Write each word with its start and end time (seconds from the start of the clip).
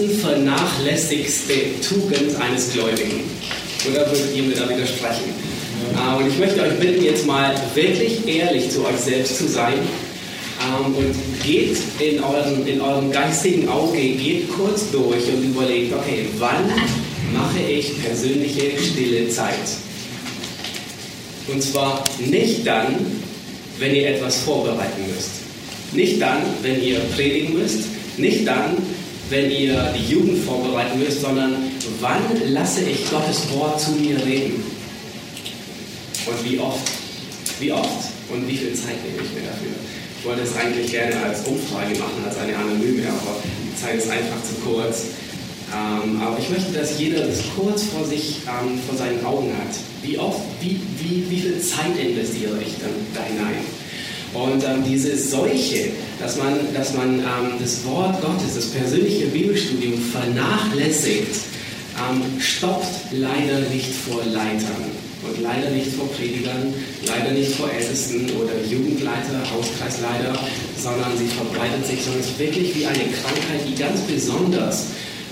Meisten 0.00 0.18
vernachlässigste 0.18 1.54
Tugend 1.86 2.34
eines 2.40 2.72
Gläubigen. 2.72 3.24
Oder 3.90 4.06
würdet 4.06 4.34
ihr 4.34 4.42
mir 4.42 4.54
da 4.54 4.68
widersprechen? 4.68 5.34
Ja. 5.94 6.16
Und 6.16 6.28
ich 6.28 6.38
möchte 6.38 6.62
euch 6.62 6.78
bitten, 6.78 7.04
jetzt 7.04 7.26
mal 7.26 7.54
wirklich 7.74 8.26
ehrlich 8.26 8.70
zu 8.70 8.84
euch 8.84 8.96
selbst 8.96 9.38
zu 9.38 9.48
sein 9.48 9.74
ähm, 10.62 10.94
und 10.94 11.14
geht 11.44 11.76
in 11.98 12.22
euren, 12.22 12.66
in 12.66 12.80
eurem 12.80 13.10
geistigen 13.10 13.68
Auge, 13.68 13.98
geht 13.98 14.50
kurz 14.50 14.90
durch 14.90 15.26
und 15.28 15.42
überlegt, 15.44 15.94
okay, 15.94 16.26
wann 16.38 16.70
mache 17.32 17.60
ich 17.70 18.02
persönliche 18.02 18.72
stille 18.78 19.28
Zeit? 19.30 19.54
Und 21.48 21.62
zwar 21.62 22.04
nicht 22.18 22.66
dann, 22.66 22.96
wenn 23.78 23.94
ihr 23.94 24.10
etwas 24.10 24.42
vorbereiten 24.42 25.02
müsst. 25.12 25.30
Nicht 25.92 26.20
dann, 26.20 26.42
wenn 26.62 26.82
ihr 26.82 27.00
predigen 27.16 27.54
müsst. 27.54 27.86
Nicht 28.18 28.46
dann, 28.46 28.76
wenn 29.30 29.50
ihr 29.50 29.94
die 29.96 30.12
Jugend 30.12 30.44
vorbereiten 30.44 30.98
müsst, 30.98 31.22
sondern 31.22 31.54
wann 32.00 32.52
lasse 32.52 32.82
ich 32.82 33.08
Gottes 33.10 33.50
Wort 33.52 33.80
zu 33.80 33.92
mir 33.92 34.16
reden? 34.24 34.62
Und 36.26 36.44
wie 36.50 36.58
oft? 36.58 36.90
Wie 37.60 37.72
oft? 37.72 38.10
Und 38.28 38.46
wie 38.46 38.56
viel 38.56 38.74
Zeit 38.74 38.96
nehme 39.04 39.22
ich 39.22 39.32
mir 39.32 39.48
dafür? 39.48 39.70
Ich 40.18 40.26
wollte 40.26 40.42
es 40.42 40.54
eigentlich 40.56 40.90
gerne 40.90 41.16
als 41.24 41.46
Umfrage 41.46 41.96
machen, 41.98 42.22
als 42.26 42.36
eine 42.38 42.56
anonyme, 42.56 43.08
aber 43.08 43.36
die 43.42 43.80
Zeit 43.80 43.96
ist 43.96 44.10
einfach 44.10 44.42
zu 44.42 44.54
kurz. 44.68 45.04
Ähm, 45.72 46.20
aber 46.20 46.36
ich 46.38 46.50
möchte, 46.50 46.72
dass 46.72 46.98
jeder 46.98 47.26
das 47.26 47.38
kurz 47.56 47.84
vor 47.84 48.04
sich, 48.04 48.38
ähm, 48.46 48.78
vor 48.86 48.98
seinen 48.98 49.24
Augen 49.24 49.52
hat. 49.56 49.74
Wie 50.02 50.18
oft, 50.18 50.40
wie, 50.60 50.80
wie, 50.98 51.30
wie 51.30 51.40
viel 51.40 51.60
Zeit 51.60 51.96
investiere 51.96 52.58
ich 52.60 52.74
dann 52.80 52.90
da 53.14 53.22
hinein? 53.22 53.64
Und 54.32 54.62
ähm, 54.62 54.84
diese 54.86 55.16
Seuche, 55.16 55.90
dass 56.20 56.36
man, 56.36 56.58
dass 56.74 56.94
man 56.94 57.18
ähm, 57.18 57.58
das 57.60 57.84
Wort 57.84 58.20
Gottes, 58.20 58.54
das 58.54 58.66
persönliche 58.66 59.26
Bibelstudium 59.26 60.00
vernachlässigt, 60.00 61.34
ähm, 61.98 62.40
stoppt 62.40 63.12
leider 63.12 63.58
nicht 63.72 63.92
vor 63.92 64.22
Leitern 64.24 64.86
und 65.26 65.42
leider 65.42 65.70
nicht 65.70 65.92
vor 65.92 66.08
Predigern, 66.12 66.72
leider 67.06 67.32
nicht 67.32 67.52
vor 67.56 67.70
Ältesten 67.70 68.30
oder 68.40 68.52
Jugendleiter, 68.70 69.42
Hauskreisleiter, 69.52 70.38
sondern 70.78 71.10
sie 71.18 71.26
verbreitet 71.26 71.86
sich, 71.86 72.02
sondern 72.02 72.20
es 72.20 72.28
ist 72.28 72.38
wirklich 72.38 72.74
wie 72.76 72.86
eine 72.86 73.04
Krankheit, 73.04 73.66
die 73.68 73.74
ganz 73.74 74.00
besonders 74.02 74.86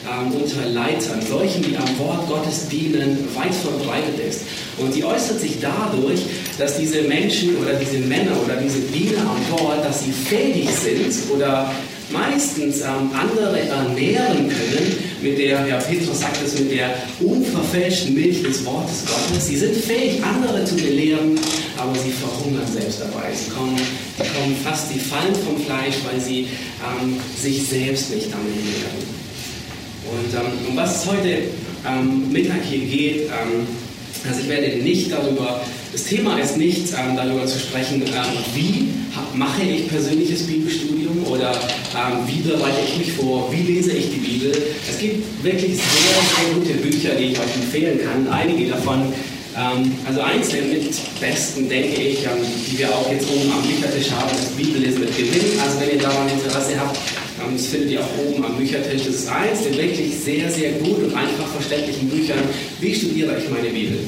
ähm, 0.09 0.33
unter 0.33 0.67
Leitern, 0.69 1.21
solchen, 1.27 1.63
die 1.63 1.77
am 1.77 1.99
Wort 1.99 2.29
Gottes 2.29 2.69
dienen, 2.69 3.29
weit 3.35 3.55
verbreitet 3.55 4.19
ist. 4.29 4.43
Und 4.79 4.95
sie 4.95 5.05
äußert 5.05 5.41
sich 5.41 5.59
dadurch, 5.61 6.21
dass 6.59 6.79
diese 6.79 7.03
Menschen 7.03 7.57
oder 7.59 7.75
diese 7.75 7.99
Männer 7.99 8.33
oder 8.45 8.57
diese 8.57 8.81
Diener 8.81 9.21
am 9.21 9.59
Wort, 9.59 9.85
dass 9.85 10.05
sie 10.05 10.13
fähig 10.13 10.69
sind 10.71 11.35
oder 11.35 11.71
meistens 12.11 12.81
ähm, 12.81 13.11
andere 13.13 13.61
ernähren 13.61 14.49
können 14.49 14.97
mit 15.21 15.39
der, 15.39 15.67
ja, 15.67 15.77
Petrus 15.79 16.21
sagt 16.21 16.39
es, 16.45 16.59
mit 16.59 16.73
der 16.73 16.95
unverfälschten 17.21 18.15
Milch 18.15 18.43
des 18.43 18.65
Wortes 18.65 19.05
Gottes. 19.05 19.47
Sie 19.47 19.57
sind 19.57 19.77
fähig, 19.77 20.23
andere 20.25 20.65
zu 20.65 20.77
belehren, 20.77 21.39
aber 21.77 21.95
sie 21.95 22.13
verhungern 22.13 22.67
selbst 22.73 23.01
dabei. 23.01 23.33
Sie 23.35 23.51
kommen, 23.51 23.77
sie 23.77 24.39
kommen 24.39 24.57
fast, 24.65 24.93
die 24.95 24.99
fallen 24.99 25.35
vom 25.35 25.61
Fleisch, 25.61 25.97
weil 26.11 26.21
sie 26.21 26.49
ähm, 27.03 27.21
sich 27.37 27.67
selbst 27.67 28.15
nicht 28.15 28.33
damit 28.33 28.55
lehren. 28.55 29.28
Und 30.11 30.35
ähm, 30.35 30.71
um 30.71 30.77
was 30.77 31.03
es 31.03 31.11
heute 31.11 31.29
ähm, 31.87 32.33
Mittag 32.33 32.63
hier 32.69 32.81
geht, 32.81 33.23
ähm, 33.27 33.67
also 34.27 34.41
ich 34.41 34.49
werde 34.49 34.83
nicht 34.83 35.13
darüber, 35.13 35.61
das 35.93 36.05
Thema 36.05 36.39
ist 36.39 36.57
nicht 36.57 36.93
ähm, 36.93 37.17
darüber 37.17 37.47
zu 37.47 37.59
sprechen, 37.59 38.03
ähm, 38.03 38.39
wie 38.55 38.89
mache 39.35 39.63
ich 39.63 39.89
persönliches 39.89 40.47
Bibelstudium 40.47 41.25
oder 41.27 41.53
ähm, 41.53 42.27
wie 42.27 42.41
bereite 42.41 42.79
ich 42.87 42.99
mich 42.99 43.13
vor, 43.13 43.53
wie 43.53 43.73
lese 43.73 43.93
ich 43.93 44.11
die 44.11 44.19
Bibel. 44.19 44.53
Es 44.89 44.99
gibt 44.99 45.45
wirklich 45.45 45.77
sehr, 45.77 45.83
sehr 45.83 46.55
gute 46.55 46.73
Bücher, 46.75 47.15
die 47.15 47.33
ich 47.33 47.39
euch 47.39 47.55
empfehlen 47.63 48.01
kann. 48.01 48.33
Einige 48.33 48.71
davon 48.71 49.13
also 50.07 50.21
eins 50.21 50.51
der 50.51 50.63
mit 50.63 50.95
besten, 51.19 51.69
denke 51.69 52.01
ich, 52.01 52.19
die 52.71 52.79
wir 52.79 52.95
auch 52.95 53.11
jetzt 53.11 53.27
oben 53.29 53.51
am 53.51 53.63
Büchertisch 53.63 54.09
haben, 54.13 54.31
ist 54.31 54.57
Bibellesen 54.57 55.01
mit 55.01 55.17
Gewinn. 55.17 55.59
Also 55.61 55.81
wenn 55.81 55.97
ihr 55.97 55.99
daran 55.99 56.29
Interesse 56.29 56.79
habt, 56.79 56.97
das 57.53 57.67
findet 57.67 57.91
ihr 57.91 58.01
auch 58.01 58.19
oben 58.27 58.45
am 58.45 58.57
Büchertisch. 58.57 59.05
Das 59.07 59.15
ist 59.15 59.29
eins 59.29 59.63
der 59.63 59.77
wirklich 59.77 60.17
sehr, 60.17 60.51
sehr 60.51 60.73
gut 60.73 61.05
und 61.05 61.15
einfach 61.15 61.47
verständlichen 61.47 62.09
Büchern. 62.09 62.39
Wie 62.81 62.95
studiere 62.95 63.37
ich 63.39 63.49
meine 63.51 63.69
Bibel? 63.69 63.99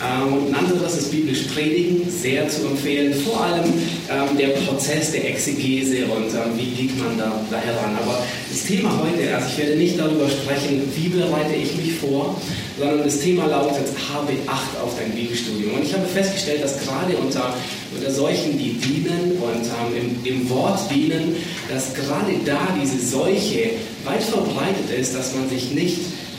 Ähm, 0.00 0.32
und 0.32 0.48
ein 0.48 0.54
anderes 0.54 0.96
ist 0.96 1.10
biblisch 1.10 1.42
Predigen, 1.54 2.10
sehr 2.10 2.48
zu 2.48 2.66
empfehlen. 2.66 3.12
Vor 3.12 3.44
allem 3.44 3.64
ähm, 3.64 4.38
der 4.38 4.48
Prozess 4.48 5.12
der 5.12 5.28
Exegese 5.28 6.06
und 6.06 6.32
ähm, 6.32 6.56
wie 6.56 6.70
geht 6.70 6.98
man 6.98 7.18
da, 7.18 7.32
da 7.50 7.58
heran. 7.58 7.96
Aber 8.02 8.22
das 8.48 8.64
Thema 8.64 8.98
heute, 9.04 9.34
also 9.34 9.46
ich 9.50 9.58
werde 9.58 9.76
nicht 9.76 9.98
darüber 9.98 10.28
sprechen, 10.28 10.82
wie 10.96 11.08
bereite 11.08 11.54
ich 11.54 11.76
mich 11.76 11.92
vor, 11.94 12.40
sondern 12.80 13.04
das 13.04 13.20
Thema 13.20 13.46
lautet, 13.46 13.86
habe 14.12 14.32
Acht 14.46 14.80
auf 14.82 14.96
dein 14.98 15.12
Bibelstudium. 15.12 15.74
Und 15.74 15.84
ich 15.84 15.92
habe 15.92 16.06
festgestellt, 16.06 16.64
dass 16.64 16.80
gerade 16.80 17.14
unter, 17.18 17.54
unter 17.94 18.10
solchen, 18.10 18.56
die 18.56 18.72
dienen 18.72 19.36
und 19.38 19.66
ähm, 19.66 20.18
im, 20.24 20.24
im 20.24 20.50
Wort 20.50 20.90
dienen, 20.90 21.36
dass 21.70 21.92
gerade 21.92 22.32
da 22.46 22.58
diese 22.80 22.98
Seuche 23.06 23.72
weit 24.04 24.22
verbreitet 24.22 24.90
ist, 24.98 25.14
dass 25.14 25.34
man 25.34 25.48
sich 25.50 25.72
nicht 25.72 25.98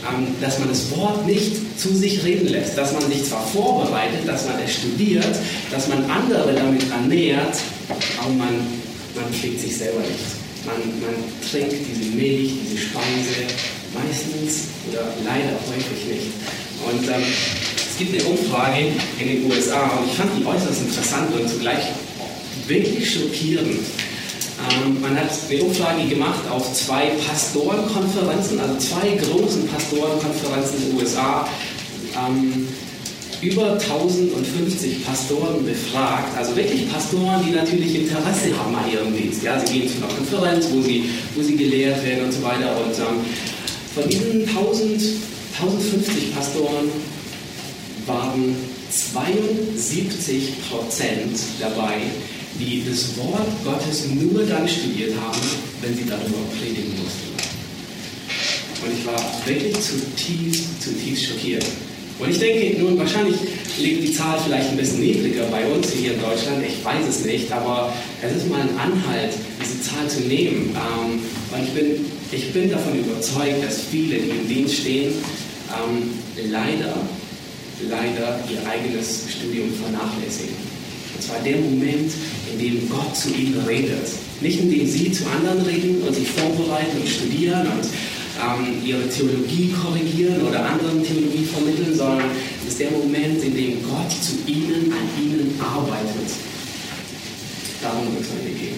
ähm, 0.10 0.34
dass 0.42 0.58
man 0.58 0.70
das 0.70 0.90
Wort 0.98 1.28
nicht 1.28 1.80
zu 1.80 1.94
sich 1.96 2.24
reden 2.24 2.48
lässt, 2.48 2.76
dass 2.76 2.92
man 2.92 3.08
sich 3.12 3.24
zwar 3.24 3.46
vorbereitet, 3.46 4.22
dass 4.26 4.48
man 4.48 4.56
es 4.66 4.74
studiert, 4.74 5.36
dass 5.70 5.90
man 5.90 6.04
andere 6.10 6.56
damit 6.56 6.90
ernährt, 6.90 7.56
aber 8.18 8.30
man, 8.30 8.56
man 9.14 9.40
kriegt 9.40 9.60
sich 9.60 9.78
selber 9.78 10.00
nicht. 10.00 10.66
Man, 10.66 10.78
man 11.02 11.24
trinkt 11.52 11.76
diese 11.88 12.16
Milch, 12.16 12.52
diese 12.66 12.82
Speise 12.82 13.46
meistens 13.94 14.68
oder 14.90 15.04
leider 15.26 15.56
häufig 15.68 16.06
nicht. 16.08 16.28
Und 16.86 17.08
ähm, 17.08 17.24
es 17.76 17.98
gibt 17.98 18.14
eine 18.14 18.24
Umfrage 18.30 18.92
in 19.20 19.28
den 19.28 19.52
USA 19.52 19.98
und 19.98 20.08
ich 20.08 20.18
fand 20.18 20.32
die 20.38 20.46
äußerst 20.46 20.82
interessant 20.82 21.34
und 21.36 21.48
zugleich 21.48 21.84
wirklich 22.68 23.14
schockierend. 23.14 23.80
Ähm, 24.70 25.02
man 25.02 25.16
hat 25.16 25.30
eine 25.50 25.64
Umfrage 25.64 26.08
gemacht 26.08 26.48
auf 26.50 26.74
zwei 26.74 27.12
Pastorenkonferenzen, 27.28 28.60
also 28.60 28.76
zwei 28.78 29.10
großen 29.18 29.68
Pastorenkonferenzen 29.68 30.78
in 30.78 30.90
den 30.90 31.00
USA. 31.00 31.48
Ähm, 32.16 32.68
über 33.42 33.74
1050 33.74 35.04
Pastoren 35.04 35.66
befragt, 35.66 36.38
also 36.38 36.56
wirklich 36.56 36.92
Pastoren, 36.92 37.44
die 37.44 37.52
natürlich 37.52 37.96
Interesse 38.02 38.56
haben 38.56 38.76
an 38.76 38.92
ihrem 38.92 39.16
Dienst. 39.18 39.42
Ja, 39.42 39.60
sie 39.60 39.80
gehen 39.80 39.90
zu 39.90 39.98
einer 39.98 40.14
Konferenz, 40.14 40.68
wo 40.72 40.80
sie, 40.82 41.10
wo 41.36 41.42
sie 41.42 41.56
gelehrt 41.56 42.06
werden 42.06 42.26
und 42.26 42.32
so 42.32 42.44
weiter. 42.44 42.78
Und 42.78 42.94
ähm, 43.00 43.26
von 43.94 44.08
diesen 44.10 44.48
1000, 44.48 45.02
1050 45.60 46.36
Pastoren 46.36 46.90
waren 48.06 48.56
72 48.90 50.70
Prozent 50.70 51.38
dabei, 51.60 51.98
die 52.60 52.84
das 52.88 53.18
Wort 53.18 53.48
Gottes 53.64 54.06
nur 54.08 54.44
dann 54.44 54.68
studiert 54.68 55.14
haben, 55.20 55.42
wenn 55.82 55.96
sie 55.96 56.06
darüber 56.06 56.40
predigen 56.60 56.92
mussten. 57.02 57.32
Und 58.84 58.98
ich 58.98 59.06
war 59.06 59.22
wirklich 59.46 59.76
zutiefst, 59.80 60.82
zutiefst 60.82 61.26
schockiert. 61.26 61.66
Und 62.20 62.30
ich 62.30 62.40
denke, 62.40 62.80
nun 62.82 62.98
wahrscheinlich 62.98 63.36
liegt 63.78 64.04
die 64.04 64.14
Zahl 64.14 64.40
vielleicht 64.44 64.70
ein 64.70 64.78
bisschen 64.78 65.00
niedriger 65.00 65.46
bei 65.46 65.66
uns 65.68 65.92
hier 65.92 66.14
in 66.14 66.22
Deutschland, 66.22 66.64
ich 66.66 66.84
weiß 66.84 67.08
es 67.10 67.26
nicht, 67.26 67.52
aber 67.52 67.94
es 68.22 68.36
ist 68.36 68.50
mal 68.50 68.62
ein 68.62 68.78
Anhalt, 68.78 69.34
diese 69.62 69.82
Zahl 69.82 70.08
zu 70.08 70.22
nehmen. 70.22 70.76
Ähm, 70.76 71.20
und 71.52 71.64
ich 71.64 71.74
bin, 71.74 72.06
ich 72.32 72.54
bin 72.54 72.72
davon 72.72 72.98
überzeugt, 72.98 73.64
dass 73.64 73.82
viele, 73.92 74.18
die 74.18 74.30
im 74.30 74.48
Dienst 74.48 74.76
stehen, 74.78 75.14
ähm, 75.72 76.10
leider, 76.50 76.96
leider 77.90 78.40
ihr 78.50 78.60
eigenes 78.70 79.26
Studium 79.30 79.70
vernachlässigen. 79.74 80.56
Und 81.16 81.22
zwar 81.24 81.40
der 81.40 81.58
Moment, 81.58 82.12
in 82.52 82.60
dem 82.60 82.90
Gott 82.90 83.16
zu 83.16 83.30
ihnen 83.30 83.62
redet. 83.68 84.08
Nicht 84.40 84.60
indem 84.60 84.88
sie 84.88 85.12
zu 85.12 85.24
anderen 85.28 85.62
reden 85.62 86.02
und 86.02 86.16
sich 86.16 86.28
vorbereiten 86.30 86.98
und 87.00 87.08
studieren 87.08 87.68
und 87.68 87.86
ähm, 88.42 88.82
ihre 88.84 89.08
Theologie 89.10 89.72
korrigieren 89.72 90.42
oder 90.48 90.66
anderen 90.66 91.04
Theologie 91.04 91.46
vermitteln, 91.46 91.96
sondern 91.96 92.32
es 92.64 92.74
ist 92.74 92.80
der 92.80 92.92
Moment, 92.92 93.44
in 93.44 93.54
dem 93.54 93.84
Gott 93.84 94.12
zu 94.12 94.50
ihnen, 94.50 94.92
an 94.92 95.24
ihnen 95.24 95.60
arbeitet. 95.60 96.32
Darum 97.82 98.14
wird 98.14 98.24
es 98.24 98.30
heute 98.30 98.54
gehen. 98.58 98.78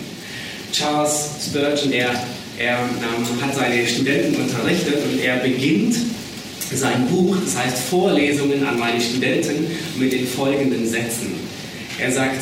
Charles 0.72 1.30
Spurgeon, 1.46 1.94
er, 1.94 2.12
er 2.58 2.78
ähm, 2.78 3.42
hat 3.42 3.56
seine 3.56 3.88
Studenten 3.88 4.42
unterrichtet 4.42 4.96
und 5.10 5.20
er 5.22 5.38
beginnt 5.38 5.96
sein 6.74 7.08
Buch, 7.08 7.36
das 7.44 7.58
heißt 7.58 7.78
Vorlesungen 7.90 8.66
an 8.66 8.80
meine 8.80 9.00
Studenten, 9.00 9.68
mit 9.98 10.12
den 10.12 10.28
folgenden 10.28 10.88
Sätzen. 10.88 11.34
Er 12.00 12.12
sagt, 12.12 12.42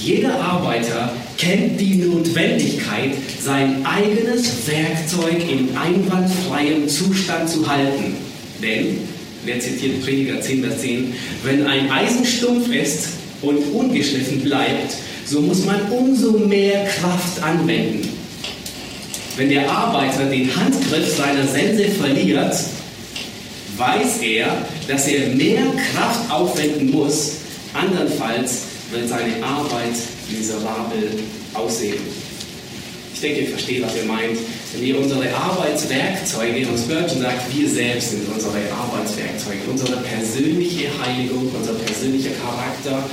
jeder 0.00 0.40
Arbeiter 0.40 1.12
kennt 1.38 1.80
die 1.80 1.96
Notwendigkeit, 1.96 3.12
sein 3.40 3.84
eigenes 3.84 4.66
Werkzeug 4.66 5.48
in 5.50 5.76
einwandfreiem 5.76 6.88
Zustand 6.88 7.48
zu 7.48 7.66
halten. 7.68 8.16
Denn, 8.62 8.98
wer 9.44 9.60
zitiert 9.60 10.02
Prediger 10.02 10.40
10, 10.40 10.64
Vers 10.64 10.80
10, 10.80 11.12
wenn 11.42 11.66
ein 11.66 11.90
Eisen 11.90 12.24
stumpf 12.24 12.72
ist 12.72 13.08
und 13.42 13.58
ungeschliffen 13.72 14.40
bleibt, 14.40 14.94
so 15.26 15.40
muss 15.40 15.64
man 15.64 15.80
umso 15.90 16.32
mehr 16.32 16.84
Kraft 16.86 17.42
anwenden. 17.42 18.13
Wenn 19.36 19.48
der 19.48 19.68
Arbeiter 19.68 20.26
den 20.26 20.54
Handgriff 20.54 21.16
seiner 21.16 21.46
Sense 21.46 21.88
verliert, 21.88 22.54
weiß 23.76 24.18
er, 24.22 24.46
dass 24.86 25.08
er 25.08 25.28
mehr 25.34 25.64
Kraft 25.92 26.30
aufwenden 26.30 26.92
muss, 26.92 27.32
andernfalls 27.72 28.58
wird 28.92 29.08
seine 29.08 29.44
Arbeit 29.44 29.94
miserabel 30.30 31.10
aussehen. 31.52 31.98
Ich 33.12 33.20
denke, 33.20 33.40
ihr 33.40 33.48
versteht, 33.48 33.82
was 33.82 33.96
er 33.96 34.04
meint. 34.04 34.38
Wenn 34.72 34.82
wir 34.82 34.98
unsere 34.98 35.34
Arbeitswerkzeuge, 35.34 36.68
und 36.68 36.78
Spurgeon 36.78 37.22
sagt, 37.22 37.56
wir 37.56 37.68
selbst 37.68 38.10
sind 38.10 38.22
unsere 38.32 38.58
Arbeitswerkzeuge, 38.72 39.60
unsere 39.68 39.96
persönliche 39.98 40.88
Heiligung, 41.00 41.50
unser 41.56 41.74
persönlicher 41.74 42.30
Charakter, 42.42 43.08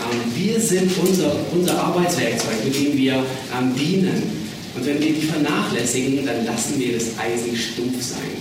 ähm, 0.00 0.32
wir 0.34 0.60
sind 0.60 0.90
unser, 0.98 1.36
unser 1.52 1.78
Arbeitswerkzeug, 1.78 2.64
mit 2.64 2.74
dem 2.74 2.96
wir 2.96 3.14
ähm, 3.14 3.74
dienen. 3.76 4.43
Und 4.74 4.86
wenn 4.86 5.00
wir 5.00 5.12
die 5.12 5.26
vernachlässigen, 5.26 6.26
dann 6.26 6.44
lassen 6.44 6.78
wir 6.78 6.94
das 6.94 7.18
Eisen 7.18 7.56
stumpf 7.56 8.02
sein. 8.02 8.34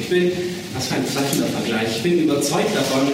Ich 0.00 0.08
bin, 0.08 0.32
was 0.74 0.88
für 0.88 0.96
ein 0.96 1.04
treffender 1.06 1.46
Vergleich, 1.46 1.96
ich 1.96 2.02
bin 2.02 2.24
überzeugt 2.24 2.74
davon, 2.74 3.12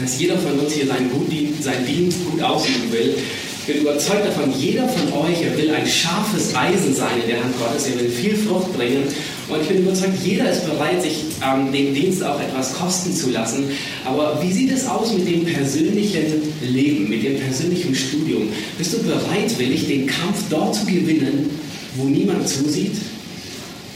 dass 0.00 0.18
jeder 0.18 0.38
von 0.38 0.58
uns 0.58 0.72
hier 0.72 0.86
seinen, 0.86 1.10
gut, 1.10 1.28
seinen 1.60 1.86
Dienst 1.86 2.18
gut 2.30 2.42
ausüben 2.42 2.90
will. 2.90 3.14
Ich 3.60 3.74
bin 3.74 3.82
überzeugt 3.82 4.26
davon, 4.26 4.52
jeder 4.58 4.88
von 4.88 5.12
euch, 5.24 5.42
er 5.42 5.56
will 5.56 5.70
ein 5.70 5.86
scharfes 5.86 6.54
Eisen 6.54 6.94
sein 6.94 7.20
in 7.22 7.28
der 7.28 7.44
Hand 7.44 7.54
Gottes, 7.58 7.86
er 7.86 8.00
will 8.00 8.10
viel 8.10 8.36
Frucht 8.36 8.72
bringen. 8.76 9.04
Und 9.50 9.62
ich 9.62 9.68
bin 9.68 9.78
überzeugt, 9.78 10.14
jeder 10.24 10.50
ist 10.50 10.64
bereit, 10.64 11.02
sich 11.02 11.24
ähm, 11.42 11.72
den 11.72 11.92
Dienst 11.92 12.22
auch 12.22 12.40
etwas 12.40 12.74
kosten 12.74 13.12
zu 13.12 13.30
lassen. 13.30 13.64
Aber 14.04 14.40
wie 14.40 14.52
sieht 14.52 14.70
es 14.70 14.86
aus 14.86 15.12
mit 15.12 15.26
dem 15.26 15.44
persönlichen 15.44 16.42
Leben, 16.62 17.08
mit 17.08 17.24
dem 17.24 17.38
persönlichen 17.40 17.94
Studium? 17.94 18.48
Bist 18.78 18.92
du 18.92 18.98
bereitwillig, 19.02 19.88
den 19.88 20.06
Kampf 20.06 20.44
dort 20.50 20.76
zu 20.76 20.86
gewinnen, 20.86 21.50
wo 21.96 22.04
niemand 22.04 22.48
zusieht? 22.48 22.96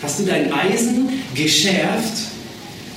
Hast 0.03 0.19
du 0.19 0.25
dein 0.25 0.53
Eisen 0.53 1.09
geschärft 1.35 2.13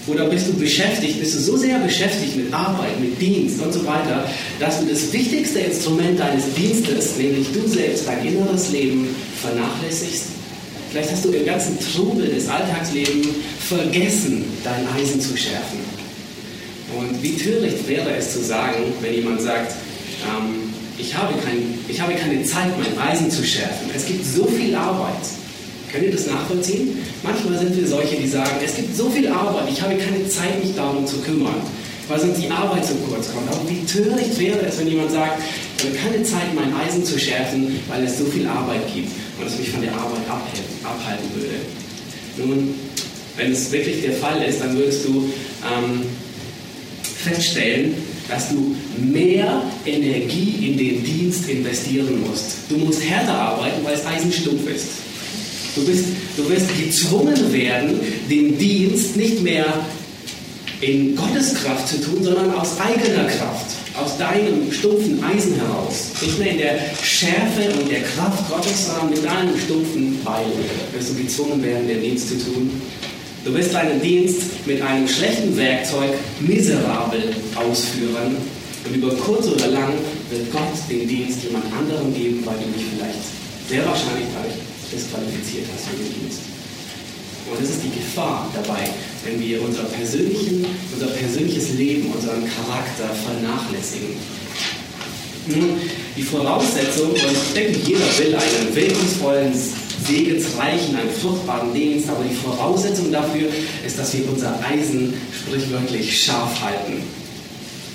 oder 0.08 0.26
bist 0.26 0.48
du 0.48 0.54
beschäftigt, 0.54 1.20
bist 1.20 1.36
du 1.36 1.40
so 1.40 1.58
sehr 1.58 1.78
beschäftigt 1.80 2.38
mit 2.38 2.52
Arbeit, 2.52 3.00
mit 3.00 3.22
Dienst 3.22 3.62
und 3.62 3.72
so 3.72 3.86
weiter, 3.86 4.28
dass 4.60 4.80
du 4.80 4.88
das 4.88 5.14
wichtigste 5.14 5.60
Instrument 5.60 6.20
deines 6.20 6.46
Dienstes, 6.56 7.18
nämlich 7.18 7.48
du 7.54 7.68
selbst, 7.68 8.08
dein 8.08 8.26
inneres 8.26 8.72
Leben, 8.72 9.10
vernachlässigst? 9.42 10.37
Vielleicht 10.90 11.12
hast 11.12 11.26
du 11.26 11.32
im 11.32 11.46
ganzen 11.46 11.78
Trubel 11.80 12.28
des 12.28 12.48
Alltagslebens 12.48 13.28
vergessen, 13.60 14.46
dein 14.64 14.88
Eisen 14.96 15.20
zu 15.20 15.36
schärfen. 15.36 15.80
Und 16.98 17.22
wie 17.22 17.36
töricht 17.36 17.88
wäre 17.88 18.16
es 18.16 18.34
zu 18.34 18.44
sagen, 18.44 18.94
wenn 19.02 19.14
jemand 19.14 19.42
sagt, 19.42 19.74
ähm, 20.24 20.74
ich, 20.98 21.16
habe 21.16 21.34
kein, 21.40 21.78
ich 21.88 22.00
habe 22.00 22.14
keine 22.14 22.44
Zeit, 22.44 22.72
mein 22.80 22.98
Eisen 22.98 23.30
zu 23.30 23.44
schärfen. 23.44 23.90
Es 23.94 24.06
gibt 24.06 24.26
so 24.26 24.46
viel 24.46 24.74
Arbeit. 24.74 25.12
Könnt 25.92 26.06
ihr 26.06 26.12
das 26.12 26.28
nachvollziehen? 26.28 26.98
Manchmal 27.24 27.60
sind 27.60 27.78
wir 27.78 27.88
solche, 27.88 28.16
die 28.16 28.28
sagen, 28.28 28.52
es 28.64 28.76
gibt 28.76 28.96
so 28.96 29.10
viel 29.10 29.28
Arbeit, 29.28 29.70
ich 29.72 29.82
habe 29.82 29.96
keine 29.96 30.28
Zeit, 30.28 30.64
mich 30.64 30.76
darum 30.76 31.06
zu 31.08 31.18
kümmern, 31.20 31.62
weil 32.08 32.20
sonst 32.20 32.42
die 32.42 32.50
Arbeit 32.50 32.86
zu 32.86 32.96
kurz 32.96 33.32
kommt. 33.34 33.50
Aber 33.50 33.70
wie 33.70 33.86
töricht 33.86 34.40
wäre 34.40 34.60
es, 34.66 34.80
wenn 34.80 34.88
jemand 34.88 35.12
sagt, 35.12 35.42
ich 35.78 35.86
habe 35.86 35.96
keine 35.96 36.24
Zeit, 36.24 36.54
mein 36.56 36.74
Eisen 36.76 37.04
zu 37.04 37.20
schärfen, 37.20 37.80
weil 37.88 38.04
es 38.04 38.18
so 38.18 38.26
viel 38.26 38.48
Arbeit 38.48 38.82
gibt 38.94 39.12
und 39.40 39.48
es 39.48 39.58
mich 39.58 39.70
von 39.70 39.82
der 39.82 39.94
Arbeit 39.94 40.24
abhalten 40.84 41.30
würde. 41.36 41.56
Nun, 42.38 42.76
wenn 43.36 43.52
es 43.52 43.72
wirklich 43.72 44.02
der 44.02 44.14
Fall 44.14 44.42
ist, 44.44 44.62
dann 44.62 44.76
würdest 44.78 45.06
du 45.06 45.30
ähm, 45.64 46.04
feststellen, 47.24 47.96
dass 48.28 48.50
du 48.50 48.76
mehr 48.98 49.64
Energie 49.86 50.70
in 50.70 50.78
den 50.78 51.04
Dienst 51.04 51.48
investieren 51.50 52.24
musst. 52.28 52.58
Du 52.70 52.78
musst 52.78 53.04
härter 53.04 53.34
arbeiten, 53.34 53.84
weil 53.84 53.96
es 53.96 54.06
eisenstumpf 54.06 54.68
ist. 54.70 54.88
Du, 55.76 55.86
bist, 55.86 56.06
du 56.36 56.50
wirst 56.50 56.68
gezwungen 56.78 57.54
werden, 57.54 58.00
den 58.30 58.58
Dienst 58.58 59.16
nicht 59.16 59.42
mehr 59.44 59.66
in 60.82 61.16
Gottes 61.16 61.56
Kraft 61.56 61.88
zu 61.88 62.02
tun, 62.02 62.24
sondern 62.24 62.54
aus 62.54 62.80
eigener 62.80 63.26
Kraft, 63.26 63.66
aus 64.00 64.18
deinem 64.18 64.72
stumpfen 64.72 65.24
Eisen 65.24 65.56
heraus. 65.56 66.12
Nicht 66.22 66.38
mehr 66.38 66.52
in 66.52 66.58
der 66.60 66.80
Schärfe 67.02 67.74
und 67.80 67.90
der 67.90 68.02
Kraft 68.02 68.48
Gottes, 68.50 68.88
sondern 68.88 69.10
mit 69.10 69.26
deinem 69.26 69.58
stumpfen 69.58 70.24
Beil 70.24 70.46
wirst 70.94 71.10
du 71.10 71.16
gezwungen 71.16 71.64
werden, 71.64 71.88
den 71.88 72.02
Dienst 72.02 72.30
zu 72.30 72.38
tun. 72.38 72.70
Du 73.44 73.54
wirst 73.54 73.74
deinen 73.74 74.02
Dienst 74.02 74.68
mit 74.68 74.82
einem 74.82 75.08
schlechten 75.08 75.56
Werkzeug 75.58 76.14
miserabel 76.42 77.34
ausführen. 77.56 78.38
Und 78.86 78.96
über 78.96 79.14
kurz 79.16 79.48
oder 79.48 79.68
lang 79.68 79.94
wird 80.30 80.52
Gott 80.52 80.74
den 80.90 81.08
Dienst 81.08 81.44
jemand 81.44 81.66
anderem 81.74 82.14
geben, 82.14 82.42
weil 82.46 82.56
du 82.56 82.78
dich 82.78 82.86
vielleicht 82.94 83.20
sehr 83.70 83.86
wahrscheinlich 83.86 84.28
dadurch 84.34 84.56
disqualifiziert 84.94 85.66
hast 85.74 85.88
für 85.88 85.96
den 85.98 86.22
Dienst. 86.22 86.57
Und 87.50 87.62
das 87.62 87.70
ist 87.70 87.84
die 87.84 88.00
Gefahr 88.00 88.50
dabei, 88.54 88.90
wenn 89.24 89.40
wir 89.40 89.62
unser, 89.62 89.84
persönlichen, 89.84 90.66
unser 90.94 91.08
persönliches 91.08 91.74
Leben, 91.74 92.12
unseren 92.12 92.44
Charakter 92.44 93.10
vernachlässigen. 93.26 94.16
Nun, 95.48 95.80
die 96.16 96.24
Voraussetzung, 96.24 97.12
und 97.12 97.18
ich 97.18 97.54
denke, 97.54 97.80
jeder 97.86 98.18
will 98.18 98.36
einen 98.36 98.76
wirkungsvollen, 98.76 99.54
segensreichen, 100.06 100.96
einen 100.96 101.10
fruchtbaren 101.10 101.74
Dienst, 101.74 102.10
aber 102.10 102.24
die 102.24 102.36
Voraussetzung 102.36 103.12
dafür 103.12 103.50
ist, 103.86 103.98
dass 103.98 104.14
wir 104.14 104.30
unser 104.30 104.60
Eisen 104.64 105.14
sprichwörtlich 105.32 106.24
scharf 106.24 106.62
halten. 106.62 107.02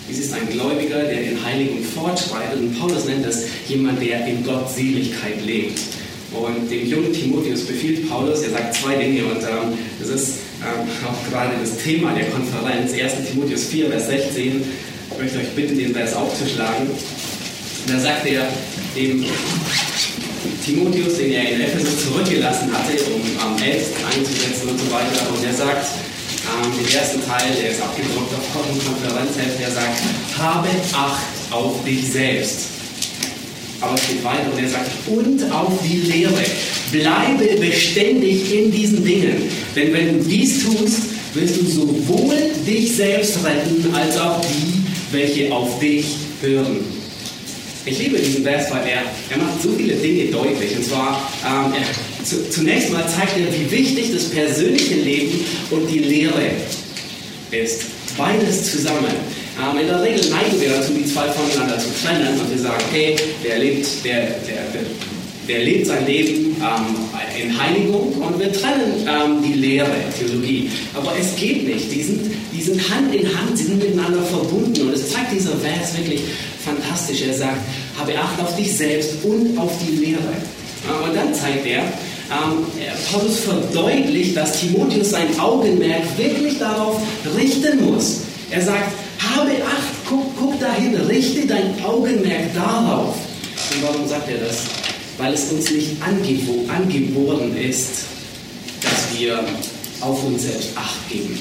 Dies 0.08 0.18
ist 0.18 0.34
ein 0.34 0.48
Gläubiger, 0.48 1.02
der 1.04 1.22
in 1.22 1.44
Heiligung 1.44 1.82
fortschreitet 1.82 2.58
und 2.58 2.78
Paulus 2.78 3.06
nennt 3.06 3.24
das 3.24 3.44
jemand, 3.68 4.02
der 4.02 4.26
in 4.26 4.44
Gottseligkeit 4.44 5.44
lebt. 5.44 5.78
Und 6.34 6.70
dem 6.70 6.86
jungen 6.86 7.12
Timotheus 7.12 7.66
befiehlt 7.66 8.08
Paulus, 8.08 8.42
er 8.42 8.50
sagt 8.50 8.74
zwei 8.74 8.96
Dinge 8.96 9.24
und 9.24 9.42
ähm, 9.42 9.76
das 10.00 10.08
ist 10.08 10.38
ähm, 10.62 10.88
auch 11.06 11.30
gerade 11.30 11.52
das 11.60 11.76
Thema 11.76 12.14
der 12.14 12.30
Konferenz, 12.30 12.92
1 12.92 13.30
Timotheus 13.30 13.66
4, 13.66 13.90
Vers 13.90 14.06
16. 14.06 14.64
Ich 15.10 15.18
möchte 15.18 15.38
euch 15.38 15.50
bitten, 15.50 15.76
den 15.76 15.92
Vers 15.92 16.14
aufzuschlagen. 16.14 16.88
Da 17.86 17.98
sagt 17.98 18.26
er 18.26 18.48
dem 18.96 19.24
Timotheus, 20.64 21.18
den 21.18 21.32
er 21.32 21.50
in 21.50 21.60
Ephesus 21.60 22.04
zurückgelassen 22.04 22.70
hatte, 22.72 22.96
um 23.12 23.20
am 23.44 23.56
ähm, 23.58 23.64
Ältesten 23.64 24.04
einzusetzen 24.06 24.68
und 24.70 24.78
so 24.78 24.90
weiter. 24.90 25.28
Und 25.34 25.44
er 25.44 25.52
sagt, 25.52 25.86
ähm, 26.48 26.72
den 26.78 26.96
ersten 26.96 27.20
Teil, 27.26 27.52
der 27.60 27.72
ist 27.72 27.82
abgedruckt 27.82 28.32
auf 28.34 28.46
Konferenzheft, 28.54 29.60
der 29.60 29.70
sagt, 29.70 30.00
habe 30.38 30.68
Acht 30.94 31.26
auf 31.50 31.84
dich 31.84 32.10
selbst 32.10 32.81
aber 33.82 33.94
es 33.94 34.08
geht 34.08 34.24
weiter 34.24 34.52
und 34.52 34.62
er 34.62 34.68
sagt, 34.68 34.90
und 35.08 35.52
auf 35.52 35.72
die 35.84 35.98
Lehre. 35.98 36.42
Bleibe 36.92 37.60
beständig 37.60 38.52
in 38.54 38.70
diesen 38.70 39.04
Dingen. 39.04 39.48
Denn 39.74 39.92
wenn 39.92 40.18
du 40.18 40.24
dies 40.24 40.64
tust, 40.64 41.02
wirst 41.34 41.60
du 41.60 41.66
sowohl 41.66 42.36
dich 42.66 42.96
selbst 42.96 43.38
retten, 43.44 43.92
als 43.94 44.18
auch 44.18 44.40
die, 44.40 45.16
welche 45.16 45.52
auf 45.52 45.80
dich 45.80 46.04
hören. 46.40 46.80
Ich 47.84 47.98
liebe 47.98 48.18
diesen 48.18 48.44
Vers, 48.44 48.70
weil 48.70 48.86
er, 48.86 49.02
er 49.30 49.38
macht 49.38 49.60
so 49.60 49.70
viele 49.72 49.94
Dinge 49.94 50.30
deutlich. 50.30 50.76
Und 50.76 50.84
zwar, 50.84 51.28
ähm, 51.44 51.72
er, 51.72 52.24
zu, 52.24 52.48
zunächst 52.50 52.92
mal 52.92 53.04
zeigt 53.08 53.36
er, 53.38 53.52
wie 53.52 53.70
wichtig 53.70 54.12
das 54.12 54.24
persönliche 54.26 54.94
Leben 54.94 55.44
und 55.70 55.88
die 55.88 55.98
Lehre 55.98 56.42
ist. 57.50 57.82
Beides 58.16 58.70
zusammen. 58.70 59.41
In 59.58 59.86
der 59.86 60.02
Regel 60.02 60.30
neigen 60.30 60.60
wir 60.60 60.70
dazu, 60.70 60.92
die 60.92 61.04
zwei 61.04 61.28
voneinander 61.28 61.78
zu 61.78 61.88
trennen 62.02 62.40
und 62.40 62.50
wir 62.50 62.58
sagen, 62.58 62.82
okay, 62.88 63.16
der 63.44 63.58
lebt, 63.58 63.86
der, 64.04 64.20
der, 64.46 64.62
der, 65.46 65.64
lebt 65.64 65.86
sein 65.86 66.06
Leben 66.06 66.56
ähm, 66.56 67.42
in 67.42 67.60
Heiligung 67.60 68.12
und 68.14 68.38
wir 68.38 68.52
trennen 68.52 69.06
ähm, 69.06 69.42
die 69.42 69.58
Lehre, 69.58 69.90
Theologie. 70.18 70.70
Aber 70.94 71.12
es 71.20 71.36
geht 71.36 71.66
nicht. 71.66 71.92
Die 71.92 72.02
sind, 72.02 72.30
die 72.52 72.62
sind 72.62 72.80
Hand 72.90 73.14
in 73.14 73.26
Hand, 73.26 73.56
sie 73.56 73.64
sind 73.64 73.78
miteinander 73.78 74.22
verbunden 74.22 74.88
und 74.88 74.94
es 74.94 75.12
zeigt 75.12 75.32
dieser 75.32 75.56
Vers 75.56 75.96
wirklich 75.96 76.22
fantastisch. 76.64 77.22
Er 77.22 77.34
sagt, 77.34 77.60
habe 77.98 78.18
Acht 78.18 78.40
auf 78.40 78.56
dich 78.56 78.74
selbst 78.74 79.22
und 79.22 79.58
auf 79.58 79.72
die 79.84 80.04
Lehre. 80.04 80.32
Und 81.04 81.14
dann 81.14 81.34
zeigt 81.34 81.66
er, 81.66 81.82
ähm, 81.82 82.64
Paulus 83.10 83.40
verdeutlicht, 83.40 84.36
dass 84.36 84.58
Timotheus 84.60 85.10
sein 85.10 85.38
Augenmerk 85.38 86.02
wirklich 86.16 86.58
darauf 86.58 87.00
richten 87.36 87.84
muss. 87.84 88.20
Er 88.50 88.62
sagt, 88.62 88.92
habe 89.22 89.50
Acht, 89.64 89.94
guck, 90.08 90.36
guck 90.38 90.60
dahin, 90.60 90.94
richte 90.96 91.46
dein 91.46 91.82
Augenmerk 91.84 92.54
darauf. 92.54 93.16
Und 93.74 93.82
warum 93.82 94.08
sagt 94.08 94.28
er 94.28 94.38
das? 94.38 94.82
weil 95.18 95.34
es 95.34 95.52
uns 95.52 95.70
nicht 95.70 95.90
angeboren 96.02 97.56
ist, 97.56 98.04
dass 98.80 99.18
wir 99.18 99.44
auf 100.00 100.24
uns 100.24 100.42
selbst 100.42 100.70
Acht 100.74 101.08
geben. 101.08 101.38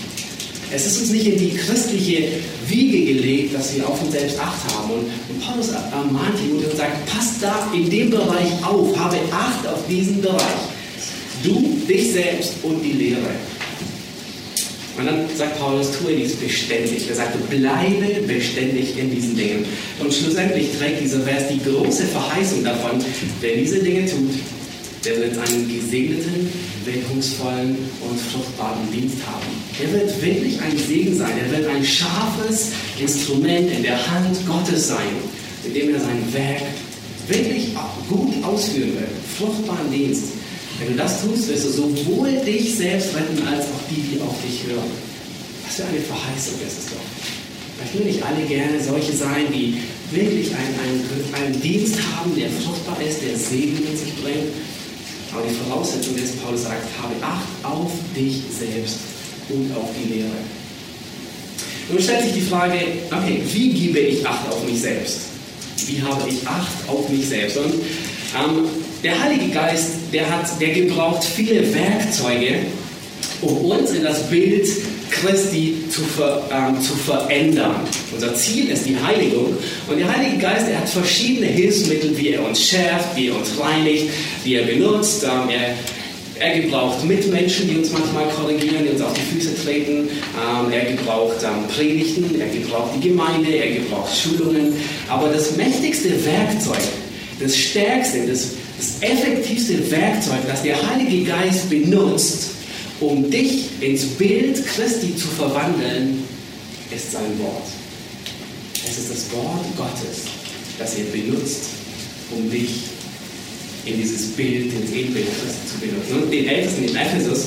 Es 0.73 0.85
ist 0.85 1.01
uns 1.01 1.11
nicht 1.11 1.27
in 1.27 1.37
die 1.37 1.53
christliche 1.55 2.27
Wiege 2.67 3.13
gelegt, 3.13 3.55
dass 3.55 3.75
wir 3.75 3.87
auf 3.87 4.01
uns 4.01 4.11
selbst 4.11 4.39
Acht 4.39 4.73
haben. 4.73 4.91
Und, 4.91 5.41
Paulus 5.41 5.69
ermahnt 5.69 6.37
Timotheus 6.37 6.71
und 6.71 6.77
sagt, 6.77 7.05
pass 7.07 7.39
da 7.41 7.71
in 7.73 7.89
dem 7.89 8.11
Bereich 8.11 8.51
auf, 8.63 8.97
habe 8.97 9.17
Acht 9.31 9.67
auf 9.67 9.85
diesen 9.89 10.21
Bereich. 10.21 10.39
Du, 11.43 11.77
dich 11.89 12.13
selbst 12.13 12.53
und 12.61 12.81
die 12.81 12.93
Lehre. 12.93 13.31
Und 14.97 15.05
dann 15.05 15.25
sagt 15.35 15.57
Paulus, 15.59 15.91
tue 15.97 16.15
dies 16.15 16.35
beständig. 16.35 17.07
Er 17.09 17.15
sagt, 17.15 17.49
bleibe 17.49 18.21
beständig 18.27 18.97
in 18.97 19.09
diesen 19.09 19.35
Dingen. 19.35 19.65
Und 19.99 20.13
schlussendlich 20.13 20.67
trägt 20.77 21.01
dieser 21.01 21.21
Vers 21.21 21.43
die 21.49 21.61
große 21.63 22.07
Verheißung 22.07 22.63
davon, 22.63 23.03
wer 23.39 23.55
diese 23.55 23.79
Dinge 23.79 24.05
tut, 24.05 24.31
der 25.05 25.17
wird 25.17 25.37
einen 25.37 25.67
gesegneten, 25.67 26.49
wirkungsvollen 26.85 27.75
und 28.07 28.19
fruchtbaren 28.19 28.91
Dienst 28.91 29.17
haben. 29.25 29.47
Er 29.81 29.93
wird 29.93 30.21
wirklich 30.21 30.61
ein 30.61 30.77
Segen 30.77 31.17
sein. 31.17 31.31
Er 31.39 31.57
wird 31.57 31.69
ein 31.69 31.83
scharfes 31.83 32.71
Instrument 32.99 33.71
in 33.71 33.83
der 33.83 33.97
Hand 34.11 34.45
Gottes 34.45 34.89
sein, 34.89 35.09
mit 35.63 35.75
dem 35.75 35.93
er 35.93 35.99
sein 36.01 36.33
Werk 36.33 36.61
wirklich 37.27 37.69
gut 38.09 38.43
ausführen 38.43 38.93
wird. 38.93 39.09
Fruchtbaren 39.37 39.91
Dienst. 39.91 40.40
Wenn 40.81 40.97
du 40.97 41.03
das 41.03 41.21
tust, 41.21 41.47
wirst 41.47 41.65
du 41.65 41.69
sowohl 41.69 42.31
dich 42.43 42.75
selbst 42.75 43.13
retten, 43.13 43.37
als 43.47 43.65
auch 43.65 43.85
die, 43.87 44.01
die 44.01 44.19
auf 44.19 44.33
dich 44.41 44.65
hören. 44.65 44.89
Was 45.63 45.75
für 45.75 45.85
eine 45.85 46.01
Verheißung 46.01 46.55
ist 46.65 46.79
es 46.79 46.85
doch. 46.89 47.05
Möchten 47.77 47.99
wir 47.99 48.05
nicht 48.05 48.23
alle 48.23 48.41
gerne 48.47 48.81
solche 48.83 49.13
sein, 49.13 49.45
die 49.53 49.77
wirklich 50.09 50.49
einen, 50.49 50.73
einen, 50.81 51.33
einen 51.53 51.61
Dienst 51.61 51.97
haben, 52.15 52.33
der 52.35 52.49
fruchtbar 52.49 52.97
ist, 53.07 53.21
der 53.21 53.37
Segen 53.37 53.77
mit 53.77 53.95
sich 53.95 54.15
bringt? 54.23 54.49
Aber 55.31 55.43
die 55.47 55.53
Voraussetzung 55.53 56.15
ist, 56.15 56.43
Paulus 56.43 56.63
sagt, 56.63 56.83
habe 56.99 57.13
Acht 57.21 57.47
auf 57.63 57.91
dich 58.15 58.41
selbst 58.49 58.97
und 59.49 59.71
auf 59.77 59.89
die 59.93 60.13
Lehre. 60.15 60.41
Nun 61.91 62.01
stellt 62.01 62.23
sich 62.23 62.33
die 62.33 62.41
Frage, 62.49 62.73
okay, 63.11 63.41
wie 63.53 63.69
gebe 63.69 63.99
ich 63.99 64.25
Acht 64.25 64.49
auf 64.51 64.65
mich 64.65 64.81
selbst? 64.81 65.19
Wie 65.85 66.01
habe 66.01 66.27
ich 66.27 66.45
Acht 66.47 66.89
auf 66.89 67.07
mich 67.07 67.29
selbst? 67.29 67.57
Und 67.57 67.73
ähm, 68.35 68.65
der 69.03 69.21
Heilige 69.21 69.49
Geist, 69.49 69.91
der, 70.13 70.29
hat, 70.29 70.59
der 70.59 70.69
gebraucht 70.69 71.23
viele 71.23 71.73
Werkzeuge, 71.73 72.59
um 73.41 73.57
uns 73.65 73.91
in 73.91 74.03
das 74.03 74.29
Bild 74.29 74.67
Christi 75.09 75.83
zu, 75.89 76.01
ver, 76.01 76.43
ähm, 76.51 76.81
zu 76.81 76.93
verändern. 76.93 77.75
Unser 78.13 78.33
Ziel 78.35 78.69
ist 78.69 78.85
die 78.85 78.95
Heiligung. 78.97 79.57
Und 79.87 79.99
der 79.99 80.15
Heilige 80.15 80.37
Geist, 80.37 80.67
er 80.69 80.79
hat 80.79 80.89
verschiedene 80.89 81.47
Hilfsmittel, 81.47 82.17
wie 82.17 82.29
er 82.29 82.45
uns 82.45 82.61
schärft, 82.61 83.15
wie 83.15 83.27
er 83.27 83.35
uns 83.35 83.49
reinigt, 83.59 84.05
wie 84.43 84.55
er 84.55 84.65
benutzt. 84.65 85.23
Ähm, 85.23 85.49
er, 85.49 85.75
er 86.39 86.59
gebraucht 86.59 87.03
Mitmenschen, 87.05 87.69
die 87.69 87.77
uns 87.77 87.91
manchmal 87.91 88.27
korrigieren, 88.29 88.83
die 88.83 88.89
uns 88.89 89.01
auf 89.01 89.13
die 89.13 89.35
Füße 89.35 89.63
treten. 89.63 90.09
Ähm, 90.09 90.71
er 90.71 90.85
gebraucht 90.85 91.43
ähm, 91.43 91.67
Predigten, 91.67 92.39
er 92.39 92.47
gebraucht 92.47 92.91
die 92.95 93.09
Gemeinde, 93.09 93.51
er 93.51 93.71
gebraucht 93.75 94.11
Schulungen. 94.15 94.73
Aber 95.09 95.27
das 95.27 95.55
mächtigste 95.57 96.09
Werkzeug, 96.25 96.79
das 97.41 97.57
stärkste, 97.57 98.27
das, 98.27 98.49
das 98.77 99.09
effektivste 99.09 99.91
Werkzeug, 99.91 100.39
das 100.47 100.63
der 100.63 100.75
Heilige 100.89 101.25
Geist 101.25 101.69
benutzt, 101.69 102.51
um 102.99 103.29
dich 103.29 103.65
ins 103.81 104.05
Bild 104.05 104.65
Christi 104.67 105.15
zu 105.15 105.27
verwandeln, 105.27 106.23
ist 106.95 107.11
sein 107.11 107.39
Wort. 107.39 107.67
Es 108.87 108.97
ist 108.97 109.11
das 109.11 109.31
Wort 109.31 109.65
Gottes, 109.77 110.25
das 110.77 110.95
er 110.95 111.05
benutzt, 111.05 111.65
um 112.35 112.49
dich 112.49 112.69
in 113.85 113.97
dieses 113.97 114.27
Bild, 114.31 114.71
ins 114.73 114.91
Ebenbild 114.91 115.27
Christi 115.27 115.67
zu 115.67 115.79
benutzen. 115.79 116.23
Und 116.23 116.31
den 116.31 116.47
Ältesten 116.47 116.83
in 116.83 116.95
Ephesus, 116.95 117.45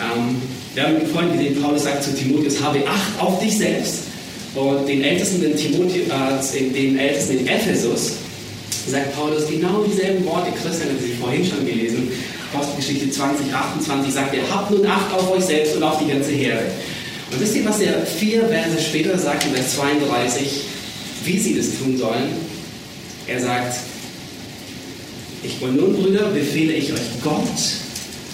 ähm, 0.00 0.36
wir 0.74 0.84
haben 0.84 1.06
vorhin 1.12 1.32
gesehen, 1.32 1.62
Paulus 1.62 1.84
sagt 1.84 2.04
zu 2.04 2.14
Timotheus, 2.14 2.60
habe 2.60 2.86
Acht 2.86 3.20
auf 3.20 3.40
dich 3.40 3.58
selbst. 3.58 4.04
Und 4.54 4.88
den 4.88 5.04
Ältesten 5.04 5.44
in, 5.44 5.56
Timotheus, 5.56 6.54
äh, 6.54 6.70
den 6.70 6.98
Ältesten 6.98 7.38
in 7.38 7.46
Ephesus, 7.46 8.14
sagt 8.88 9.14
Paulus 9.14 9.46
genau 9.48 9.84
dieselben 9.84 10.24
Worte. 10.24 10.50
Christian 10.52 10.90
hat 10.90 11.00
sie 11.00 11.14
vorhin 11.20 11.44
schon 11.44 11.66
gelesen. 11.66 12.10
Apostelgeschichte 12.52 13.10
20, 13.10 13.52
28 13.52 14.12
sagt 14.12 14.34
er, 14.34 14.50
habt 14.50 14.70
nun 14.70 14.86
Acht 14.86 15.12
auf 15.12 15.30
euch 15.30 15.44
selbst 15.44 15.76
und 15.76 15.82
auf 15.82 15.98
die 15.98 16.10
ganze 16.10 16.32
Herde. 16.32 16.66
Und 17.30 17.40
wisst 17.40 17.54
ihr, 17.54 17.64
was 17.64 17.80
er 17.80 18.04
vier 18.04 18.44
Verse 18.48 18.80
später 18.80 19.16
sagt, 19.16 19.46
in 19.46 19.52
Vers 19.52 19.76
32, 19.76 20.62
wie 21.24 21.38
sie 21.38 21.56
das 21.56 21.78
tun 21.78 21.96
sollen? 21.96 22.30
Er 23.26 23.40
sagt, 23.40 23.76
ich 25.42 25.62
und 25.62 25.76
nun, 25.76 25.94
Brüder, 25.94 26.28
befehle 26.30 26.72
ich 26.72 26.92
euch 26.92 27.22
Gott 27.22 27.42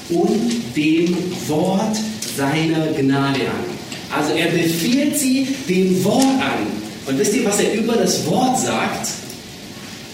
und 0.08 0.76
dem 0.76 1.16
Wort 1.48 1.96
seiner 2.36 2.86
Gnade 2.92 3.40
an. 3.40 3.76
Also 4.16 4.32
er 4.32 4.46
befiehlt 4.46 5.18
sie 5.18 5.46
dem 5.68 6.02
Wort 6.04 6.24
an. 6.24 6.66
Und 7.06 7.18
wisst 7.18 7.34
ihr, 7.34 7.44
was 7.44 7.60
er 7.60 7.74
über 7.74 7.94
das 7.94 8.26
Wort 8.26 8.58
sagt? 8.58 9.08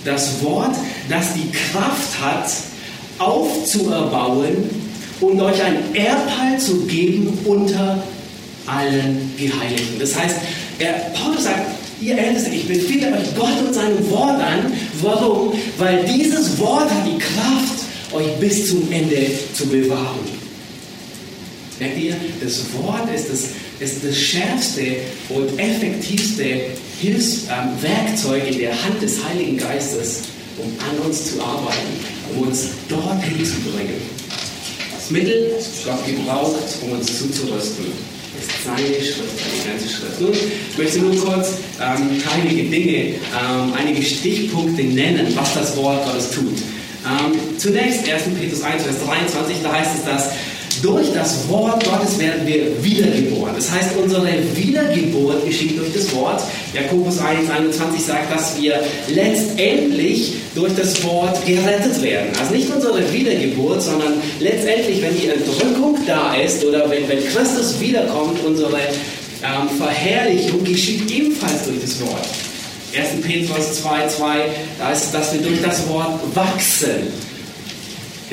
Das 0.05 0.43
Wort, 0.43 0.75
das 1.09 1.35
die 1.35 1.51
Kraft 1.51 2.21
hat, 2.21 2.51
aufzuerbauen 3.19 4.71
und 5.21 5.41
euch 5.41 5.63
ein 5.63 5.95
Erbteil 5.95 6.59
zu 6.59 6.81
geben 6.87 7.39
unter 7.45 8.03
allen 8.67 9.33
Geheiligten. 9.37 9.99
Das 9.99 10.19
heißt, 10.19 10.37
er, 10.79 10.93
Paulus 11.15 11.45
sagt, 11.45 11.67
ihr 12.01 12.19
Ältesten, 12.19 12.53
ich 12.53 12.67
befehle 12.67 13.13
euch 13.17 13.35
Gott 13.37 13.61
und 13.65 13.75
seinem 13.75 14.11
Wort 14.11 14.41
an. 14.41 14.73
Warum? 15.01 15.53
Weil 15.79 16.05
dieses 16.05 16.59
Wort 16.59 16.91
hat 16.91 17.07
die 17.07 17.19
Kraft, 17.19 17.83
euch 18.13 18.37
bis 18.41 18.69
zum 18.69 18.91
Ende 18.93 19.31
zu 19.55 19.67
bewahren. 19.67 20.43
Merkt 21.79 21.99
ihr, 21.99 22.15
das 22.43 22.61
Wort 22.75 23.09
ist 23.15 23.31
das, 23.31 23.45
ist 23.83 24.05
das 24.05 24.17
schärfste 24.17 24.97
und 25.29 25.59
effektivste 25.59 26.45
Hilfswerkzeug 27.01 28.49
in 28.49 28.59
der 28.59 28.71
Hand 28.71 29.03
des 29.03 29.19
Heiligen 29.25 29.57
Geistes, 29.59 30.21
um 30.59 30.67
an 30.89 31.07
uns 31.07 31.33
zu 31.33 31.43
arbeiten, 31.43 31.93
um 32.35 32.47
uns 32.47 32.69
dorthin 32.89 33.45
zu 33.45 33.61
bringen. 33.71 34.01
Das 34.95 35.11
Mittel, 35.11 35.51
Gott 35.85 36.07
gebraucht, 36.07 36.63
um 36.83 36.93
uns 36.93 37.19
zuzurüsten, 37.19 37.87
ist 38.39 38.65
seine 38.65 38.87
Schrift, 38.87 39.35
die 39.37 39.69
ganze 39.69 39.89
Schrift. 39.89 40.21
Nun, 40.21 40.33
ich 40.33 40.79
möchte 40.79 40.99
nur 41.01 41.17
kurz 41.17 41.55
ähm, 41.81 42.23
einige 42.33 42.71
Dinge, 42.71 42.97
ähm, 42.97 43.73
einige 43.77 44.03
Stichpunkte 44.03 44.85
nennen, 44.85 45.27
was 45.35 45.55
das 45.55 45.77
Wort 45.77 46.05
Gottes 46.07 46.31
tut. 46.31 46.57
Ähm, 47.05 47.59
zunächst 47.59 48.09
1. 48.09 48.23
Petrus 48.41 48.63
1, 48.63 48.85
Vers 48.85 48.97
23, 49.05 49.57
da 49.63 49.73
heißt 49.73 49.91
es, 49.99 50.05
dass 50.05 50.31
durch 50.83 51.13
das 51.15 51.49
Wort 51.49 51.85
Gottes 51.85 52.19
werden 52.19 52.45
wir 52.45 52.83
wiedergeboren. 52.83 53.55
Das 53.55 53.71
heißt, 53.71 53.91
unsere 54.03 54.27
Wiedergeburt 54.55 55.47
geschieht 55.47 55.79
durch 55.79 55.93
das 55.95 56.13
Wort. 56.15 56.43
Jakobus 56.75 57.19
1, 57.21 57.49
21 57.49 58.05
sagt, 58.05 58.35
dass 58.35 58.61
wir 58.61 58.83
letztendlich 59.09 60.35
durch 60.55 60.75
das 60.75 61.03
Wort 61.05 61.47
gerettet 61.47 62.03
werden. 62.03 62.31
Also 62.39 62.53
nicht 62.53 62.69
unsere 62.75 63.13
Wiedergeburt, 63.13 63.81
sondern 63.81 64.15
letztendlich, 64.41 65.01
wenn 65.01 65.17
die 65.17 65.29
Entrückung 65.29 65.99
da 66.07 66.35
ist 66.35 66.65
oder 66.65 66.91
wenn, 66.91 67.09
wenn 67.09 67.25
Christus 67.27 67.79
wiederkommt, 67.81 68.45
unsere 68.45 68.77
ähm, 68.77 69.69
Verherrlichung 69.79 70.65
geschieht 70.65 71.09
ebenfalls 71.11 71.65
durch 71.65 71.81
das 71.81 72.01
Wort. 72.01 72.27
1. 72.95 73.23
Petrus 73.25 73.81
2, 73.81 74.09
2, 74.09 74.39
da 74.79 74.93
ist 74.93 75.13
dass 75.13 75.33
wir 75.33 75.41
durch 75.41 75.63
das 75.63 75.89
Wort 75.89 76.21
wachsen. 76.35 77.32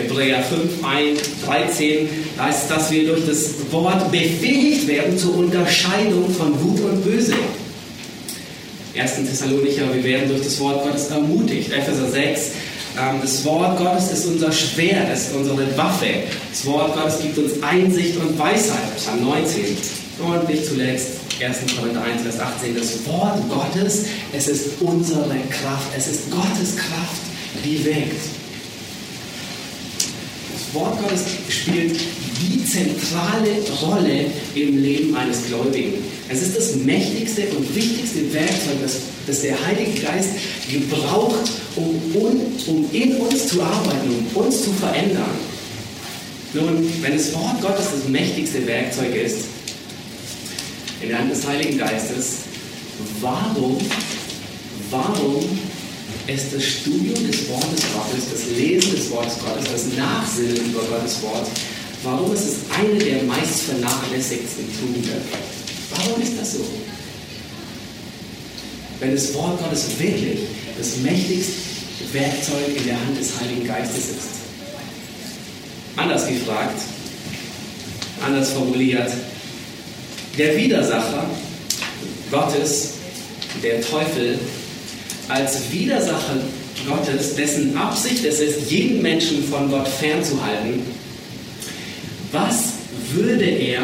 Hebräer 0.04 0.42
5, 0.44 0.84
1, 0.84 1.20
13 1.46 2.10
heißt, 2.40 2.72
dass 2.72 2.92
wir 2.92 3.08
durch 3.08 3.26
das 3.26 3.54
Wort 3.72 4.12
befähigt 4.12 4.88
werden 4.88 5.18
zur 5.18 5.38
Unterscheidung 5.38 6.30
von 6.30 6.52
Gut 6.60 6.82
und 6.82 7.04
Böse. 7.04 7.36
1. 8.98 9.16
Thessalonicher, 9.16 9.94
wir 9.94 10.04
werden 10.04 10.30
durch 10.30 10.44
das 10.44 10.60
Wort 10.60 10.84
Gottes 10.84 11.10
ermutigt. 11.10 11.72
Epheser 11.72 12.10
6, 12.10 12.52
ähm, 12.98 13.20
das 13.22 13.46
Wort 13.46 13.78
Gottes 13.78 14.12
ist 14.12 14.26
unser 14.26 14.52
Schwert, 14.52 15.14
ist 15.14 15.34
unsere 15.34 15.78
Waffe. 15.78 16.08
Das 16.50 16.66
Wort 16.66 16.96
Gottes 16.96 17.22
gibt 17.22 17.38
uns 17.38 17.62
Einsicht 17.62 18.18
und 18.18 18.38
Weisheit. 18.38 18.96
Psalm 18.98 19.24
19. 19.24 19.78
Und 20.20 20.50
nicht 20.50 20.66
zuletzt 20.66 21.12
1. 21.42 21.58
Korinther 21.78 22.02
1, 22.02 22.24
Vers 22.24 22.40
18. 22.40 22.76
Das 22.76 23.06
Wort 23.06 23.40
Gottes, 23.50 24.06
es 24.34 24.48
ist 24.48 24.66
unsere 24.82 25.36
Kraft. 25.50 25.88
Es 25.96 26.08
ist 26.08 26.32
Gottes 26.32 26.76
Kraft, 26.76 27.22
die 27.64 27.86
wirkt. 27.86 28.49
Wort 30.74 31.02
Gottes 31.02 31.22
spielt 31.50 32.00
die 32.42 32.64
zentrale 32.64 33.62
Rolle 33.82 34.26
im 34.56 34.82
Leben 34.82 35.16
eines 35.16 35.48
Gläubigen. 35.48 35.96
Es 36.30 36.42
ist 36.42 36.56
das 36.56 36.76
mächtigste 36.76 37.48
und 37.56 37.76
wichtigste 37.76 38.32
Werkzeug, 38.34 38.82
das, 38.82 38.98
das 39.26 39.42
der 39.42 39.56
Heilige 39.66 40.02
Geist 40.02 40.30
gebraucht, 40.72 41.52
um, 41.76 42.00
um 42.68 42.86
in 42.92 43.16
uns 43.16 43.48
zu 43.48 43.62
arbeiten, 43.62 44.28
um 44.34 44.44
uns 44.44 44.64
zu 44.64 44.72
verändern. 44.74 45.32
Nun, 46.54 46.92
wenn 47.02 47.14
das 47.14 47.34
Wort 47.34 47.62
Gottes 47.62 47.86
das 47.94 48.10
mächtigste 48.10 48.66
Werkzeug 48.66 49.16
ist, 49.16 49.46
in 51.02 51.10
der 51.10 51.20
Hand 51.20 51.32
des 51.32 51.48
Heiligen 51.48 51.78
Geistes, 51.78 52.40
warum, 53.22 53.78
warum 54.90 55.46
ist 56.30 56.54
das 56.54 56.64
Studium 56.64 57.16
des 57.28 57.50
Wortes 57.50 57.84
Gottes, 57.94 58.26
das 58.32 58.58
Lesen 58.58 58.96
des 58.96 59.10
Wortes 59.10 59.38
Gottes, 59.40 59.72
das 59.72 59.98
Nachsinnen 59.98 60.72
über 60.72 60.82
Gottes 60.84 61.22
Wort. 61.24 61.48
Warum 62.04 62.34
ist 62.34 62.44
es 62.44 62.56
eine 62.78 62.98
der 62.98 63.24
meist 63.24 63.64
vernachlässigsten 63.64 64.66
Tugenden? 64.80 65.22
Warum 65.92 66.22
ist 66.22 66.34
das 66.40 66.54
so? 66.54 66.66
Wenn 69.00 69.12
das 69.12 69.34
Wort 69.34 69.62
Gottes 69.64 69.88
wirklich 69.98 70.40
das 70.78 70.98
mächtigste 70.98 71.54
Werkzeug 72.14 72.76
in 72.76 72.86
der 72.86 72.96
Hand 72.96 73.20
des 73.20 73.40
Heiligen 73.40 73.68
Geistes 73.68 74.10
ist. 74.10 74.40
Anders 75.96 76.28
gefragt, 76.28 76.80
anders 78.26 78.52
formuliert, 78.52 79.12
der 80.38 80.56
Widersacher 80.56 81.30
Gottes, 82.32 82.92
der 83.62 83.82
Teufel, 83.82 84.40
als 85.30 85.72
Widersacher 85.72 86.38
Gottes, 86.88 87.36
dessen 87.36 87.76
Absicht 87.78 88.26
es 88.26 88.40
ist, 88.40 88.72
jeden 88.72 89.02
Menschen 89.02 89.44
von 89.44 89.70
Gott 89.70 89.88
fernzuhalten, 89.88 90.82
was 92.32 92.74
würde 93.14 93.46
er 93.46 93.82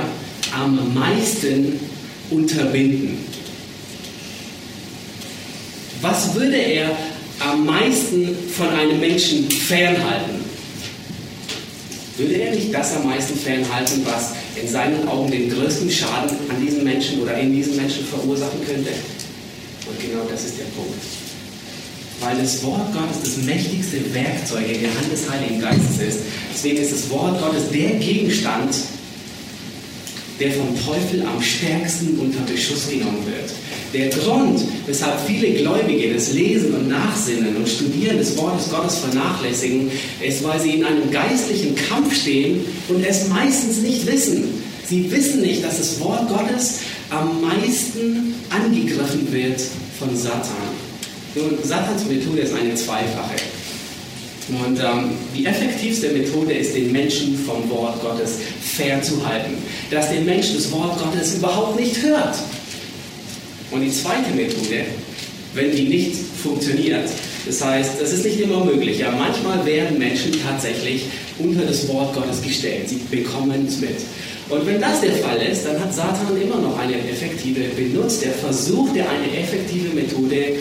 am 0.54 0.94
meisten 0.94 1.80
unterbinden? 2.30 3.18
Was 6.02 6.36
würde 6.36 6.58
er 6.58 6.96
am 7.40 7.66
meisten 7.66 8.36
von 8.56 8.70
einem 8.70 9.00
Menschen 9.00 9.50
fernhalten? 9.50 10.46
Würde 12.18 12.36
er 12.36 12.56
nicht 12.56 12.74
das 12.74 12.96
am 12.96 13.08
meisten 13.08 13.38
fernhalten, 13.38 14.06
was 14.06 14.34
in 14.62 14.70
seinen 14.70 15.08
Augen 15.08 15.32
den 15.32 15.50
größten 15.50 15.90
Schaden 15.92 16.38
an 16.50 16.66
diesen 16.66 16.84
Menschen 16.84 17.22
oder 17.22 17.38
in 17.38 17.54
diesen 17.54 17.76
Menschen 17.76 18.06
verursachen 18.06 18.60
könnte? 18.66 18.92
Und 19.88 20.00
genau 20.00 20.24
das 20.30 20.46
ist 20.46 20.58
der 20.60 20.66
Punkt. 20.66 21.25
Weil 22.22 22.38
das 22.38 22.64
Wort 22.64 22.94
Gottes 22.94 23.22
das 23.24 23.46
mächtigste 23.46 23.98
Werkzeug 24.14 24.68
in 24.68 24.82
der 24.82 24.96
Hand 24.96 25.12
des 25.12 25.30
Heiligen 25.30 25.62
Geistes 25.62 26.08
ist. 26.08 26.20
Deswegen 26.54 26.78
ist 26.78 26.92
das 26.92 27.10
Wort 27.10 27.42
Gottes 27.42 27.70
der 27.72 27.92
Gegenstand, 27.92 28.76
der 30.40 30.52
vom 30.52 30.68
Teufel 30.86 31.22
am 31.26 31.42
stärksten 31.42 32.20
unter 32.20 32.40
Beschuss 32.52 32.90
genommen 32.90 33.26
wird. 33.26 33.52
Der 33.94 34.10
Grund, 34.10 34.60
weshalb 34.86 35.20
viele 35.26 35.54
Gläubige 35.54 36.14
das 36.14 36.34
Lesen 36.34 36.74
und 36.74 36.90
Nachsinnen 36.90 37.56
und 37.56 37.70
Studieren 37.70 38.18
des 38.18 38.36
Wortes 38.38 38.70
Gottes 38.70 38.98
vernachlässigen, 38.98 39.90
ist, 40.22 40.44
weil 40.44 40.60
sie 40.60 40.72
in 40.72 40.84
einem 40.84 41.10
geistlichen 41.12 41.76
Kampf 41.76 42.14
stehen 42.14 42.62
und 42.90 43.06
es 43.06 43.30
meistens 43.30 43.78
nicht 43.78 44.06
wissen. 44.06 44.44
Sie 44.88 45.10
wissen 45.10 45.42
nicht, 45.42 45.64
dass 45.64 45.78
das 45.78 46.00
Wort 46.02 46.28
Gottes 46.28 46.80
am 47.10 47.42
meisten 47.42 48.36
angegriffen 48.50 49.32
wird 49.32 49.62
von 49.98 50.16
Satan. 50.16 50.85
Nun, 51.36 51.58
Satans 51.64 52.06
Methode 52.08 52.42
ist 52.42 52.54
eine 52.54 52.74
zweifache. 52.76 53.36
Und 54.48 54.80
ähm, 54.80 55.12
die 55.36 55.46
effektivste 55.46 56.10
Methode 56.10 56.54
ist, 56.54 56.76
den 56.76 56.92
Menschen 56.92 57.38
vom 57.38 57.70
Wort 57.70 58.00
Gottes 58.02 58.38
fernzuhalten. 58.62 59.56
Dass 59.92 60.12
der 60.12 60.22
Mensch 60.22 60.54
das 60.54 60.72
Wort 60.72 60.98
Gottes 60.98 61.36
überhaupt 61.36 61.80
nicht 61.80 62.02
hört. 62.02 62.36
Und 63.72 63.82
die 63.82 63.92
zweite 63.92 64.32
Methode, 64.36 64.86
wenn 65.56 65.76
die 65.76 65.84
nicht 65.84 66.16
funktioniert, 66.42 67.10
das 67.46 67.64
heißt, 67.64 68.02
das 68.02 68.14
ist 68.14 68.26
nicht 68.26 68.40
immer 68.40 68.64
möglich. 68.64 69.00
Ja, 69.00 69.12
manchmal 69.12 69.66
werden 69.66 69.98
Menschen 69.98 70.32
tatsächlich 70.44 71.04
unter 71.38 71.66
das 71.66 71.88
Wort 71.88 72.14
Gottes 72.16 72.42
gestellt. 72.42 72.88
Sie 72.88 73.02
bekommen 73.12 73.66
es 73.68 73.80
mit. 73.80 73.98
Und 74.48 74.66
wenn 74.68 74.80
das 74.80 75.02
der 75.02 75.14
Fall 75.14 75.42
ist, 75.42 75.66
dann 75.66 75.80
hat 75.80 75.94
Satan 75.94 76.40
immer 76.40 76.62
noch 76.62 76.78
eine 76.78 76.98
effektive 77.10 77.62
benutzt. 77.76 78.24
Er 78.24 78.32
versucht 78.32 78.96
er 78.96 79.10
eine 79.10 79.38
effektive 79.38 79.94
Methode, 79.96 80.54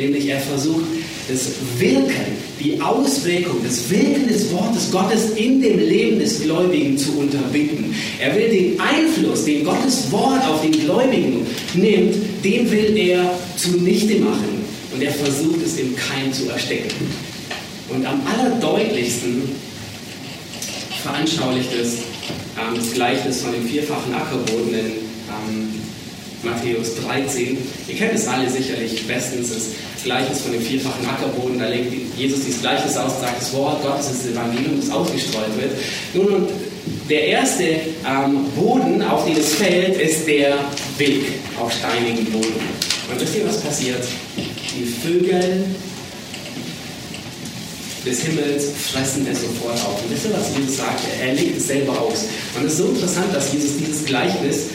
nämlich 0.00 0.26
er 0.28 0.40
versucht 0.40 0.84
das 1.28 1.48
Wirken, 1.78 2.32
die 2.58 2.80
Auswirkung, 2.80 3.56
das 3.64 3.88
Wirken 3.88 4.26
des 4.26 4.50
Wortes 4.52 4.90
Gottes 4.90 5.30
in 5.36 5.62
dem 5.62 5.78
Leben 5.78 6.18
des 6.18 6.42
Gläubigen 6.42 6.98
zu 6.98 7.18
unterbinden. 7.18 7.94
Er 8.18 8.34
will 8.34 8.48
den 8.48 8.80
Einfluss, 8.80 9.44
den 9.44 9.64
Gottes 9.64 10.10
Wort 10.10 10.44
auf 10.46 10.62
den 10.62 10.72
Gläubigen 10.72 11.46
nimmt, 11.74 12.16
den 12.44 12.70
will 12.70 12.96
er 12.96 13.38
zunichte 13.56 14.18
machen. 14.18 14.64
Und 14.92 15.02
er 15.02 15.12
versucht 15.12 15.62
es 15.64 15.78
im 15.78 15.94
Keim 15.94 16.32
zu 16.32 16.48
erstecken. 16.48 16.90
Und 17.88 18.04
am 18.04 18.20
allerdeutlichsten 18.26 19.42
veranschaulicht 21.02 21.72
es 21.80 21.94
ähm, 22.58 22.74
das 22.76 22.92
Gleichnis 22.92 23.42
von 23.42 23.52
dem 23.52 23.66
vierfachen 23.66 24.14
Ackerboden 24.14 24.74
in 24.74 24.76
ähm, 24.76 25.89
Matthäus 26.42 26.96
13. 27.04 27.58
Ihr 27.88 27.94
kennt 27.94 28.14
es 28.14 28.26
alle 28.26 28.48
sicherlich 28.48 29.06
bestens, 29.06 29.50
das 29.50 30.04
Gleichnis 30.04 30.40
von 30.40 30.52
dem 30.52 30.62
vierfachen 30.62 31.06
Ackerboden. 31.06 31.58
Da 31.58 31.68
legt 31.68 31.92
Jesus 32.16 32.44
dieses 32.44 32.60
Gleichnis 32.62 32.96
aus 32.96 33.14
und 33.14 33.20
sagt, 33.20 33.40
das 33.40 33.52
Wort 33.52 33.82
Gottes 33.82 34.10
ist 34.10 34.24
das 34.24 34.32
Evangelium, 34.32 34.80
das 34.80 34.90
ausgestreut 34.90 35.56
wird. 35.60 35.72
Nun, 36.14 36.34
und 36.34 36.50
der 37.08 37.26
erste 37.26 37.64
ähm, 37.64 38.44
Boden, 38.56 39.02
auf 39.02 39.26
den 39.26 39.36
es 39.36 39.54
fällt, 39.54 40.00
ist 40.00 40.26
der 40.26 40.54
Weg 40.96 41.24
auf 41.60 41.72
steinigen 41.72 42.24
Boden. 42.32 42.54
Und 43.10 43.20
wisst 43.20 43.36
ihr, 43.36 43.46
was 43.46 43.60
passiert? 43.60 44.02
Die 44.36 44.84
Vögel 44.84 45.64
des 48.06 48.22
Himmels 48.22 48.70
fressen 48.90 49.26
es 49.30 49.42
sofort 49.42 49.74
auf. 49.74 50.02
Und 50.02 50.10
wisst 50.10 50.24
ihr, 50.26 50.32
was 50.32 50.56
Jesus 50.56 50.78
sagt? 50.78 51.00
Er 51.20 51.34
legt 51.34 51.58
es 51.58 51.66
selber 51.66 52.00
aus. 52.00 52.26
Und 52.56 52.64
es 52.64 52.72
ist 52.72 52.78
so 52.78 52.86
interessant, 52.86 53.34
dass 53.34 53.52
Jesus 53.52 53.76
dieses 53.78 54.04
Gleichnis 54.04 54.68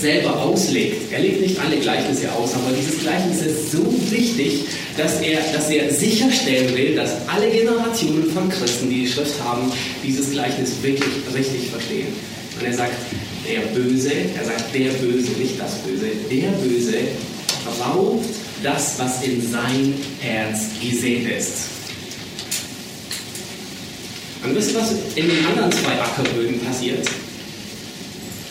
selber 0.00 0.40
auslegt. 0.42 1.12
Er 1.12 1.20
legt 1.20 1.40
nicht 1.40 1.58
alle 1.60 1.76
Gleichnisse 1.76 2.32
aus, 2.32 2.54
aber 2.54 2.74
dieses 2.76 3.00
Gleichnis 3.00 3.42
ist 3.42 3.72
so 3.72 3.84
wichtig, 4.10 4.64
dass 4.96 5.20
er, 5.20 5.40
dass 5.52 5.68
er 5.70 5.90
sicherstellen 5.92 6.74
will, 6.76 6.94
dass 6.94 7.10
alle 7.26 7.50
Generationen 7.50 8.30
von 8.32 8.48
Christen, 8.48 8.88
die 8.88 9.02
die 9.02 9.08
Schrift 9.08 9.42
haben, 9.42 9.70
dieses 10.04 10.30
Gleichnis 10.32 10.72
wirklich 10.82 11.10
richtig 11.34 11.70
verstehen. 11.70 12.08
Und 12.58 12.66
er 12.66 12.74
sagt, 12.74 12.94
der 13.46 13.60
Böse, 13.74 14.12
er 14.36 14.44
sagt 14.44 14.74
der 14.74 14.90
Böse, 14.92 15.30
nicht 15.38 15.58
das 15.58 15.78
Böse, 15.78 16.06
der 16.30 16.50
Böse 16.50 16.98
raubt 17.80 18.26
das, 18.62 18.98
was 18.98 19.22
in 19.22 19.40
sein 19.50 19.94
Herz 20.20 20.60
gesät 20.80 21.26
ist. 21.38 21.52
Und 24.42 24.54
wisst 24.54 24.72
ihr, 24.72 24.80
was 24.80 24.92
in 25.14 25.28
den 25.28 25.46
anderen 25.46 25.72
zwei 25.72 26.00
Ackerböden 26.00 26.60
passiert? 26.60 27.06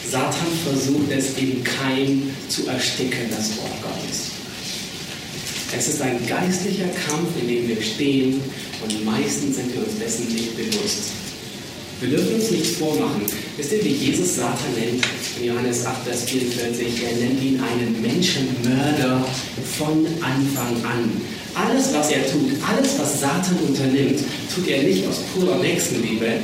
Satan 0.09 0.47
versucht 0.63 1.11
es 1.11 1.37
im 1.37 1.63
Keim 1.63 2.23
zu 2.47 2.67
ersticken, 2.67 3.29
das 3.29 3.57
Wort 3.57 3.81
Gottes. 3.83 4.31
Es 5.77 5.87
ist 5.87 6.01
ein 6.01 6.25
geistlicher 6.25 6.87
Kampf, 7.05 7.29
in 7.39 7.47
dem 7.47 7.67
wir 7.67 7.81
stehen 7.81 8.41
und 8.83 9.05
meistens 9.05 9.57
sind 9.57 9.71
wir 9.71 9.85
uns 9.85 9.99
dessen 9.99 10.33
nicht 10.33 10.57
bewusst. 10.57 11.11
Wir 12.01 12.09
dürfen 12.09 12.35
uns 12.35 12.49
nichts 12.49 12.77
vormachen. 12.77 13.21
Wisst 13.57 13.71
ihr, 13.73 13.83
wie 13.83 13.89
Jesus 13.89 14.37
Satan 14.37 14.73
nennt? 14.75 15.05
In 15.39 15.45
Johannes 15.45 15.85
8, 15.85 16.03
Vers 16.05 16.23
44, 16.23 16.87
er 17.03 17.17
nennt 17.17 17.43
ihn 17.43 17.61
einen 17.61 18.01
Menschenmörder 18.01 19.23
von 19.77 20.07
Anfang 20.21 20.83
an. 20.85 21.21
Alles, 21.53 21.93
was 21.93 22.09
er 22.09 22.25
tut, 22.31 22.51
alles, 22.67 22.97
was 22.97 23.19
Satan 23.19 23.57
unternimmt, 23.67 24.21
tut 24.55 24.67
er 24.69 24.81
nicht 24.81 25.05
aus 25.05 25.17
purer 25.35 25.57
Nächstenliebe, 25.57 26.39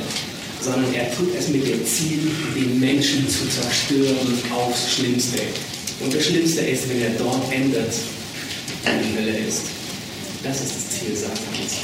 sondern 0.66 0.92
er 0.94 1.14
tut 1.14 1.32
es 1.38 1.48
mit 1.48 1.66
dem 1.66 1.86
Ziel, 1.86 2.28
den 2.56 2.80
Menschen 2.80 3.28
zu 3.28 3.48
zerstören 3.48 4.42
aufs 4.52 4.94
Schlimmste. 4.94 5.38
Und 6.00 6.12
das 6.12 6.24
Schlimmste 6.24 6.62
ist, 6.62 6.88
wenn 6.88 7.02
er 7.02 7.10
dort 7.10 7.52
endet, 7.52 7.92
wo 8.84 8.90
die 8.90 9.16
Hölle 9.16 9.38
ist. 9.46 9.62
Das 10.42 10.60
ist 10.60 10.74
das 10.74 10.90
Ziel 10.90 11.16
Satans. 11.16 11.78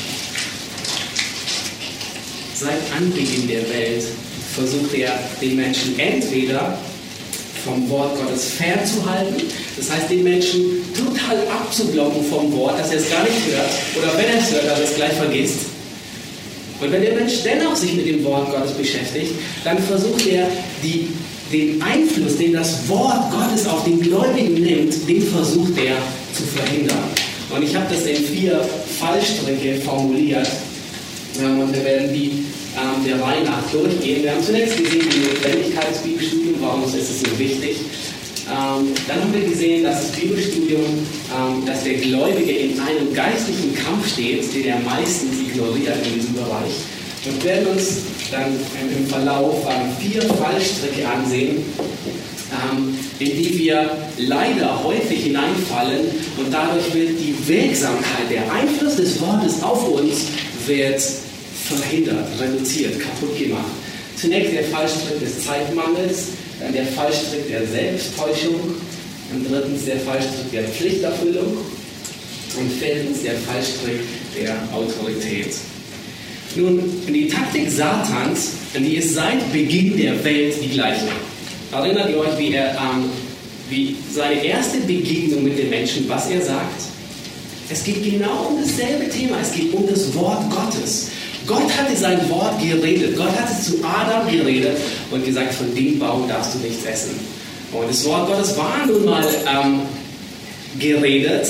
Seit 2.54 2.80
Anbeginn 2.96 3.48
der 3.48 3.68
Welt 3.70 4.04
versucht 4.54 4.94
er, 4.94 5.18
den 5.40 5.56
Menschen 5.56 5.98
entweder 5.98 6.78
vom 7.64 7.88
Wort 7.88 8.16
Gottes 8.16 8.50
fernzuhalten, 8.54 9.44
das 9.76 9.90
heißt, 9.90 10.10
den 10.10 10.24
Menschen 10.24 10.82
total 10.92 11.46
abzublocken 11.48 12.24
vom 12.24 12.52
Wort, 12.52 12.78
dass 12.78 12.90
er 12.90 12.98
es 12.98 13.08
gar 13.08 13.22
nicht 13.22 13.46
hört, 13.46 13.70
oder 13.96 14.18
wenn 14.18 14.26
er 14.26 14.38
es 14.38 14.52
hört, 14.52 14.66
dass 14.66 14.78
er 14.80 14.84
es 14.84 14.94
gleich 14.96 15.12
vergisst. 15.12 15.71
Und 16.82 16.90
wenn 16.90 17.02
der 17.02 17.14
Mensch 17.14 17.42
dennoch 17.44 17.76
sich 17.76 17.94
mit 17.94 18.06
dem 18.06 18.24
Wort 18.24 18.50
Gottes 18.50 18.72
beschäftigt, 18.72 19.32
dann 19.64 19.78
versucht 19.78 20.26
er, 20.26 20.48
die, 20.82 21.08
den 21.52 21.80
Einfluss, 21.80 22.36
den 22.38 22.54
das 22.54 22.88
Wort 22.88 23.30
Gottes 23.30 23.66
auf 23.66 23.84
den 23.84 24.00
Gläubigen 24.00 24.54
nimmt, 24.54 25.08
den 25.08 25.22
versucht 25.22 25.78
er 25.78 25.96
zu 26.34 26.42
verhindern. 26.42 27.04
Und 27.54 27.62
ich 27.62 27.76
habe 27.76 27.86
das 27.94 28.04
in 28.06 28.16
vier 28.16 28.60
Fallstricke 28.98 29.80
formuliert. 29.82 30.48
Und 31.38 31.74
wir 31.74 31.84
werden 31.84 32.12
die 32.12 32.44
ähm, 32.74 33.04
der 33.06 33.20
Reihe 33.20 33.44
nach 33.44 33.62
durchgehen. 33.70 34.22
Wir 34.22 34.32
haben 34.32 34.42
zunächst 34.42 34.76
gesehen, 34.78 35.08
die 35.10 35.28
Notwendigkeit 35.28 35.90
des 35.90 35.98
Bibelstudiums, 35.98 36.58
warum 36.60 36.84
ist 36.84 36.94
es 36.94 37.20
so 37.20 37.38
wichtig. 37.38 37.76
Ähm, 38.52 38.92
dann 39.08 39.20
haben 39.22 39.32
wir 39.32 39.48
gesehen, 39.48 39.84
dass 39.84 40.02
das 40.02 40.20
Bibelstudium, 40.20 40.84
ähm, 40.84 41.64
dass 41.64 41.84
der 41.84 41.94
Gläubige 41.94 42.52
in 42.52 42.78
einem 42.78 43.14
geistlichen 43.14 43.74
Kampf 43.74 44.12
steht, 44.12 44.52
den 44.54 44.66
er 44.66 44.78
meistens 44.80 45.40
ignoriert 45.40 45.96
in 46.04 46.14
diesem 46.14 46.34
Bereich. 46.34 46.72
Und 47.24 47.42
werden 47.44 47.68
uns 47.68 47.98
dann 48.30 48.52
im 48.94 49.06
Verlauf 49.06 49.64
ähm, 49.70 49.88
vier 49.98 50.22
Fallstricke 50.22 51.08
ansehen, 51.08 51.62
ähm, 52.52 52.98
in 53.18 53.26
die 53.26 53.58
wir 53.58 53.90
leider 54.18 54.84
häufig 54.84 55.24
hineinfallen 55.24 56.00
und 56.36 56.52
dadurch 56.52 56.92
wird 56.92 57.10
die 57.10 57.34
Wirksamkeit, 57.46 58.28
der 58.30 58.52
Einfluss 58.52 58.96
des 58.96 59.20
Wortes 59.20 59.62
auf 59.62 59.88
uns 59.88 60.26
wird 60.66 61.00
verhindert, 61.64 62.26
reduziert, 62.38 63.00
kaputt 63.00 63.38
gemacht. 63.38 63.64
Zunächst 64.16 64.52
der 64.52 64.64
Fallstrick 64.64 65.20
des 65.20 65.44
Zeitmangels, 65.44 66.28
dann 66.62 66.72
der 66.72 66.86
Fallstrick 66.86 67.48
der 67.48 67.66
Selbsttäuschung 67.66 68.76
und 69.32 69.50
drittens 69.50 69.84
der 69.84 69.96
Fallstrick 69.98 70.50
der 70.52 70.64
Pflichterfüllung 70.64 71.58
und 72.58 72.72
viertens 72.78 73.22
der 73.22 73.34
Fallstrick 73.34 74.00
der 74.38 74.56
Autorität. 74.72 75.54
Nun, 76.54 76.82
die 77.08 77.28
Taktik 77.28 77.70
Satans, 77.70 78.52
die 78.76 78.96
ist 78.96 79.14
seit 79.14 79.52
Beginn 79.52 79.96
der 79.96 80.22
Welt 80.22 80.54
die 80.62 80.68
gleiche. 80.68 81.08
Erinnert 81.72 82.10
ihr 82.10 82.18
euch, 82.18 82.38
wie, 82.38 82.52
er, 82.52 82.72
ähm, 82.72 83.10
wie 83.70 83.96
seine 84.12 84.44
erste 84.44 84.78
Begegnung 84.80 85.44
mit 85.44 85.58
den 85.58 85.70
Menschen, 85.70 86.06
was 86.08 86.30
er 86.30 86.42
sagt? 86.42 86.82
Es 87.70 87.82
geht 87.84 88.04
genau 88.04 88.48
um 88.50 88.58
dasselbe 88.60 89.08
Thema. 89.08 89.38
Es 89.40 89.52
geht 89.52 89.72
um 89.72 89.86
das 89.86 90.14
Wort 90.14 90.50
Gottes. 90.50 91.08
Gott 91.46 91.70
hatte 91.76 91.96
sein 91.96 92.28
Wort 92.30 92.60
geredet. 92.60 93.16
Gott 93.16 93.30
hatte 93.36 93.60
zu 93.62 93.78
Adam 93.84 94.30
geredet 94.30 94.76
und 95.10 95.24
gesagt, 95.24 95.54
von 95.54 95.74
dem 95.74 95.98
Baum 95.98 96.28
darfst 96.28 96.54
du 96.54 96.58
nichts 96.58 96.84
essen. 96.84 97.18
Und 97.72 97.88
das 97.88 98.04
Wort 98.04 98.28
Gottes 98.28 98.56
war 98.56 98.86
nun 98.86 99.04
mal 99.04 99.24
ähm, 99.24 99.80
geredet 100.78 101.46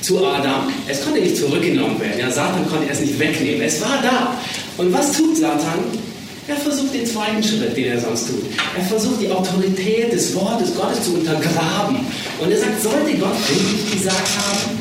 zu 0.00 0.24
Adam. 0.24 0.72
Es 0.86 1.04
konnte 1.04 1.20
nicht 1.20 1.36
zurückgenommen 1.36 2.00
werden. 2.00 2.20
Ja, 2.20 2.30
Satan 2.30 2.68
konnte 2.68 2.90
es 2.90 3.00
nicht 3.00 3.18
wegnehmen. 3.18 3.62
Es 3.62 3.80
war 3.80 3.98
da. 4.02 4.36
Und 4.76 4.92
was 4.92 5.12
tut 5.12 5.36
Satan? 5.36 5.84
Er 6.46 6.56
versucht 6.56 6.94
den 6.94 7.04
zweiten 7.04 7.42
Schritt, 7.42 7.76
den 7.76 7.84
er 7.84 8.00
sonst 8.00 8.28
tut. 8.28 8.42
Er 8.74 8.84
versucht 8.84 9.20
die 9.20 9.30
Autorität 9.30 10.12
des 10.12 10.34
Wortes 10.34 10.74
Gottes 10.74 11.02
zu 11.02 11.14
untergraben. 11.14 11.98
Und 12.40 12.50
er 12.50 12.58
sagt, 12.58 12.82
sollte 12.82 13.18
Gott 13.18 13.36
wirklich 13.50 13.92
gesagt 13.92 14.28
haben? 14.38 14.77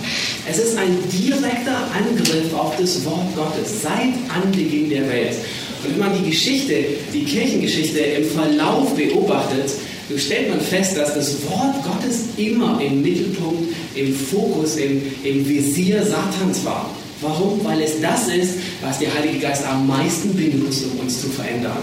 Es 0.50 0.60
ist 0.60 0.78
ein 0.78 0.98
direkter 1.12 1.90
Angriff 1.94 2.54
auf 2.54 2.78
das 2.78 3.04
Wort 3.04 3.36
Gottes 3.36 3.82
seit 3.82 4.14
Anbeginn 4.34 4.90
der 4.90 5.10
Welt. 5.10 5.36
Und 5.84 5.92
wenn 5.92 6.00
man 6.00 6.24
die 6.24 6.30
Geschichte, 6.30 6.86
die 7.14 7.26
Kirchengeschichte 7.26 8.00
im 8.00 8.30
Verlauf 8.30 8.96
beobachtet, 8.96 9.72
so 10.10 10.18
stellt 10.18 10.50
man 10.50 10.62
fest, 10.62 10.96
dass 10.96 11.16
das 11.16 11.36
Wort 11.50 11.84
Gottes 11.84 12.28
immer 12.38 12.80
im 12.82 13.02
Mittelpunkt, 13.02 13.74
im 13.94 14.16
Fokus, 14.16 14.78
im, 14.78 15.02
im 15.26 15.48
Visier 15.48 16.06
Satans 16.06 16.64
war. 16.64 16.90
Warum? 17.20 17.60
Weil 17.66 17.82
es 17.82 18.00
das 18.00 18.30
ist, 18.30 18.54
was 18.82 19.00
der 19.00 19.14
Heilige 19.14 19.40
Geist 19.40 19.66
am 19.66 19.86
meisten 19.86 20.34
benutzt, 20.34 20.86
um 20.86 21.02
uns 21.02 21.20
zu 21.20 21.28
verändern. 21.28 21.78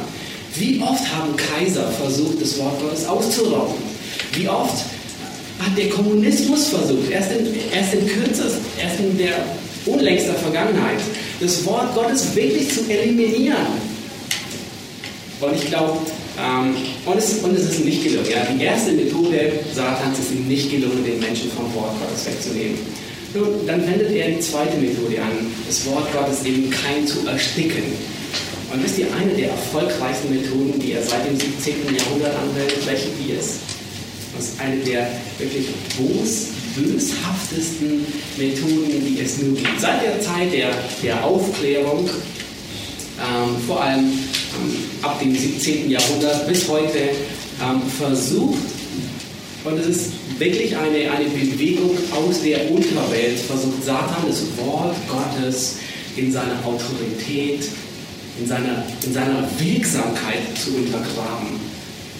Wie 0.55 0.81
oft 0.81 1.05
haben 1.15 1.37
Kaiser 1.37 1.91
versucht, 1.91 2.41
das 2.41 2.59
Wort 2.59 2.81
Gottes 2.81 3.05
auszurauben? 3.07 3.75
Wie 4.33 4.49
oft 4.49 4.85
hat 5.59 5.77
der 5.77 5.89
Kommunismus 5.89 6.69
versucht, 6.69 7.11
erst 7.11 7.33
in, 7.33 7.47
erst 7.73 7.95
in 7.95 8.07
kürzest, 8.07 8.57
erst 8.81 9.01
in 9.01 9.17
der 9.17 9.35
unlängster 9.87 10.35
Vergangenheit, 10.35 11.01
das 11.41 11.65
Wort 11.67 11.95
Gottes 11.95 12.35
wirklich 12.35 12.69
zu 12.71 12.89
eliminieren. 12.89 13.95
Und 15.41 15.55
ich 15.55 15.67
glaube, 15.67 15.99
ähm, 16.39 16.75
und, 17.07 17.19
es, 17.19 17.35
und 17.43 17.57
es 17.57 17.71
ist 17.71 17.85
nicht 17.85 18.03
gelungen. 18.03 18.27
Ja, 18.31 18.45
die 18.45 18.65
erste 18.65 18.93
Methode 18.93 19.53
Satans 19.73 20.19
ist 20.19 20.33
ihm 20.33 20.49
nicht 20.49 20.71
gelungen, 20.71 21.05
den 21.05 21.21
Menschen 21.21 21.51
vom 21.53 21.73
Wort 21.75 21.95
Gottes 22.01 22.27
wegzunehmen. 22.27 22.79
Nun, 23.35 23.67
dann 23.67 23.87
wendet 23.87 24.13
er 24.13 24.31
die 24.31 24.41
zweite 24.41 24.77
Methode 24.79 25.21
an, 25.21 25.47
das 25.67 25.85
Wort 25.87 26.13
Gottes 26.13 26.45
eben 26.45 26.71
kein 26.71 27.07
zu 27.07 27.27
ersticken. 27.27 27.83
Und 28.73 28.83
wisst 28.83 28.99
ihr, 28.99 29.07
eine 29.21 29.33
der 29.35 29.51
erfolgreichsten 29.51 30.35
Methoden, 30.35 30.81
die 30.81 30.93
er 30.93 31.03
seit 31.03 31.27
dem 31.27 31.39
17. 31.39 31.95
Jahrhundert 31.95 32.35
anwendet, 32.37 32.87
welche 32.87 33.09
die 33.21 33.33
ist? 33.33 33.74
Das 34.37 34.49
ist 34.49 34.61
eine 34.61 34.77
der 34.79 35.09
wirklich 35.39 35.67
bos, 35.97 36.49
böshaftesten 36.75 38.05
Methoden, 38.37 39.07
die 39.07 39.21
es 39.21 39.39
nur 39.39 39.55
gibt. 39.55 39.81
Seit 39.81 40.03
der 40.03 40.21
Zeit 40.21 40.53
der, 40.53 40.71
der 41.03 41.25
Aufklärung, 41.25 42.09
ähm, 42.09 43.57
vor 43.67 43.83
allem 43.83 44.07
ähm, 44.07 44.77
ab 45.03 45.21
dem 45.21 45.37
17. 45.37 45.91
Jahrhundert 45.91 46.49
bis 46.49 46.69
heute, 46.69 46.99
ähm, 47.63 47.83
versucht, 47.99 48.59
und 49.65 49.79
es 49.79 49.87
ist 49.87 50.13
wirklich 50.39 50.77
eine, 50.77 51.11
eine 51.11 51.25
Bewegung 51.31 51.97
aus 52.13 52.43
der 52.43 52.71
Unterwelt, 52.71 53.39
versucht 53.39 53.83
Satan 53.85 54.25
das 54.27 54.43
Wort 54.59 54.95
Gottes 55.09 55.77
in 56.17 56.31
seiner 56.31 56.59
Autorität, 56.65 57.65
in 58.39 58.47
seiner, 58.47 58.85
in 59.03 59.13
seiner 59.13 59.49
Wirksamkeit 59.59 60.43
zu 60.59 60.77
untergraben. 60.77 61.64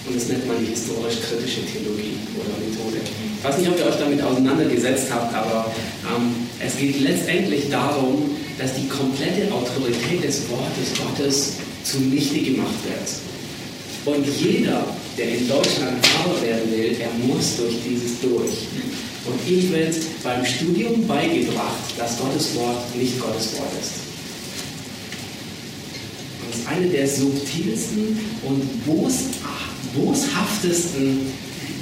Und 0.07 0.15
das 0.15 0.27
nennt 0.27 0.47
man 0.47 0.57
die 0.59 0.71
historisch-kritische 0.71 1.65
Theologie 1.65 2.17
oder 2.37 2.53
Methode. 2.61 3.01
Ich 3.01 3.43
weiß 3.43 3.57
nicht, 3.57 3.69
ob 3.69 3.79
ihr 3.79 3.85
euch 3.87 3.99
damit 3.99 4.21
auseinandergesetzt 4.21 5.07
habt, 5.09 5.33
aber 5.33 5.71
ähm, 6.15 6.35
es 6.59 6.77
geht 6.77 7.01
letztendlich 7.01 7.69
darum, 7.69 8.29
dass 8.59 8.75
die 8.75 8.87
komplette 8.87 9.51
Autorität 9.51 10.23
des 10.23 10.47
Wortes 10.49 10.93
Gottes 10.97 11.53
zunichte 11.83 12.39
gemacht 12.39 12.77
wird. 12.85 14.15
Und 14.15 14.25
jeder, 14.39 14.85
der 15.17 15.29
in 15.29 15.47
Deutschland 15.47 16.05
Pfarrer 16.05 16.41
werden 16.41 16.71
will, 16.71 16.95
er 16.99 17.09
muss 17.25 17.57
durch 17.57 17.75
dieses 17.83 18.21
durch. 18.21 18.69
Und 19.25 19.49
ihm 19.49 19.71
wird 19.73 19.95
beim 20.23 20.45
Studium 20.45 21.07
beigebracht, 21.07 21.97
dass 21.97 22.19
Gottes 22.19 22.55
Wort 22.55 22.95
nicht 22.95 23.19
Gottes 23.19 23.57
Wort 23.57 23.71
ist 23.81 24.05
ist 26.55 26.67
eine 26.67 26.87
der 26.87 27.07
subtilsten 27.07 28.19
und 28.43 28.87
boshaftesten 29.95 31.21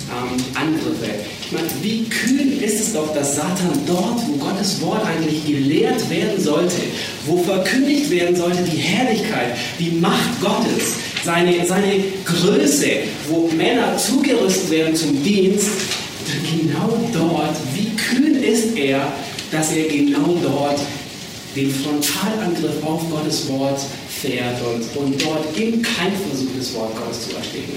ähm, 0.09 0.43
Angriffe. 0.55 1.13
Ich 1.45 1.51
meine, 1.51 1.67
wie 1.81 2.03
kühn 2.09 2.61
ist 2.61 2.79
es 2.79 2.93
doch, 2.93 3.13
dass 3.13 3.35
Satan 3.35 3.71
dort, 3.85 4.21
wo 4.27 4.33
Gottes 4.37 4.81
Wort 4.81 5.05
eigentlich 5.05 5.45
gelehrt 5.45 6.09
werden 6.09 6.39
sollte, 6.39 6.75
wo 7.25 7.37
verkündigt 7.37 8.09
werden 8.09 8.35
sollte 8.35 8.63
die 8.63 8.77
Herrlichkeit, 8.77 9.55
die 9.79 9.91
Macht 9.91 10.41
Gottes, 10.41 10.95
seine, 11.23 11.65
seine 11.65 12.03
Größe, 12.25 12.87
wo 13.29 13.49
Männer 13.55 13.97
zugerüstet 13.97 14.71
werden 14.71 14.95
zum 14.95 15.23
Dienst, 15.23 15.69
genau 16.25 16.97
dort, 17.13 17.55
wie 17.73 17.89
kühn 17.95 18.41
ist 18.43 18.77
er, 18.77 19.11
dass 19.51 19.71
er 19.71 19.87
genau 19.87 20.37
dort 20.41 20.79
den 21.55 21.71
Frontalangriff 21.71 22.83
auf 22.83 23.09
Gottes 23.09 23.47
Wort 23.49 23.79
fährt 24.09 24.57
und, 24.61 25.01
und 25.01 25.21
dort 25.23 25.57
eben 25.57 25.81
kein 25.81 26.11
Versuch, 26.29 26.49
das 26.57 26.73
Wort 26.73 26.95
Gottes 26.95 27.29
zu 27.29 27.35
ersticken. 27.35 27.75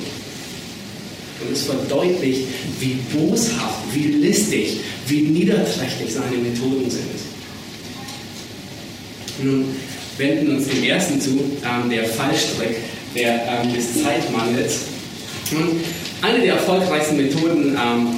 Und 1.40 1.52
es 1.52 1.62
verdeutlicht, 1.64 2.42
wie 2.80 2.98
boshaft, 3.12 3.80
wie 3.92 4.06
listig, 4.06 4.80
wie 5.06 5.20
niederträchtig 5.22 6.12
seine 6.12 6.36
Methoden 6.36 6.90
sind. 6.90 7.04
Nun 9.42 9.66
wenden 10.16 10.56
uns 10.56 10.68
dem 10.68 10.82
ersten 10.82 11.20
zu, 11.20 11.38
ähm, 11.62 11.90
der 11.90 12.04
Fallstrick 12.04 12.76
der, 13.14 13.62
ähm, 13.62 13.74
des 13.74 14.02
Zeitmangels. 14.02 14.80
Und 15.50 15.80
eine 16.22 16.40
der 16.40 16.54
erfolgreichsten 16.54 17.18
Methoden, 17.18 17.76
ähm, 17.76 18.08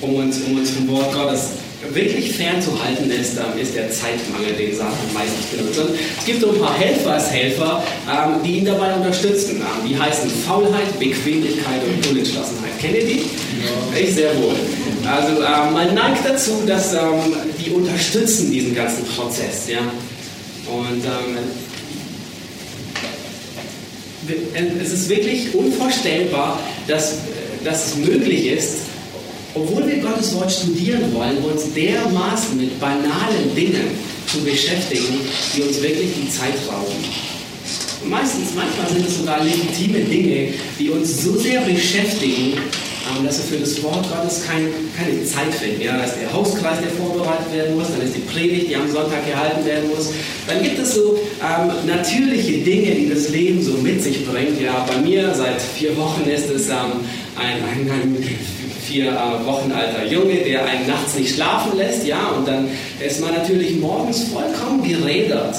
um, 0.00 0.14
uns, 0.16 0.38
um 0.40 0.58
uns 0.58 0.70
vom 0.70 0.88
Wort 0.88 1.12
Gottes 1.12 1.50
wirklich 1.92 2.36
fernzuhalten 2.36 3.10
ist, 3.10 3.36
ähm, 3.36 3.58
ist 3.60 3.74
der 3.74 3.90
Zeitmangel, 3.90 4.54
den 4.54 4.74
Satan 4.74 4.92
meistens 5.12 5.46
benutzt. 5.46 5.78
Und 5.78 5.90
es 6.18 6.24
gibt 6.24 6.40
so 6.40 6.52
ein 6.52 6.58
paar 6.58 6.78
Helfershelfer, 6.78 7.82
ähm, 8.10 8.42
die 8.44 8.58
ihn 8.58 8.64
dabei 8.64 8.94
unterstützen. 8.94 9.56
Ähm, 9.56 9.88
die 9.88 9.98
heißen 9.98 10.30
Faulheit, 10.46 10.98
Bequemlichkeit 10.98 11.80
und 11.86 12.06
Unentschlossenheit. 12.06 12.78
Kennt 12.80 12.96
ihr 12.96 13.04
die? 13.06 13.18
Ja. 13.18 14.00
Ich 14.00 14.14
sehr 14.14 14.36
wohl. 14.38 14.54
Also 15.06 15.40
man 15.72 15.94
neigt 15.94 16.24
dazu, 16.24 16.62
dass 16.66 16.96
die 17.62 17.70
unterstützen 17.70 18.50
diesen 18.50 18.74
ganzen 18.74 19.04
Prozess. 19.04 19.68
Ja? 19.68 19.80
Und 20.66 21.02
es 24.82 24.92
ist 24.92 25.08
wirklich 25.10 25.54
unvorstellbar, 25.54 26.58
dass, 26.88 27.16
dass 27.62 27.88
es 27.88 27.96
möglich 27.96 28.46
ist, 28.46 28.76
obwohl 29.54 29.86
wir 29.86 29.98
Gottes 29.98 30.34
Wort 30.34 30.50
studieren 30.50 31.14
wollen, 31.14 31.38
uns 31.38 31.72
dermaßen 31.72 32.56
mit 32.56 32.78
banalen 32.80 33.54
Dingen 33.54 33.88
zu 34.26 34.38
beschäftigen, 34.40 35.20
die 35.54 35.62
uns 35.62 35.80
wirklich 35.80 36.10
die 36.22 36.28
Zeit 36.28 36.54
rauben. 36.68 37.04
Und 38.02 38.10
meistens, 38.10 38.48
manchmal 38.54 38.88
sind 38.88 39.06
es 39.06 39.18
sogar 39.18 39.42
legitime 39.42 40.00
Dinge, 40.00 40.48
die 40.78 40.90
uns 40.90 41.22
so 41.22 41.38
sehr 41.38 41.60
beschäftigen, 41.62 42.52
ähm, 42.52 43.24
dass 43.24 43.38
wir 43.38 43.44
für 43.44 43.64
das 43.64 43.82
Wort 43.82 44.06
Gottes 44.10 44.42
kein, 44.46 44.68
keine 44.96 45.24
Zeit 45.24 45.54
finden. 45.54 45.82
Ja, 45.82 45.96
da 45.96 46.04
ist 46.04 46.16
der 46.20 46.32
Hauskreis, 46.32 46.78
der 46.80 46.90
vorbereitet 46.90 47.52
werden 47.54 47.76
muss, 47.76 47.88
dann 47.88 48.06
ist 48.06 48.16
die 48.16 48.20
Predigt, 48.20 48.68
die 48.70 48.76
am 48.76 48.90
Sonntag 48.90 49.26
gehalten 49.26 49.64
werden 49.64 49.88
muss. 49.88 50.10
Dann 50.46 50.62
gibt 50.62 50.78
es 50.78 50.94
so 50.94 51.18
ähm, 51.40 51.86
natürliche 51.86 52.58
Dinge, 52.58 52.94
die 52.94 53.08
das 53.08 53.28
Leben 53.28 53.62
so 53.62 53.72
mit 53.72 54.02
sich 54.02 54.26
bringt. 54.26 54.60
Ja, 54.60 54.86
bei 54.88 54.98
mir 54.98 55.34
seit 55.34 55.62
vier 55.62 55.96
Wochen 55.96 56.28
ist 56.28 56.50
es 56.50 56.68
ähm, 56.68 57.04
ein, 57.36 57.62
ein, 57.62 57.90
ein 57.90 58.16
vier 58.94 59.10
äh, 59.10 59.44
Wochen 59.44 59.72
alter 59.72 60.06
Junge, 60.06 60.36
der 60.46 60.64
einen 60.64 60.86
nachts 60.86 61.18
nicht 61.18 61.34
schlafen 61.34 61.76
lässt, 61.76 62.06
ja, 62.06 62.28
und 62.28 62.46
dann 62.46 62.68
ist 63.04 63.20
man 63.20 63.34
natürlich 63.34 63.80
morgens 63.80 64.22
vollkommen 64.32 64.86
gerädert. 64.86 65.56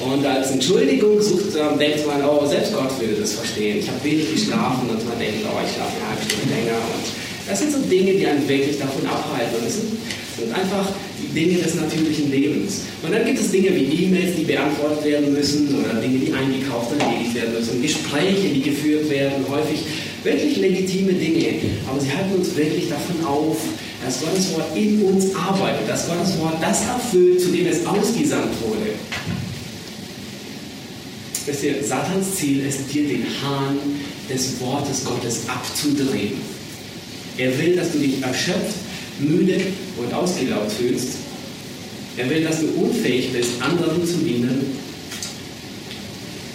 Und 0.00 0.24
als 0.24 0.52
Entschuldigung 0.52 1.20
sucht, 1.20 1.54
ähm, 1.54 1.78
denkt 1.78 2.06
man, 2.06 2.24
oh, 2.24 2.46
selbst 2.46 2.72
Gott 2.72 2.98
würde 2.98 3.20
das 3.20 3.32
verstehen. 3.32 3.80
Ich 3.80 3.88
habe 3.88 4.02
wenig 4.04 4.32
geschlafen 4.32 4.88
und 4.88 5.06
man 5.06 5.18
denkt, 5.18 5.44
oh, 5.44 5.60
ich 5.60 5.74
schlafe 5.74 5.92
eine 6.00 6.08
halbe 6.08 6.24
Stunde 6.24 6.48
länger. 6.48 6.78
Und 6.80 7.04
das 7.46 7.58
sind 7.58 7.72
so 7.72 7.78
Dinge, 7.90 8.12
die 8.14 8.26
einen 8.26 8.48
wirklich 8.48 8.78
davon 8.78 9.04
abhalten. 9.04 9.58
Und 9.60 9.66
es 9.66 9.74
sind, 9.74 9.90
sind 10.38 10.54
einfach 10.54 10.88
Dinge 11.34 11.58
des 11.58 11.74
natürlichen 11.74 12.30
Lebens. 12.30 12.84
Und 13.02 13.12
dann 13.12 13.24
gibt 13.26 13.40
es 13.40 13.50
Dinge 13.50 13.74
wie 13.74 13.84
E-Mails, 13.84 14.36
die 14.36 14.44
beantwortet 14.44 15.04
werden 15.04 15.34
müssen 15.34 15.76
oder 15.76 16.00
Dinge, 16.00 16.18
die 16.24 16.32
eingekauft 16.32 16.92
und 16.92 17.02
erledigt 17.02 17.34
werden 17.34 17.52
müssen. 17.58 17.82
Gespräche, 17.82 18.48
die 18.54 18.62
geführt 18.62 19.10
werden, 19.10 19.44
häufig 19.50 19.82
wirklich 20.24 20.56
legitime 20.58 21.12
Dinge. 21.12 21.60
Aber 21.88 22.00
sie 22.00 22.10
halten 22.10 22.34
uns 22.36 22.56
wirklich 22.56 22.88
davon 22.88 23.24
auf, 23.24 23.56
dass 24.04 24.20
Gottes 24.20 24.52
Wort 24.54 24.76
in 24.76 25.02
uns 25.02 25.34
arbeitet, 25.34 25.88
dass 25.88 26.08
Gottes 26.08 26.38
Wort 26.38 26.56
das 26.60 26.82
erfüllt, 26.86 27.40
zu 27.40 27.48
dem 27.48 27.66
es 27.66 27.84
ausgesandt 27.86 28.52
wurde. 28.66 28.90
Wisst 31.46 31.64
ihr, 31.64 31.82
Satans 31.82 32.34
Ziel 32.34 32.66
ist, 32.66 32.92
dir 32.92 33.08
den 33.08 33.24
Hahn 33.42 33.78
des 34.28 34.60
Wortes 34.60 35.04
Gottes 35.04 35.48
abzudrehen. 35.48 36.34
Er 37.38 37.58
will, 37.58 37.76
dass 37.76 37.92
du 37.92 37.98
dich 37.98 38.22
erschöpft, 38.22 38.76
müde 39.18 39.58
und 39.96 40.12
ausgelaugt 40.12 40.72
fühlst. 40.72 41.08
Er 42.16 42.28
will, 42.28 42.42
dass 42.42 42.60
du 42.60 42.66
unfähig 42.82 43.32
bist, 43.32 43.50
anderen 43.60 44.06
zu 44.06 44.18
dienen. 44.18 44.77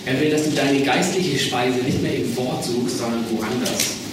Er 0.06 0.20
will, 0.20 0.30
dass 0.30 0.44
du 0.44 0.52
deine 0.52 0.82
geistliche 0.82 1.40
Speise 1.40 1.80
nicht 1.80 2.02
mehr 2.02 2.16
im 2.16 2.36
Wort 2.36 2.64
suchst, 2.64 3.00
sondern 3.00 3.24
woanders. 3.32 4.04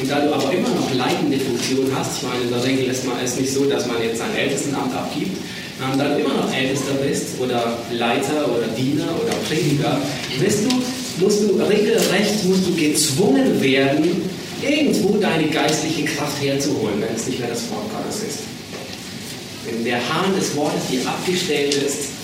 Und 0.00 0.10
da 0.10 0.20
du 0.20 0.32
aber 0.32 0.52
immer 0.52 0.68
noch 0.68 0.92
leitende 0.94 1.38
Funktion 1.38 1.90
hast, 1.94 2.18
ich 2.18 2.22
meine, 2.28 2.44
in 2.44 2.50
der 2.50 2.64
Regel 2.64 2.86
ist 2.86 3.04
es 3.24 3.36
nicht 3.40 3.52
so, 3.52 3.64
dass 3.64 3.86
man 3.86 4.02
jetzt 4.02 4.18
sein 4.18 4.34
Ältestenamt 4.36 4.94
abgibt, 4.94 5.36
ähm, 5.80 5.98
da 5.98 6.08
du 6.08 6.20
immer 6.20 6.34
noch 6.34 6.52
Ältester 6.52 6.94
bist 6.94 7.38
oder 7.38 7.78
Leiter 7.92 8.48
oder 8.48 8.68
Diener 8.68 9.08
oder 9.22 9.34
Prediger, 9.48 10.00
bist 10.40 10.64
du, 10.64 11.22
musst 11.22 11.42
du 11.42 11.56
regelrecht 11.62 12.44
musst 12.44 12.66
du 12.66 12.74
gezwungen 12.74 13.60
werden, 13.60 14.22
irgendwo 14.62 15.18
deine 15.18 15.48
geistliche 15.48 16.04
Kraft 16.04 16.42
herzuholen, 16.42 17.00
wenn 17.00 17.14
es 17.14 17.26
nicht 17.26 17.40
mehr 17.40 17.50
das 17.50 17.68
Wort 17.70 17.84
Gottes 17.92 18.22
ist. 18.22 18.38
Wenn 19.66 19.84
der 19.84 19.96
Hahn 19.96 20.34
des 20.38 20.56
Wortes 20.56 20.88
dir 20.90 21.06
abgestellt 21.06 21.74
ist, 21.74 22.15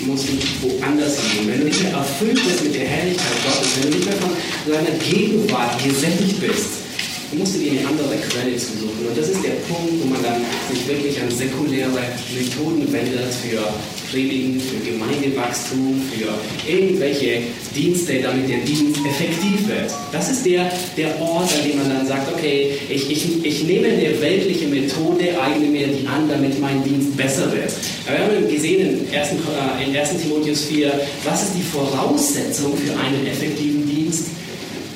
musst 0.00 0.28
du 0.28 0.32
woanders 0.68 1.16
gehen. 1.16 1.48
Wenn 1.48 1.60
du 1.60 1.66
nicht 1.66 1.82
mehr 1.82 1.92
erfüllt 1.92 2.40
bist 2.44 2.64
mit 2.64 2.74
der 2.74 2.86
Herrlichkeit 2.86 3.26
Gottes, 3.44 3.68
wenn 3.76 3.90
du 3.90 3.96
nicht 3.98 4.06
mehr 4.06 4.16
von 4.16 4.30
seiner 4.66 4.98
Gegenwart 4.98 5.82
gesättigt 5.82 6.40
bist, 6.40 6.83
Du 7.30 7.38
musst 7.38 7.60
dir 7.60 7.72
eine 7.72 7.88
andere 7.88 8.16
Quelle 8.28 8.56
zu 8.56 8.72
suchen. 8.78 9.08
Und 9.08 9.16
das 9.16 9.28
ist 9.28 9.42
der 9.42 9.56
Punkt, 9.68 9.92
wo 10.02 10.06
man 10.06 10.22
dann 10.22 10.40
sich 10.70 10.86
wirklich 10.86 11.20
an 11.20 11.30
säkuläre 11.30 11.90
Methoden 11.90 12.92
wendet 12.92 13.34
für 13.42 13.62
Predigen, 14.10 14.60
für 14.60 14.78
Gemeindewachstum, 14.88 16.00
für 16.12 16.70
irgendwelche 16.70 17.38
Dienste, 17.74 18.20
damit 18.20 18.48
der 18.48 18.58
Dienst 18.58 19.00
effektiv 19.04 19.66
wird. 19.66 19.90
Das 20.12 20.30
ist 20.30 20.46
der, 20.46 20.70
der 20.96 21.20
Ort, 21.20 21.50
an 21.52 21.68
dem 21.68 21.78
man 21.78 21.88
dann 21.88 22.06
sagt, 22.06 22.32
okay, 22.32 22.76
ich, 22.88 23.10
ich, 23.10 23.44
ich 23.44 23.64
nehme 23.64 23.88
eine 23.88 24.20
weltliche 24.20 24.68
Methode, 24.68 25.24
eigne 25.40 25.66
mir 25.66 25.88
die 25.88 26.06
an, 26.06 26.28
damit 26.28 26.60
mein 26.60 26.84
Dienst 26.84 27.16
besser 27.16 27.50
wird. 27.52 27.72
wir 28.06 28.18
haben 28.18 28.48
gesehen 28.48 29.06
in 29.10 29.18
1, 29.18 29.30
äh, 29.30 29.90
in 29.90 29.96
1. 29.96 30.22
Timotheus 30.22 30.64
4, 30.66 30.92
was 31.24 31.42
ist 31.42 31.52
die 31.56 31.62
Voraussetzung 31.62 32.76
für 32.76 32.92
einen 32.92 33.26
effektiven? 33.26 33.83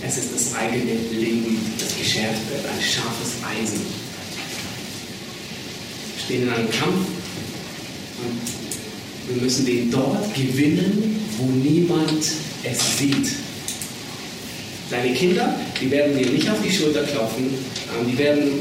Es 0.09 0.17
ist 0.17 0.35
das 0.35 0.55
eigene 0.55 0.95
Leben, 1.13 1.59
das 1.79 1.95
geschärft 1.95 2.49
wird, 2.49 2.65
ein 2.65 2.81
scharfes 2.81 3.35
Eisen. 3.47 3.81
Wir 6.15 6.25
stehen 6.25 6.43
in 6.45 6.49
einem 6.49 6.71
Kampf 6.71 7.07
und 8.25 8.41
wir 9.29 9.43
müssen 9.43 9.67
den 9.67 9.91
dort 9.91 10.35
gewinnen, 10.35 11.21
wo 11.37 11.45
niemand 11.51 12.25
es 12.65 12.99
sieht. 12.99 13.35
Deine 14.91 15.13
Kinder, 15.13 15.55
die 15.79 15.91
werden 15.91 16.17
dir 16.17 16.31
nicht 16.31 16.49
auf 16.49 16.63
die 16.63 16.73
Schulter 16.73 17.03
klopfen, 17.03 17.45
ähm, 17.45 18.11
die 18.11 18.17
werden 18.17 18.61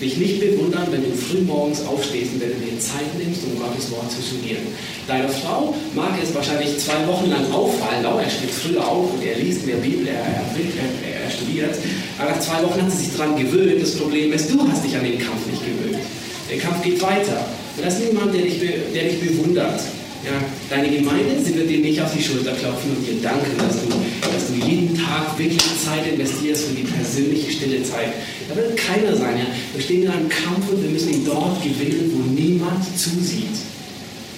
dich 0.00 0.16
nicht 0.18 0.40
bewundern, 0.40 0.86
wenn 0.90 1.02
du 1.02 1.16
früh 1.16 1.40
morgens 1.40 1.84
aufstehst 1.86 2.34
und 2.34 2.40
wenn 2.42 2.52
du 2.52 2.66
dir 2.66 2.78
Zeit 2.78 3.08
nimmst, 3.18 3.40
um 3.44 3.58
Gottes 3.58 3.90
Wort 3.90 4.10
zu 4.10 4.20
studieren. 4.20 4.66
Deine 5.08 5.28
Frau 5.28 5.74
mag 5.94 6.12
es 6.22 6.34
wahrscheinlich 6.34 6.78
zwei 6.78 7.06
Wochen 7.06 7.30
lang 7.30 7.50
auffallen, 7.50 8.04
oh, 8.04 8.18
er 8.18 8.28
steht 8.28 8.50
früher 8.50 8.86
auf 8.86 9.12
und 9.14 9.24
er 9.24 9.38
liest 9.38 9.62
in 9.62 9.68
der 9.68 9.76
Bibel, 9.76 10.06
er, 10.08 10.20
er, 10.20 10.44
er, 10.44 11.24
er 11.24 11.30
studiert. 11.30 11.74
Aber 12.18 12.30
nach 12.30 12.40
zwei 12.40 12.62
Wochen 12.62 12.82
hat 12.82 12.90
sie 12.92 13.04
sich 13.04 13.16
daran 13.16 13.36
gewöhnt. 13.36 13.80
Das 13.80 13.96
Problem 13.96 14.32
ist, 14.32 14.50
du 14.50 14.60
hast 14.68 14.84
dich 14.84 14.96
an 14.96 15.04
den 15.04 15.18
Kampf 15.18 15.46
nicht 15.50 15.62
gewöhnt. 15.64 16.02
Der 16.50 16.58
Kampf 16.58 16.82
geht 16.82 17.00
weiter. 17.02 17.46
Und 17.76 17.84
das 17.84 17.94
ist 17.94 18.12
niemand, 18.12 18.34
der 18.34 18.42
dich, 18.42 18.60
der 18.60 19.04
dich 19.04 19.20
bewundert. 19.20 19.80
Ja, 20.26 20.42
deine 20.68 20.90
Gemeinde, 20.90 21.38
sie 21.40 21.54
wird 21.54 21.70
dir 21.70 21.78
nicht 21.78 22.00
auf 22.00 22.12
die 22.12 22.20
Schulter 22.20 22.50
klopfen 22.50 22.96
und 22.96 23.06
dir 23.06 23.22
danken, 23.22 23.56
dass 23.58 23.80
du, 23.80 23.86
dass 24.26 24.48
du 24.48 24.66
jeden 24.68 24.98
Tag 24.98 25.38
wirklich 25.38 25.62
Zeit 25.84 26.04
investierst 26.04 26.64
für 26.64 26.74
die 26.74 26.82
persönliche 26.82 27.52
stille 27.52 27.80
Zeit. 27.84 28.12
Da 28.48 28.56
wird 28.56 28.76
keiner 28.76 29.14
sein. 29.16 29.38
Ja. 29.38 29.46
Wir 29.72 29.80
stehen 29.80 30.02
in 30.02 30.08
einem 30.08 30.28
Kampf 30.28 30.68
und 30.68 30.82
wir 30.82 30.90
müssen 30.90 31.12
ihn 31.12 31.24
dort 31.24 31.62
gewinnen, 31.62 32.10
wo 32.12 32.40
niemand 32.40 32.84
zusieht, 32.98 33.54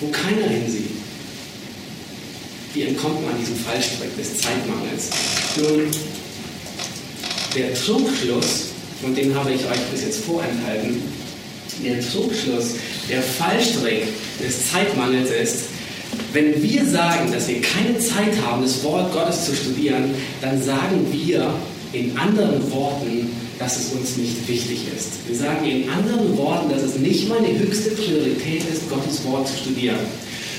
wo 0.00 0.08
keiner 0.08 0.46
hinsieht. 0.46 0.90
Wie 2.74 2.82
entkommt 2.82 3.24
man 3.24 3.38
diesem 3.40 3.56
Fallstrick 3.56 4.14
des 4.18 4.42
Zeitmangels? 4.42 5.08
Nun, 5.56 5.90
der 7.56 7.72
Trugschluss, 7.72 8.72
und 9.02 9.16
den 9.16 9.34
habe 9.34 9.52
ich 9.52 9.60
euch 9.64 9.80
bis 9.90 10.02
jetzt 10.02 10.24
vorenthalten, 10.26 11.00
der 11.82 12.00
Trugschluss, 12.00 12.74
der 13.08 13.22
Fallstrick 13.22 14.08
des 14.38 14.70
Zeitmangels 14.70 15.30
ist, 15.30 15.77
wenn 16.32 16.62
wir 16.62 16.84
sagen, 16.84 17.32
dass 17.32 17.48
wir 17.48 17.60
keine 17.60 17.98
Zeit 17.98 18.34
haben, 18.44 18.62
das 18.62 18.82
Wort 18.84 19.12
Gottes 19.12 19.46
zu 19.46 19.54
studieren, 19.54 20.14
dann 20.40 20.62
sagen 20.62 21.06
wir 21.10 21.52
in 21.92 22.16
anderen 22.18 22.70
Worten, 22.70 23.30
dass 23.58 23.78
es 23.78 23.92
uns 23.92 24.16
nicht 24.16 24.46
wichtig 24.46 24.80
ist. 24.96 25.26
Wir 25.26 25.36
sagen 25.36 25.64
in 25.64 25.88
anderen 25.88 26.36
Worten, 26.36 26.70
dass 26.70 26.82
es 26.82 26.96
nicht 26.96 27.28
meine 27.28 27.58
höchste 27.58 27.90
Priorität 27.90 28.62
ist, 28.72 28.88
Gottes 28.90 29.24
Wort 29.24 29.48
zu 29.48 29.56
studieren. 29.56 29.98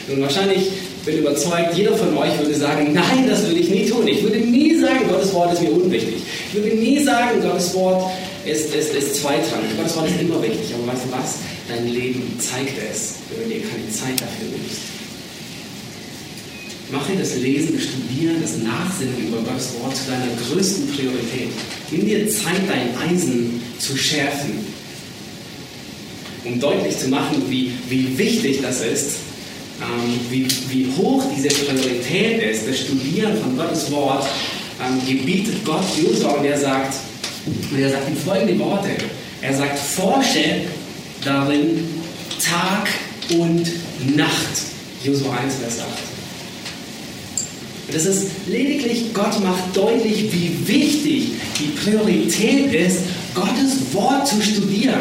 Und 0.09 0.21
wahrscheinlich 0.21 0.69
bin 1.05 1.19
überzeugt, 1.19 1.75
jeder 1.75 1.95
von 1.95 2.17
euch 2.17 2.37
würde 2.39 2.55
sagen, 2.55 2.93
nein, 2.93 3.27
das 3.27 3.45
würde 3.45 3.59
ich 3.59 3.69
nie 3.69 3.85
tun. 3.85 4.07
Ich 4.07 4.23
würde 4.23 4.39
nie 4.39 4.75
sagen, 4.75 5.07
Gottes 5.07 5.33
Wort 5.33 5.53
ist 5.53 5.61
mir 5.61 5.71
unwichtig. 5.71 6.15
Ich 6.51 6.61
würde 6.61 6.75
nie 6.75 7.03
sagen, 7.03 7.41
Gottes 7.41 7.73
Wort 7.75 8.11
ist, 8.45 8.73
ist, 8.73 8.93
ist 8.95 9.15
zweitrangig. 9.17 9.77
Gottes 9.77 9.95
Wort 9.95 10.07
ist 10.09 10.19
immer 10.19 10.41
wichtig. 10.41 10.73
Aber 10.73 10.91
weißt 10.91 11.05
du 11.05 11.11
was? 11.11 11.35
Dein 11.67 11.87
Leben 11.87 12.39
zeigt 12.39 12.73
es, 12.91 13.15
wenn 13.29 13.47
du 13.47 13.55
dir 13.55 13.61
keine 13.61 13.89
Zeit 13.91 14.19
dafür 14.19 14.49
nimmst. 14.49 14.98
Mache 16.91 17.13
das 17.15 17.35
Lesen, 17.35 17.75
das 17.75 17.83
Studieren, 17.83 18.41
das 18.41 18.57
Nachsinnen 18.57 19.27
über 19.27 19.37
Gottes 19.41 19.73
Wort 19.79 19.95
zu 19.95 20.09
deiner 20.09 20.25
größten 20.47 20.87
Priorität. 20.87 21.49
Nimm 21.91 22.05
dir 22.05 22.27
Zeit, 22.29 22.61
dein 22.67 22.97
Eisen 22.97 23.61
zu 23.77 23.95
schärfen, 23.95 24.65
um 26.45 26.59
deutlich 26.59 26.97
zu 26.97 27.09
machen, 27.09 27.43
wie, 27.47 27.71
wie 27.89 28.17
wichtig 28.17 28.61
das 28.63 28.81
ist, 28.81 29.17
ähm, 29.81 30.19
wie, 30.31 30.47
wie 30.69 30.87
hoch 30.97 31.23
diese 31.35 31.49
Priorität 31.49 32.41
ist. 32.41 32.67
Das 32.67 32.79
Studieren 32.79 33.39
von 33.39 33.55
Gottes 33.55 33.91
Wort 33.91 34.27
ähm, 34.83 34.99
gebietet 35.07 35.63
Gott 35.63 35.83
Josua 35.95 36.31
und 36.31 36.45
er 36.45 36.57
sagt, 36.57 36.95
und 37.45 37.79
er 37.79 37.91
sagt 37.91 38.09
ihm 38.09 38.17
folgende 38.17 38.57
Worte. 38.57 38.89
Er 39.41 39.55
sagt, 39.55 39.77
forsche 39.77 40.61
darin 41.23 41.87
Tag 42.43 42.89
und 43.37 43.67
Nacht. 44.15 44.61
Josua 45.03 45.37
1, 45.37 45.55
Vers 45.55 45.79
8. 45.79 46.08
Das 47.91 48.05
ist 48.05 48.27
lediglich, 48.47 49.13
Gott 49.13 49.41
macht 49.43 49.75
deutlich, 49.75 50.31
wie 50.31 50.67
wichtig 50.67 51.31
die 51.59 51.71
Priorität 51.83 52.73
ist, 52.73 52.99
Gottes 53.33 53.93
Wort 53.93 54.27
zu 54.27 54.41
studieren. 54.41 54.99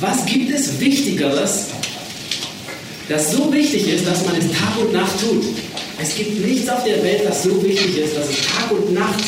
Was 0.00 0.24
gibt 0.24 0.50
es 0.50 0.80
Wichtigeres, 0.80 1.66
das 3.08 3.32
so 3.32 3.52
wichtig 3.52 3.88
ist, 3.88 4.06
dass 4.06 4.24
man 4.24 4.36
es 4.36 4.46
Tag 4.46 4.78
und 4.80 4.92
Nacht 4.92 5.20
tut? 5.20 5.44
Es 6.00 6.14
gibt 6.14 6.44
nichts 6.46 6.68
auf 6.70 6.82
der 6.84 7.02
Welt, 7.02 7.22
das 7.26 7.42
so 7.42 7.62
wichtig 7.62 7.98
ist, 7.98 8.16
dass 8.16 8.30
es 8.30 8.36
Tag 8.36 8.70
und 8.70 8.94
Nacht 8.94 9.22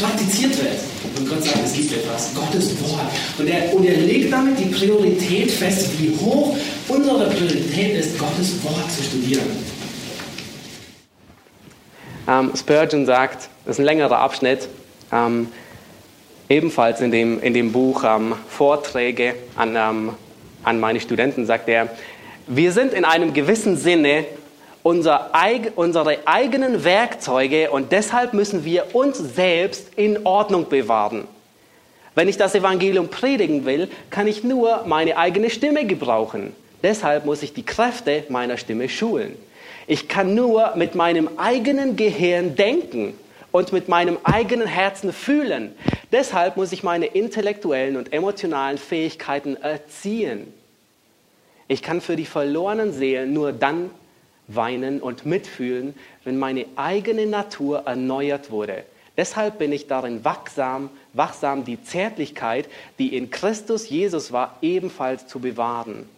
praktiziert 0.00 0.56
wird. 0.56 0.74
Und 1.16 1.28
Gott 1.28 1.44
sagt, 1.44 1.60
es 1.64 1.72
gibt 1.72 1.92
etwas, 1.92 2.34
Gottes 2.34 2.70
Wort. 2.80 3.12
Und 3.38 3.46
er, 3.46 3.72
und 3.72 3.84
er 3.84 3.98
legt 3.98 4.32
damit 4.32 4.58
die 4.58 4.64
Priorität 4.64 5.50
fest, 5.52 5.88
wie 5.98 6.10
hoch 6.20 6.56
unsere 6.88 7.30
Priorität 7.30 8.00
ist, 8.00 8.18
Gottes 8.18 8.52
Wort 8.64 8.90
zu 8.94 9.04
studieren. 9.04 9.46
Ähm, 12.28 12.52
Spurgeon 12.56 13.06
sagt, 13.06 13.48
das 13.64 13.76
ist 13.76 13.78
ein 13.78 13.84
längerer 13.84 14.18
Abschnitt, 14.18 14.68
ähm, 15.12 15.48
ebenfalls 16.48 17.00
in 17.00 17.10
dem, 17.10 17.40
in 17.40 17.54
dem 17.54 17.72
Buch 17.72 18.02
ähm, 18.04 18.34
Vorträge 18.48 19.34
an, 19.54 19.76
ähm, 19.76 20.14
an 20.64 20.80
meine 20.80 21.00
Studenten, 21.00 21.46
sagt 21.46 21.68
er, 21.68 21.88
wir 22.48 22.72
sind 22.72 22.92
in 22.92 23.04
einem 23.04 23.32
gewissen 23.32 23.76
Sinne 23.76 24.24
unser, 24.82 25.32
unsere 25.74 26.18
eigenen 26.26 26.84
Werkzeuge 26.84 27.70
und 27.70 27.90
deshalb 27.90 28.34
müssen 28.34 28.64
wir 28.64 28.94
uns 28.94 29.18
selbst 29.18 29.92
in 29.96 30.24
Ordnung 30.24 30.68
bewahren. 30.68 31.26
Wenn 32.14 32.28
ich 32.28 32.36
das 32.36 32.54
Evangelium 32.54 33.08
predigen 33.08 33.66
will, 33.66 33.88
kann 34.10 34.26
ich 34.26 34.42
nur 34.42 34.84
meine 34.86 35.16
eigene 35.16 35.50
Stimme 35.50 35.86
gebrauchen. 35.86 36.54
Deshalb 36.82 37.24
muss 37.24 37.42
ich 37.42 37.52
die 37.52 37.64
Kräfte 37.64 38.24
meiner 38.28 38.56
Stimme 38.56 38.88
schulen. 38.88 39.36
Ich 39.86 40.08
kann 40.08 40.34
nur 40.34 40.74
mit 40.74 40.94
meinem 40.94 41.28
eigenen 41.36 41.96
Gehirn 41.96 42.56
denken 42.56 43.14
und 43.52 43.72
mit 43.72 43.88
meinem 43.88 44.18
eigenen 44.24 44.66
Herzen 44.66 45.12
fühlen. 45.12 45.74
Deshalb 46.10 46.56
muss 46.56 46.72
ich 46.72 46.82
meine 46.82 47.06
intellektuellen 47.06 47.96
und 47.96 48.12
emotionalen 48.12 48.78
Fähigkeiten 48.78 49.56
erziehen. 49.56 50.52
Ich 51.68 51.82
kann 51.82 52.00
für 52.00 52.16
die 52.16 52.26
verlorenen 52.26 52.92
Seelen 52.92 53.32
nur 53.32 53.52
dann 53.52 53.90
weinen 54.48 55.00
und 55.00 55.26
mitfühlen, 55.26 55.94
wenn 56.24 56.38
meine 56.38 56.66
eigene 56.76 57.26
Natur 57.26 57.84
erneuert 57.86 58.50
wurde. 58.50 58.84
Deshalb 59.16 59.58
bin 59.58 59.72
ich 59.72 59.86
darin 59.86 60.24
wachsam, 60.24 60.90
wachsam, 61.12 61.64
die 61.64 61.82
Zärtlichkeit, 61.82 62.68
die 62.98 63.16
in 63.16 63.30
Christus 63.30 63.88
Jesus 63.88 64.30
war, 64.30 64.58
ebenfalls 64.60 65.26
zu 65.26 65.38
bewahren. 65.38 66.08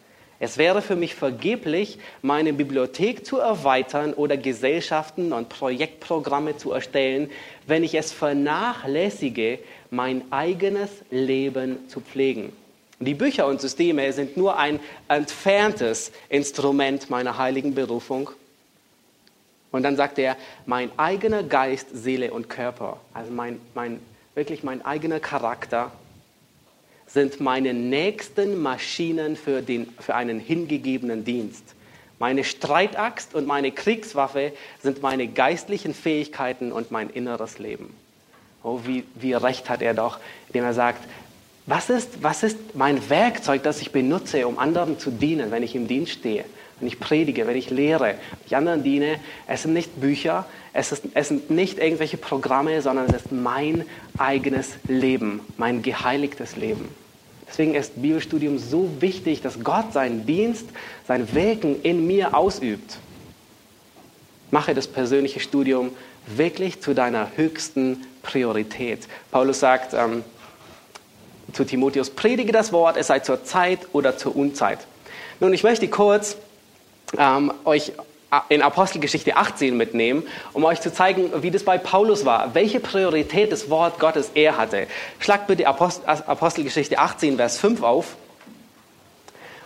Es 0.41 0.57
wäre 0.57 0.83
für 0.83 0.95
mich 0.95 1.17
vergeblich, 1.17 1.99
meine 2.23 2.53
Bibliothek 2.53 3.27
zu 3.27 3.39
erweitern 3.39 4.15
oder 4.15 4.37
Gesellschaften 4.37 5.33
und 5.33 5.49
Projektprogramme 5.49 6.57
zu 6.57 6.73
erstellen, 6.73 7.31
wenn 7.67 7.83
ich 7.83 7.95
es 7.95 8.13
vernachlässige, 8.13 9.59
mein 9.91 10.31
eigenes 10.31 10.91
Leben 11.11 11.89
zu 11.89 12.01
pflegen. 12.01 12.53
Die 13.01 13.15
Bücher 13.15 13.47
und 13.47 13.61
Systeme 13.61 14.13
sind 14.13 14.37
nur 14.37 14.59
ein 14.59 14.81
entferntes 15.09 16.13
Instrument 16.29 17.11
meiner 17.11 17.39
heiligen 17.39 17.75
Berufung. 17.75 18.31
Und 19.71 19.83
dann 19.83 19.97
sagt 19.97 20.19
er, 20.19 20.37
mein 20.67 20.91
eigener 20.99 21.43
Geist, 21.43 21.89
Seele 21.93 22.33
und 22.33 22.49
Körper, 22.49 22.99
also 23.13 23.31
mein, 23.33 23.61
mein, 23.75 24.01
wirklich 24.35 24.63
mein 24.63 24.85
eigener 24.85 25.21
Charakter, 25.21 25.93
sind 27.09 27.41
meine 27.41 27.75
nächsten 27.75 28.61
Maschinen 28.61 29.37
für, 29.37 29.63
den, 29.63 29.89
für 29.99 30.15
einen 30.15 30.39
hingegebenen 30.39 31.25
Dienst. 31.25 31.65
Meine 32.19 32.45
Streitaxt 32.45 33.35
und 33.35 33.47
meine 33.47 33.73
Kriegswaffe 33.73 34.53
sind 34.83 35.03
meine 35.03 35.29
geistlichen 35.29 35.95
Fähigkeiten 35.95 36.73
und 36.73 36.91
mein 36.91 37.11
inneres 37.11 37.59
Leben. 37.59 37.95
Oh, 38.63 38.81
wie, 38.85 39.05
wie 39.15 39.33
recht 39.35 39.71
hat 39.71 39.83
er 39.83 39.95
doch, 39.95 40.19
indem 40.49 40.65
er 40.65 40.75
sagt, 40.75 41.03
was 41.67 41.91
ist, 41.91 42.23
was 42.23 42.43
ist 42.43 42.75
mein 42.75 43.09
Werkzeug, 43.09 43.63
das 43.63 43.81
ich 43.81 43.93
benutze, 43.93 44.47
um 44.47 44.59
anderen 44.59 44.99
zu 44.99 45.11
dienen, 45.11 45.51
wenn 45.51 45.63
ich 45.63 45.75
im 45.77 45.87
Dienst 45.87 46.13
stehe, 46.13 46.45
wenn 46.79 46.89
ich 46.89 47.01
predige, 47.01 47.47
wenn 47.47 47.57
ich 47.57 47.71
lehre, 47.71 48.05
wenn 48.05 48.47
ich 48.47 48.57
anderen 48.57 48.83
diene? 48.83 49.19
Es 49.47 49.63
sind 49.63 49.73
nicht 49.73 50.01
Bücher, 50.01 50.47
es, 50.73 50.93
ist, 50.93 51.05
es 51.15 51.29
sind 51.29 51.51
nicht 51.51 51.79
irgendwelche 51.79 52.17
Programme, 52.17 52.81
sondern 52.83 53.07
es 53.07 53.23
ist 53.23 53.33
mein 53.33 53.85
eigenes 54.17 54.71
Leben, 54.87 55.41
mein 55.57 55.83
geheiligtes 55.83 56.57
Leben. 56.57 56.89
Deswegen 57.49 57.75
ist 57.75 58.01
Bibelstudium 58.01 58.59
so 58.59 58.89
wichtig, 59.01 59.41
dass 59.41 59.65
Gott 59.65 59.93
seinen 59.93 60.27
Dienst, 60.27 60.67
sein 61.07 61.35
Wirken 61.35 61.83
in 61.83 62.07
mir 62.07 62.37
ausübt. 62.37 62.99
Mache 64.51 64.75
das 64.75 64.87
persönliche 64.87 65.41
Studium 65.41 65.91
wirklich 66.27 66.81
zu 66.81 66.95
deiner 66.95 67.31
höchsten 67.37 68.07
Priorität. 68.23 69.09
Paulus 69.31 69.61
sagt, 69.61 69.95
ähm, 69.95 70.25
zu 71.53 71.65
Timotheus, 71.65 72.11
predige 72.11 72.53
das 72.53 72.73
Wort, 72.73 72.97
es 72.97 73.07
sei 73.07 73.21
zur 73.21 73.45
Zeit 73.45 73.81
oder 73.93 74.19
zur 74.19 74.37
Unzeit. 74.37 74.81
Nun, 75.41 75.55
ich 75.55 75.63
möchte 75.63 75.89
kurz 75.89 76.37
ähm, 77.17 77.53
euch 77.65 77.93
in 78.51 78.61
Apostelgeschichte 78.61 79.37
18 79.37 79.77
mitnehmen, 79.77 80.23
um 80.53 80.65
euch 80.65 80.81
zu 80.81 80.93
zeigen, 80.93 81.31
wie 81.43 81.51
das 81.51 81.65
bei 81.65 81.79
Paulus 81.79 82.27
war, 82.27 82.55
welche 82.55 82.79
Priorität 82.79 83.51
das 83.53 83.71
Wort 83.71 83.99
Gottes 83.99 84.33
er 84.35 84.59
hatte. 84.59 84.87
Schlag 85.19 85.47
bitte 85.47 85.67
Apostelgeschichte 85.67 86.99
18, 86.99 87.37
Vers 87.37 87.59
5 87.59 87.83
auf. 87.83 88.17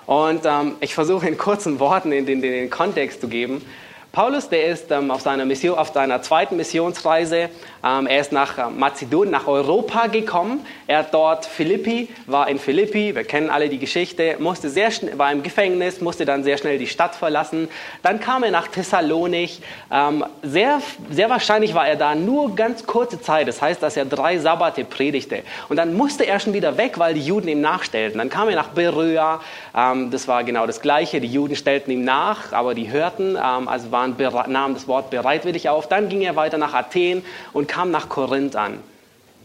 Und 0.07 0.45
ähm, 0.45 0.77
ich 0.81 0.95
versuche 0.95 1.27
in 1.27 1.39
kurzen 1.39 1.81
Worten 1.81 2.13
in 2.13 2.27
den, 2.27 2.43
in 2.43 2.53
den 2.53 2.71
Kontext 2.71 3.21
zu 3.21 3.29
geben. 3.29 3.65
Paulus, 4.13 4.51
der 4.51 4.67
ist 4.67 4.91
ähm, 4.91 5.11
auf, 5.11 5.23
seiner 5.23 5.47
Mission, 5.47 5.79
auf 5.79 5.89
seiner 5.95 6.21
zweiten 6.21 6.59
Missionsreise, 6.59 7.49
ähm, 7.83 8.07
er 8.07 8.21
ist 8.21 8.31
nach 8.31 8.59
äh, 8.59 8.69
Mazedonien, 8.69 9.33
nach 9.33 9.47
Europa 9.47 10.07
gekommen. 10.09 10.67
Er 10.87 10.99
hat 10.99 11.15
dort 11.15 11.47
Philippi, 11.47 12.11
war 12.27 12.47
in 12.49 12.59
Philippi, 12.59 13.15
wir 13.15 13.25
kennen 13.25 13.49
alle 13.49 13.71
die 13.71 13.79
Geschichte, 13.79 14.37
musste 14.39 14.69
sehr 14.69 14.91
war 15.17 15.33
im 15.33 15.43
Gefängnis, 15.43 16.03
musste 16.03 16.27
dann 16.27 16.45
sehr 16.45 16.59
schnell 16.59 16.77
die 16.77 16.89
Stadt 16.89 17.15
verlassen. 17.15 17.69
Dann 18.03 18.21
kam 18.21 18.43
er 18.43 18.51
nach 18.51 18.69
Thessalonik. 18.69 19.63
Ähm, 19.91 20.27
sehr, 20.43 20.83
sehr 21.11 21.31
wahrscheinlich 21.31 21.73
war 21.73 21.89
er 21.89 21.97
da 21.97 22.15
nur 22.15 22.55
ganz 22.55 22.87
kurze 22.87 23.19
Zeit, 23.19 23.49
das 23.49 23.63
heißt, 23.63 23.83
dass 23.83 23.97
er 23.97 24.05
drei 24.05 24.37
Sabbate 24.37 24.85
predigte. 24.85 25.43
Und 25.71 25.79
dann 25.79 25.95
musste 25.95 26.27
er 26.27 26.39
schon 26.39 26.53
wieder 26.53 26.77
weg, 26.77 26.99
weil 26.99 27.15
die 27.15 27.23
Juden 27.23 27.49
ihm 27.49 27.63
nachstellten. 27.63 28.19
Dann 28.19 28.29
kam 28.29 28.51
er 28.51 28.57
nach 28.57 28.69
Beröa, 28.69 29.41
ähm, 29.75 30.11
das 30.11 30.29
war 30.29 30.45
genau 30.45 30.67
das 30.67 30.83
Gleiche, 30.83 31.19
die 31.19 31.29
Juden 31.29 31.57
stellten 31.57 31.91
ihm 31.91 32.05
nach, 32.05 32.53
aber 32.53 32.75
die 32.75 32.93
hörten, 32.93 33.37
ähm, 33.37 33.69
also 33.69 33.91
war 33.91 34.02
waren, 34.03 34.53
nahmen 34.53 34.75
das 34.75 34.89
Wort 34.89 35.11
bereitwillig 35.11 35.69
auf. 35.69 35.89
Dann 35.89 36.09
ging 36.09 36.23
er 36.23 36.37
weiter 36.37 36.59
nach 36.59 36.75
Athen 36.75 37.25
und 37.53 37.69
kam 37.69 37.91
nach 37.91 38.09
Korinth 38.09 38.57
an. 38.57 38.79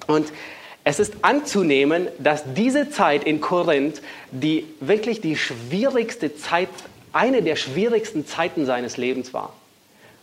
Und 0.08 0.32
es 0.84 1.00
ist 1.00 1.16
anzunehmen, 1.22 2.08
dass 2.18 2.44
diese 2.54 2.90
Zeit 2.90 3.24
in 3.26 3.42
Korinth 3.42 4.02
die 4.32 4.66
wirklich 4.80 5.22
die 5.22 5.36
schwierigste 5.36 6.36
Zeit, 6.36 6.70
eine 7.14 7.42
der 7.42 7.56
schwierigsten 7.56 8.26
Zeiten 8.26 8.66
seines 8.66 8.98
Lebens 8.98 9.34
war. 9.34 9.54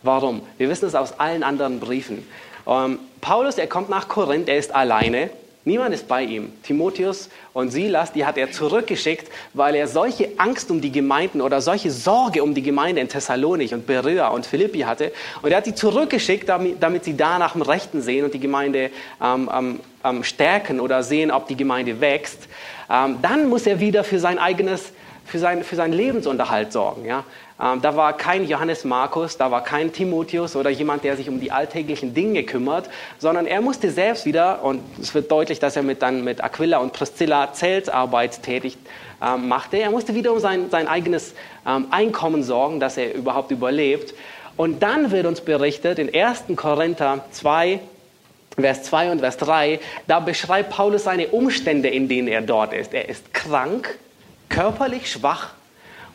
Warum? 0.01 0.41
Wir 0.57 0.69
wissen 0.69 0.87
es 0.87 0.95
aus 0.95 1.19
allen 1.19 1.43
anderen 1.43 1.79
Briefen. 1.79 2.27
Ähm, 2.67 2.99
Paulus, 3.21 3.57
er 3.57 3.67
kommt 3.67 3.89
nach 3.89 4.07
Korinth, 4.07 4.49
er 4.49 4.57
ist 4.57 4.73
alleine 4.73 5.29
Niemand 5.67 5.95
ist 5.95 6.07
bei 6.07 6.21
ihm. 6.21 6.53
Timotheus 6.61 7.29
und 7.51 7.71
Silas, 7.71 8.13
die 8.13 8.23
hat 8.23 8.37
er 8.37 8.51
zurückgeschickt, 8.51 9.31
weil 9.55 9.73
er 9.73 9.87
solche 9.87 10.29
Angst 10.37 10.69
um 10.69 10.79
die 10.79 10.91
Gemeinden 10.91 11.41
oder 11.41 11.59
solche 11.59 11.89
Sorge 11.89 12.43
um 12.43 12.53
die 12.53 12.61
Gemeinde 12.61 13.01
in 13.01 13.09
Thessalonik 13.09 13.71
und 13.71 13.87
Berea 13.87 14.27
und 14.27 14.45
Philippi 14.45 14.81
hatte. 14.81 15.11
Und 15.41 15.49
er 15.49 15.57
hat 15.57 15.65
die 15.65 15.73
zurückgeschickt, 15.73 16.47
damit, 16.47 16.83
damit 16.83 17.03
sie 17.03 17.17
da 17.17 17.39
nach 17.39 17.53
dem 17.53 17.63
Rechten 17.63 18.03
sehen 18.03 18.25
und 18.25 18.35
die 18.35 18.39
Gemeinde 18.39 18.91
ähm, 19.19 19.79
ähm, 20.03 20.23
stärken 20.23 20.79
oder 20.79 21.01
sehen, 21.01 21.31
ob 21.31 21.47
die 21.47 21.57
Gemeinde 21.57 21.99
wächst. 21.99 22.47
Ähm, 22.87 23.17
dann 23.23 23.49
muss 23.49 23.65
er 23.65 23.79
wieder 23.79 24.03
für 24.03 24.19
sein 24.19 24.37
eigenes 24.37 24.93
für, 25.25 25.39
sein, 25.39 25.63
für 25.63 25.75
seinen 25.75 25.93
Lebensunterhalt 25.93 26.71
sorgen. 26.71 27.05
Ja? 27.05 27.23
Ähm, 27.61 27.81
da 27.81 27.95
war 27.95 28.17
kein 28.17 28.45
Johannes 28.45 28.83
Markus, 28.83 29.37
da 29.37 29.49
war 29.49 29.63
kein 29.63 29.93
Timotheus 29.93 30.57
oder 30.57 30.69
jemand, 30.69 31.05
der 31.05 31.15
sich 31.15 31.29
um 31.29 31.39
die 31.39 31.51
alltäglichen 31.51 32.13
Dinge 32.13 32.43
kümmert, 32.43 32.89
sondern 33.17 33.45
er 33.45 33.61
musste 33.61 33.91
selbst 33.91 34.25
wieder, 34.25 34.63
und 34.63 34.81
es 35.01 35.13
wird 35.13 35.31
deutlich, 35.31 35.59
dass 35.59 35.77
er 35.77 35.83
mit, 35.83 36.01
dann 36.01 36.23
mit 36.25 36.43
Aquila 36.43 36.79
und 36.79 36.91
Priscilla 36.91 37.53
Zeltarbeit 37.53 38.43
tätig 38.43 38.77
ähm, 39.21 39.47
machte, 39.47 39.77
er 39.77 39.89
musste 39.89 40.13
wieder 40.13 40.33
um 40.33 40.39
sein, 40.39 40.69
sein 40.69 40.89
eigenes 40.89 41.33
ähm, 41.65 41.87
Einkommen 41.91 42.43
sorgen, 42.43 42.81
dass 42.81 42.97
er 42.97 43.13
überhaupt 43.13 43.51
überlebt. 43.51 44.13
Und 44.57 44.83
dann 44.83 45.11
wird 45.11 45.25
uns 45.25 45.39
berichtet 45.39 45.97
in 45.97 46.13
1. 46.13 46.43
Korinther 46.57 47.23
2, 47.31 47.79
Vers 48.57 48.83
2 48.83 49.11
und 49.11 49.19
Vers 49.19 49.37
3, 49.37 49.79
da 50.07 50.19
beschreibt 50.19 50.71
Paulus 50.71 51.05
seine 51.05 51.27
Umstände, 51.27 51.87
in 51.87 52.09
denen 52.09 52.27
er 52.27 52.41
dort 52.41 52.73
ist. 52.73 52.93
Er 52.93 53.07
ist 53.07 53.33
krank, 53.33 53.97
körperlich 54.49 55.09
schwach 55.09 55.54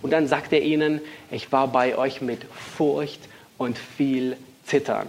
und 0.02 0.10
dann 0.10 0.26
sagt 0.26 0.52
er 0.52 0.62
ihnen, 0.62 1.00
ich 1.30 1.52
war 1.52 1.68
bei 1.68 1.96
euch 1.96 2.20
mit 2.20 2.44
Furcht 2.76 3.20
und 3.58 3.78
viel 3.78 4.36
Zittern. 4.64 5.08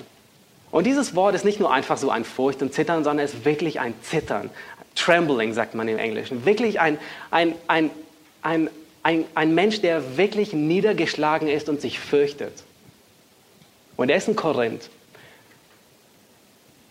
Und 0.72 0.86
dieses 0.86 1.16
Wort 1.16 1.36
ist 1.36 1.46
nicht 1.46 1.60
nur 1.60 1.72
einfach 1.72 1.98
so 1.98 2.10
ein 2.10 2.24
Furcht 2.24 2.62
und 2.62 2.74
Zittern, 2.74 3.04
sondern 3.04 3.26
es 3.26 3.34
ist 3.34 3.46
wirklich 3.46 3.80
ein 3.80 3.94
Zittern. 4.04 4.50
Trembling 4.96 5.54
sagt 5.54 5.76
man 5.76 5.88
im 5.88 5.98
Englischen. 5.98 6.46
Wirklich 6.46 6.80
ein, 6.80 6.98
ein, 7.30 7.56
ein, 7.68 7.90
ein, 8.42 8.70
ein, 9.04 9.26
ein 9.36 9.56
Mensch, 9.56 9.82
der 9.82 10.18
wirklich 10.18 10.54
niedergeschlagen 10.54 11.48
ist 11.48 11.70
und 11.70 11.82
sich 11.82 12.00
fürchtet. 12.00 12.64
Und 13.98 14.10
er 14.10 14.18
ist 14.18 14.28
in 14.28 14.36
Korinth. 14.36 14.90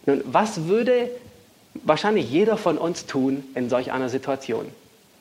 Nun, 0.06 0.22
was 0.24 0.66
würde 0.66 1.10
wahrscheinlich 1.74 2.30
jeder 2.30 2.56
von 2.56 2.78
uns 2.78 3.06
tun 3.06 3.44
in 3.54 3.68
solch 3.68 3.92
einer 3.92 4.08
Situation? 4.08 4.66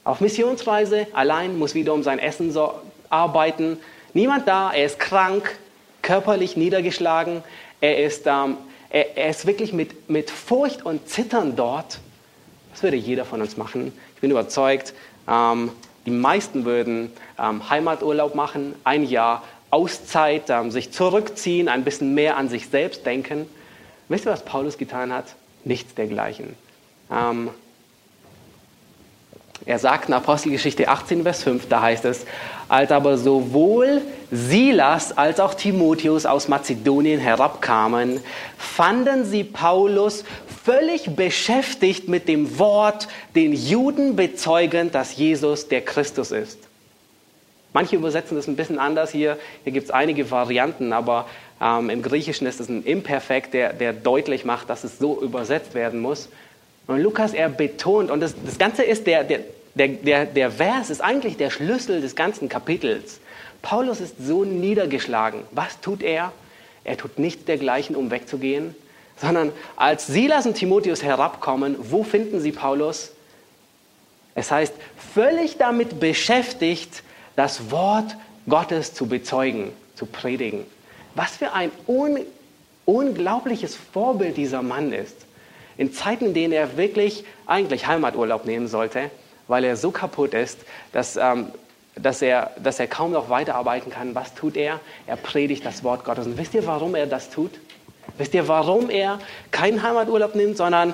Auf 0.10 0.22
Missionsreise, 0.22 1.06
allein, 1.13 1.60
muss 1.60 1.76
wieder 1.76 1.93
um 1.93 2.02
sein 2.02 2.17
Essen 2.17 2.52
so 2.52 2.74
arbeiten. 3.12 3.78
Niemand 4.15 4.48
da, 4.48 4.72
er 4.74 4.88
ist 4.88 4.98
krank, 4.98 5.60
körperlich 6.02 6.58
niedergeschlagen. 6.58 7.43
Er 7.80 8.04
ist, 8.04 8.26
ähm, 8.26 8.58
er, 8.89 9.15
er, 9.15 9.30
ist 9.30 9.45
wirklich 9.45 9.72
mit, 9.72 10.10
mit 10.10 10.32
Furcht 10.32 10.84
und 10.84 11.08
Zittern 11.08 11.56
dort. 11.56 12.00
Das 12.72 12.82
würde 12.82 12.97
jeder 12.97 13.24
von 13.24 13.39
uns 13.39 13.55
machen. 13.55 13.93
Ich 14.16 14.22
bin 14.22 14.32
überzeugt, 14.32 14.95
ähm, 15.28 15.74
die 16.07 16.12
meisten 16.12 16.66
würden 16.66 17.12
ähm, 17.38 17.70
Heimaturlaub 17.70 18.34
machen, 18.34 18.74
ein 18.86 19.03
Jahr 19.03 19.43
Auszeit, 19.70 20.49
ähm, 20.49 20.72
sich 20.72 20.91
zurückziehen, 20.91 21.70
ein 21.70 21.84
bisschen 21.84 22.16
mehr 22.16 22.36
an 22.36 22.49
sich 22.49 22.70
selbst 22.70 23.05
denken. 23.05 23.45
Wisst 24.07 24.26
ihr, 24.26 24.32
was 24.32 24.43
Paulus 24.43 24.80
getan 24.80 25.14
hat? 25.14 25.36
Nichts 25.66 25.93
dergleichen. 25.93 26.55
Er 29.70 29.78
sagt 29.78 30.07
in 30.07 30.15
Apostelgeschichte 30.15 30.88
18, 30.88 31.22
Vers 31.22 31.43
5, 31.43 31.70
da 31.70 31.84
heißt 31.84 32.03
es, 32.05 32.26
als 32.70 32.91
aber 32.91 33.20
sowohl 33.20 34.01
Silas 34.32 35.15
als 35.15 35.39
auch 35.39 35.53
Timotheus 35.53 36.26
aus 36.26 36.47
Mazedonien 36.47 37.20
herabkamen, 37.20 38.20
fanden 38.57 39.26
sie 39.26 39.43
Paulus 39.43 40.24
völlig 40.63 41.15
beschäftigt 41.15 42.07
mit 42.07 42.28
dem 42.28 42.57
Wort, 42.57 43.09
den 43.36 43.53
Juden 43.53 44.15
bezeugend, 44.15 44.95
dass 44.95 45.17
Jesus 45.17 45.67
der 45.67 45.82
Christus 45.82 46.32
ist. 46.32 46.57
Manche 47.72 47.95
übersetzen 47.95 48.38
das 48.38 48.47
ein 48.47 48.55
bisschen 48.55 48.80
anders 48.80 49.11
hier. 49.11 49.38
Hier 49.65 49.72
gibt 49.74 49.86
es 49.86 49.91
einige 49.91 50.32
Varianten, 50.32 50.93
aber 50.93 51.28
ähm, 51.61 51.91
im 51.91 52.01
Griechischen 52.01 52.47
ist 52.47 52.59
es 52.59 52.70
ein 52.70 52.84
Imperfekt, 52.86 53.53
der, 53.53 53.74
der 53.74 53.93
deutlich 53.93 54.45
macht, 54.45 54.67
dass 54.72 54.84
es 54.84 54.97
so 54.97 55.22
übersetzt 55.22 55.76
werden 55.76 55.99
muss. 55.99 56.28
Und 56.88 57.01
Lukas, 57.03 57.36
er 57.36 57.49
betont, 57.49 58.09
und 58.09 58.20
das, 58.20 58.34
das 58.43 58.57
Ganze 58.57 58.82
ist, 58.82 59.05
der, 59.05 59.24
der, 59.24 59.41
der, 59.76 60.26
der 60.26 60.51
Vers 60.51 60.89
ist 60.89 61.01
eigentlich 61.01 61.38
der 61.38 61.49
Schlüssel 61.49 62.01
des 62.01 62.15
ganzen 62.15 62.49
Kapitels. 62.49 63.20
Paulus 63.61 63.99
ist 63.99 64.15
so 64.20 64.43
niedergeschlagen. 64.45 65.43
Was 65.51 65.80
tut 65.82 66.01
er? 66.01 66.32
Er 66.84 66.97
tut 66.97 67.20
nichts 67.20 67.45
dergleichen, 67.45 67.95
um 67.95 68.09
wegzugehen, 68.09 68.76
sondern 69.17 69.51
als 69.76 70.07
Silas 70.07 70.45
und 70.45 70.55
Timotheus 70.55 71.03
herabkommen, 71.03 71.76
wo 71.80 72.03
finden 72.03 72.39
sie 72.39 72.51
Paulus? 72.51 73.11
Es 74.34 74.51
heißt, 74.51 74.74
völlig 75.13 75.57
damit 75.57 75.99
beschäftigt, 75.99 77.03
das 77.36 77.72
Wort 77.72 78.15
Gottes 78.47 78.93
zu 78.93 79.07
bezeugen, 79.07 79.72
zu 79.95 80.05
predigen. 80.05 80.65
Was 81.15 81.36
für 81.36 81.53
ein 81.53 81.72
un 81.88 82.20
unglaubliches 82.89 83.76
Vorbild 83.76 84.36
dieser 84.36 84.63
Mann 84.63 84.91
ist. 84.93 85.15
In 85.78 85.93
Zeiten, 85.93 86.26
in 86.26 86.34
denen 86.34 86.53
er 86.53 86.76
wirklich 86.76 87.24
eigentlich 87.45 87.86
Heimaturlaub 87.86 88.45
nehmen 88.45 88.67
sollte, 88.67 89.11
weil 89.50 89.66
er 89.66 89.76
so 89.76 89.91
kaputt 89.91 90.34
ist, 90.34 90.60
dass, 90.93 91.18
ähm, 91.18 91.47
dass, 91.95 92.22
er, 92.22 92.52
dass 92.64 92.80
er 92.80 92.88
kaum 92.88 93.12
noch 93.12 93.30
weiterarbeiten 93.30 93.91
kann. 93.91 94.16
Was 94.16 94.34
tut 94.36 94.56
er? 94.56 94.80
Er 95.08 95.18
predigt 95.18 95.66
das 95.66 95.84
Wort 95.84 96.06
Gottes. 96.06 96.28
Und 96.28 96.38
wisst 96.38 96.54
ihr, 96.54 96.66
warum 96.66 96.95
er 96.95 97.08
das 97.08 97.30
tut? 97.30 97.52
Wisst 98.18 98.34
ihr, 98.34 98.47
warum 98.47 98.89
er 98.89 99.20
keinen 99.52 99.84
Heimaturlaub 99.84 100.36
nimmt, 100.36 100.56
sondern 100.56 100.93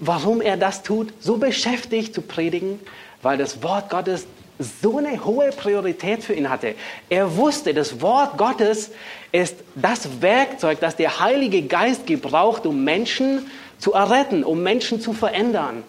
warum 0.00 0.40
er 0.42 0.56
das 0.56 0.82
tut? 0.82 1.14
So 1.20 1.36
beschäftigt 1.36 2.14
zu 2.14 2.20
predigen, 2.20 2.80
weil 3.22 3.38
das 3.38 3.62
Wort 3.62 3.90
Gottes 3.90 4.26
so 4.58 4.98
eine 4.98 5.24
hohe 5.24 5.50
Priorität 5.50 6.22
für 6.22 6.34
ihn 6.34 6.50
hatte. 6.50 6.74
Er 7.08 7.36
wusste, 7.36 7.74
das 7.74 8.00
Wort 8.00 8.38
Gottes 8.38 8.90
ist 9.30 9.56
das 9.74 10.20
Werkzeug, 10.20 10.80
das 10.80 10.96
der 10.96 11.20
Heilige 11.20 11.62
Geist 11.62 12.06
gebraucht, 12.06 12.66
um 12.66 12.82
Menschen 12.84 13.50
zu 13.78 13.92
erretten, 13.92 14.44
um 14.44 14.62
Menschen 14.62 15.00
zu 15.00 15.12
verändern. 15.12 15.82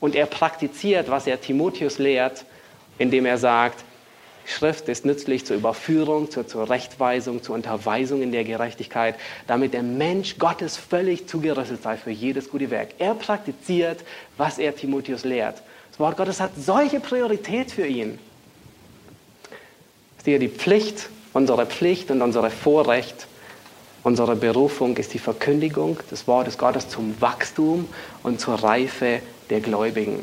Und 0.00 0.14
er 0.14 0.26
praktiziert, 0.26 1.10
was 1.10 1.26
er 1.26 1.40
Timotheus 1.40 1.98
lehrt, 1.98 2.44
indem 2.98 3.26
er 3.26 3.38
sagt, 3.38 3.84
Schrift 4.48 4.88
ist 4.88 5.04
nützlich 5.04 5.44
zur 5.44 5.56
Überführung, 5.56 6.30
zur 6.30 6.46
Zurechtweisung, 6.48 7.42
zur 7.42 7.54
Unterweisung 7.54 8.22
in 8.22 8.32
der 8.32 8.44
Gerechtigkeit, 8.44 9.14
damit 9.46 9.74
der 9.74 9.82
Mensch 9.82 10.38
Gottes 10.38 10.78
völlig 10.78 11.28
zugerüstet 11.28 11.82
sei 11.82 11.98
für 11.98 12.10
jedes 12.10 12.48
gute 12.48 12.70
Werk. 12.70 12.94
Er 12.98 13.14
praktiziert, 13.14 14.00
was 14.38 14.58
er 14.58 14.74
Timotheus 14.74 15.24
lehrt. 15.24 15.62
Das 15.90 16.00
Wort 16.00 16.16
Gottes 16.16 16.40
hat 16.40 16.52
solche 16.56 16.98
Priorität 16.98 17.70
für 17.70 17.86
ihn. 17.86 18.18
Ist 20.16 20.26
die 20.26 20.48
Pflicht, 20.48 21.10
unsere 21.34 21.66
Pflicht 21.66 22.10
und 22.10 22.22
unsere 22.22 22.50
Vorrecht, 22.50 23.26
unsere 24.02 24.34
Berufung 24.34 24.96
ist 24.96 25.12
die 25.12 25.18
Verkündigung 25.18 25.98
des 26.10 26.26
Wortes 26.26 26.56
Gottes 26.56 26.88
zum 26.88 27.20
Wachstum 27.20 27.86
und 28.22 28.40
zur 28.40 28.54
Reife 28.54 29.20
der 29.50 29.60
Gläubigen. 29.60 30.22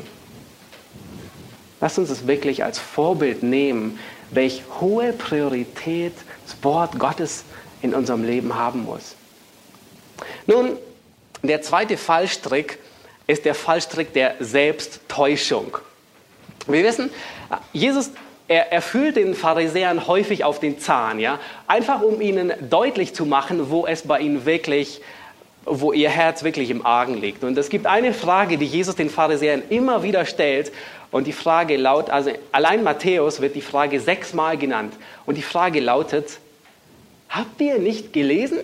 Lass 1.80 1.98
uns 1.98 2.10
es 2.10 2.26
wirklich 2.26 2.64
als 2.64 2.78
Vorbild 2.78 3.42
nehmen, 3.42 3.98
welch 4.30 4.62
hohe 4.80 5.12
Priorität 5.12 6.14
das 6.44 6.56
Wort 6.62 6.98
Gottes 6.98 7.44
in 7.82 7.94
unserem 7.94 8.24
Leben 8.24 8.54
haben 8.54 8.84
muss. 8.84 9.14
Nun, 10.46 10.76
der 11.42 11.62
zweite 11.62 11.96
Fallstrick 11.96 12.78
ist 13.26 13.44
der 13.44 13.54
Fallstrick 13.54 14.12
der 14.14 14.36
Selbsttäuschung. 14.40 15.78
Wir 16.66 16.82
wissen, 16.82 17.10
Jesus 17.72 18.10
er, 18.48 18.72
er 18.72 18.82
fühlt 18.82 19.16
den 19.16 19.34
Pharisäern 19.34 20.06
häufig 20.06 20.44
auf 20.44 20.60
den 20.60 20.78
Zahn, 20.78 21.18
ja, 21.18 21.40
einfach 21.66 22.00
um 22.00 22.20
ihnen 22.20 22.52
deutlich 22.70 23.14
zu 23.14 23.26
machen, 23.26 23.70
wo 23.70 23.86
es 23.86 24.02
bei 24.02 24.20
ihnen 24.20 24.46
wirklich, 24.46 25.00
wo 25.66 25.92
ihr 25.92 26.08
Herz 26.08 26.44
wirklich 26.44 26.70
im 26.70 26.86
Argen 26.86 27.20
liegt. 27.20 27.42
Und 27.42 27.58
es 27.58 27.68
gibt 27.68 27.86
eine 27.86 28.14
Frage, 28.14 28.56
die 28.56 28.64
Jesus 28.64 28.94
den 28.94 29.10
Pharisäern 29.10 29.62
immer 29.68 30.02
wieder 30.02 30.24
stellt, 30.24 30.72
und 31.12 31.26
die 31.26 31.32
Frage 31.32 31.76
lautet, 31.76 32.10
also 32.10 32.30
allein 32.52 32.82
Matthäus 32.82 33.40
wird 33.40 33.54
die 33.54 33.60
Frage 33.60 34.00
sechsmal 34.00 34.56
genannt, 34.56 34.94
und 35.24 35.36
die 35.36 35.42
Frage 35.42 35.80
lautet: 35.80 36.38
Habt 37.28 37.60
ihr 37.60 37.78
nicht 37.78 38.12
gelesen? 38.12 38.58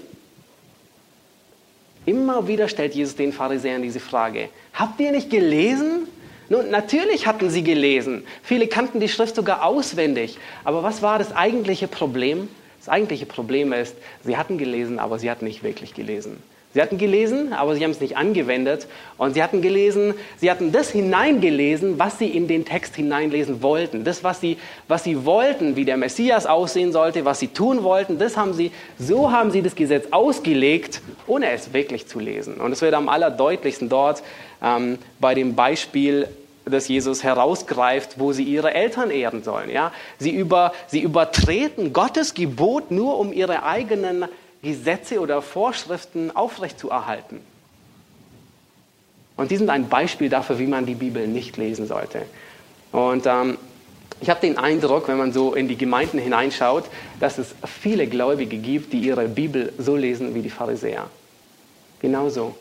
Immer 2.04 2.48
wieder 2.48 2.68
stellt 2.68 2.94
Jesus 2.94 3.14
den 3.14 3.32
Pharisäern 3.32 3.82
diese 3.82 4.00
Frage. 4.00 4.48
Habt 4.74 5.00
ihr 5.00 5.12
nicht 5.12 5.30
gelesen? 5.30 6.08
Nun, 6.48 6.70
natürlich 6.70 7.26
hatten 7.26 7.48
sie 7.48 7.62
gelesen. 7.62 8.24
Viele 8.42 8.66
kannten 8.66 8.98
die 8.98 9.08
Schrift 9.08 9.36
sogar 9.36 9.64
auswendig. 9.64 10.36
Aber 10.64 10.82
was 10.82 11.00
war 11.00 11.18
das 11.18 11.34
eigentliche 11.34 11.86
Problem? 11.86 12.48
Das 12.78 12.88
eigentliche 12.88 13.26
Problem 13.26 13.72
ist, 13.72 13.94
sie 14.24 14.36
hatten 14.36 14.58
gelesen, 14.58 14.98
aber 14.98 15.20
sie 15.20 15.30
hatten 15.30 15.44
nicht 15.44 15.62
wirklich 15.62 15.94
gelesen. 15.94 16.42
Sie 16.74 16.80
hatten 16.80 16.96
gelesen, 16.96 17.52
aber 17.52 17.74
sie 17.74 17.84
haben 17.84 17.90
es 17.90 18.00
nicht 18.00 18.16
angewendet. 18.16 18.86
Und 19.18 19.34
sie 19.34 19.42
hatten 19.42 19.60
gelesen, 19.60 20.14
sie 20.38 20.50
hatten 20.50 20.72
das 20.72 20.90
hineingelesen, 20.90 21.98
was 21.98 22.18
sie 22.18 22.28
in 22.28 22.48
den 22.48 22.64
Text 22.64 22.96
hineinlesen 22.96 23.62
wollten. 23.62 24.04
Das, 24.04 24.24
was 24.24 24.40
sie, 24.40 24.56
was 24.88 25.04
sie 25.04 25.26
wollten, 25.26 25.76
wie 25.76 25.84
der 25.84 25.98
Messias 25.98 26.46
aussehen 26.46 26.92
sollte, 26.92 27.26
was 27.26 27.40
sie 27.40 27.48
tun 27.48 27.82
wollten, 27.82 28.18
das 28.18 28.38
haben 28.38 28.54
sie, 28.54 28.72
so 28.98 29.30
haben 29.30 29.50
sie 29.50 29.60
das 29.60 29.74
Gesetz 29.74 30.08
ausgelegt, 30.12 31.02
ohne 31.26 31.50
es 31.50 31.74
wirklich 31.74 32.06
zu 32.08 32.18
lesen. 32.18 32.54
Und 32.54 32.72
es 32.72 32.80
wird 32.80 32.94
am 32.94 33.10
allerdeutlichsten 33.10 33.90
dort 33.90 34.22
ähm, 34.62 34.98
bei 35.20 35.34
dem 35.34 35.54
Beispiel 35.54 36.28
das 36.64 36.88
Jesus 36.88 37.22
herausgreift, 37.22 38.18
wo 38.18 38.32
sie 38.32 38.44
ihre 38.44 38.72
Eltern 38.72 39.10
ehren 39.10 39.42
sollen. 39.42 39.68
Ja? 39.68 39.92
Sie, 40.18 40.30
über, 40.30 40.72
sie 40.86 41.00
übertreten 41.00 41.92
Gottes 41.92 42.34
Gebot 42.34 42.90
nur, 42.90 43.18
um 43.18 43.32
ihre 43.32 43.64
eigenen 43.64 44.26
Gesetze 44.62 45.20
oder 45.20 45.42
Vorschriften 45.42 46.34
aufrechtzuerhalten. 46.34 47.40
Und 49.36 49.50
die 49.50 49.56
sind 49.56 49.70
ein 49.70 49.88
Beispiel 49.88 50.28
dafür, 50.28 50.58
wie 50.58 50.66
man 50.66 50.86
die 50.86 50.94
Bibel 50.94 51.26
nicht 51.26 51.56
lesen 51.56 51.86
sollte. 51.86 52.22
Und 52.92 53.26
ähm, 53.26 53.58
ich 54.20 54.30
habe 54.30 54.40
den 54.40 54.58
Eindruck, 54.58 55.08
wenn 55.08 55.18
man 55.18 55.32
so 55.32 55.54
in 55.54 55.66
die 55.66 55.76
Gemeinden 55.76 56.18
hineinschaut, 56.18 56.84
dass 57.18 57.38
es 57.38 57.54
viele 57.64 58.06
Gläubige 58.06 58.56
gibt, 58.56 58.92
die 58.92 59.00
ihre 59.00 59.26
Bibel 59.26 59.72
so 59.78 59.96
lesen 59.96 60.34
wie 60.34 60.42
die 60.42 60.50
Pharisäer. 60.50 61.08
Genauso. 62.00 62.54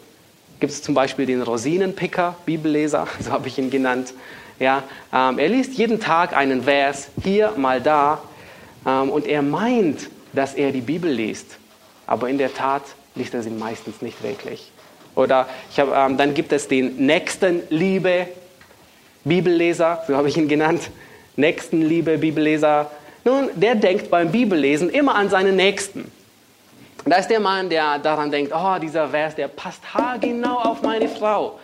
Gibt 0.60 0.74
es 0.74 0.82
zum 0.82 0.96
Beispiel 0.96 1.28
den 1.28 1.44
Rosinenpicker, 1.44 2.36
Bibelleser, 2.46 3.08
so 3.20 3.32
habe 3.32 3.48
ich 3.48 3.60
ihn 3.60 3.70
genannt. 3.70 4.14
Ja, 4.58 4.84
ähm, 5.14 5.38
er 5.38 5.50
liest 5.50 5.74
jeden 5.74 6.00
Tag 6.00 6.36
einen 6.36 6.64
Vers, 6.64 7.10
hier 7.22 7.54
mal 7.58 7.82
da, 7.82 8.22
ähm, 8.88 9.10
und 9.10 9.28
er 9.28 9.42
meint, 9.42 10.10
dass 10.34 10.56
er 10.56 10.72
die 10.72 10.82
Bibel 10.82 11.12
liest 11.12 11.58
aber 12.08 12.30
in 12.30 12.38
der 12.38 12.54
Tat 12.54 12.84
liest 13.16 13.34
er 13.34 13.44
sie 13.44 13.50
meistens 13.50 14.02
nicht 14.02 14.22
wirklich. 14.24 14.72
Oder 15.16 15.48
hab, 15.78 16.10
ähm, 16.10 16.18
dann 16.18 16.34
gibt 16.34 16.54
es 16.54 16.68
den 16.68 17.06
Nächstenliebe 17.06 18.28
Bibelleser, 19.24 20.04
so 20.08 20.16
habe 20.16 20.30
ich 20.30 20.38
ihn 20.38 20.48
genannt. 20.48 20.90
Nächstenliebe 21.36 22.18
Bibelleser. 22.18 22.90
Nun, 23.24 23.50
der 23.56 23.76
denkt 23.76 24.10
beim 24.10 24.32
Bibellesen 24.32 24.90
immer 24.90 25.16
an 25.16 25.30
seinen 25.30 25.56
Nächsten. 25.56 26.12
Da 27.06 27.18
ist 27.18 27.30
der 27.30 27.40
Mann, 27.40 27.70
der 27.70 28.00
daran 28.00 28.32
denkt, 28.32 28.52
oh, 28.56 28.78
dieser 28.80 29.08
Vers, 29.10 29.36
der 29.36 29.48
passt 29.48 29.82
haargenau 29.94 30.58
auf 30.58 30.82
meine 30.82 31.08
Frau. 31.08 31.60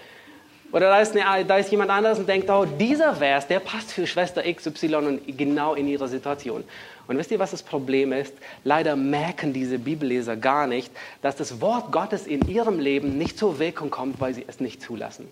Oder 0.71 0.89
da 0.89 0.99
ist, 0.99 1.15
eine, 1.15 1.45
da 1.45 1.57
ist 1.57 1.71
jemand 1.71 1.91
anderes 1.91 2.19
und 2.19 2.27
denkt, 2.27 2.49
oh, 2.49 2.65
dieser 2.65 3.15
Vers, 3.15 3.47
der 3.47 3.59
passt 3.59 3.93
für 3.93 4.05
Schwester 4.05 4.43
XY 4.43 4.95
und 4.95 5.38
genau 5.38 5.75
in 5.75 5.88
ihre 5.88 6.07
Situation. 6.07 6.63
Und 7.08 7.18
wisst 7.18 7.32
ihr, 7.32 7.39
was 7.39 7.51
das 7.51 7.64
Problem 7.64 8.12
ist? 8.12 8.34
Leider 8.64 8.95
merken 8.95 9.53
diese 9.53 9.80
Bibelleser 9.80 10.36
gar 10.36 10.68
nicht, 10.68 10.91
dass 11.22 11.36
das 11.36 11.62
Wort 11.62 11.91
Gottes 11.91 12.28
in 12.28 12.47
ihrem 12.47 12.80
Leben 12.80 13.18
nicht 13.18 13.38
zur 13.38 13.60
Wirkung 13.60 13.89
kommt, 13.89 14.20
weil 14.20 14.34
sie 14.34 14.45
es 14.47 14.60
nicht 14.60 14.82
zulassen. 14.82 15.28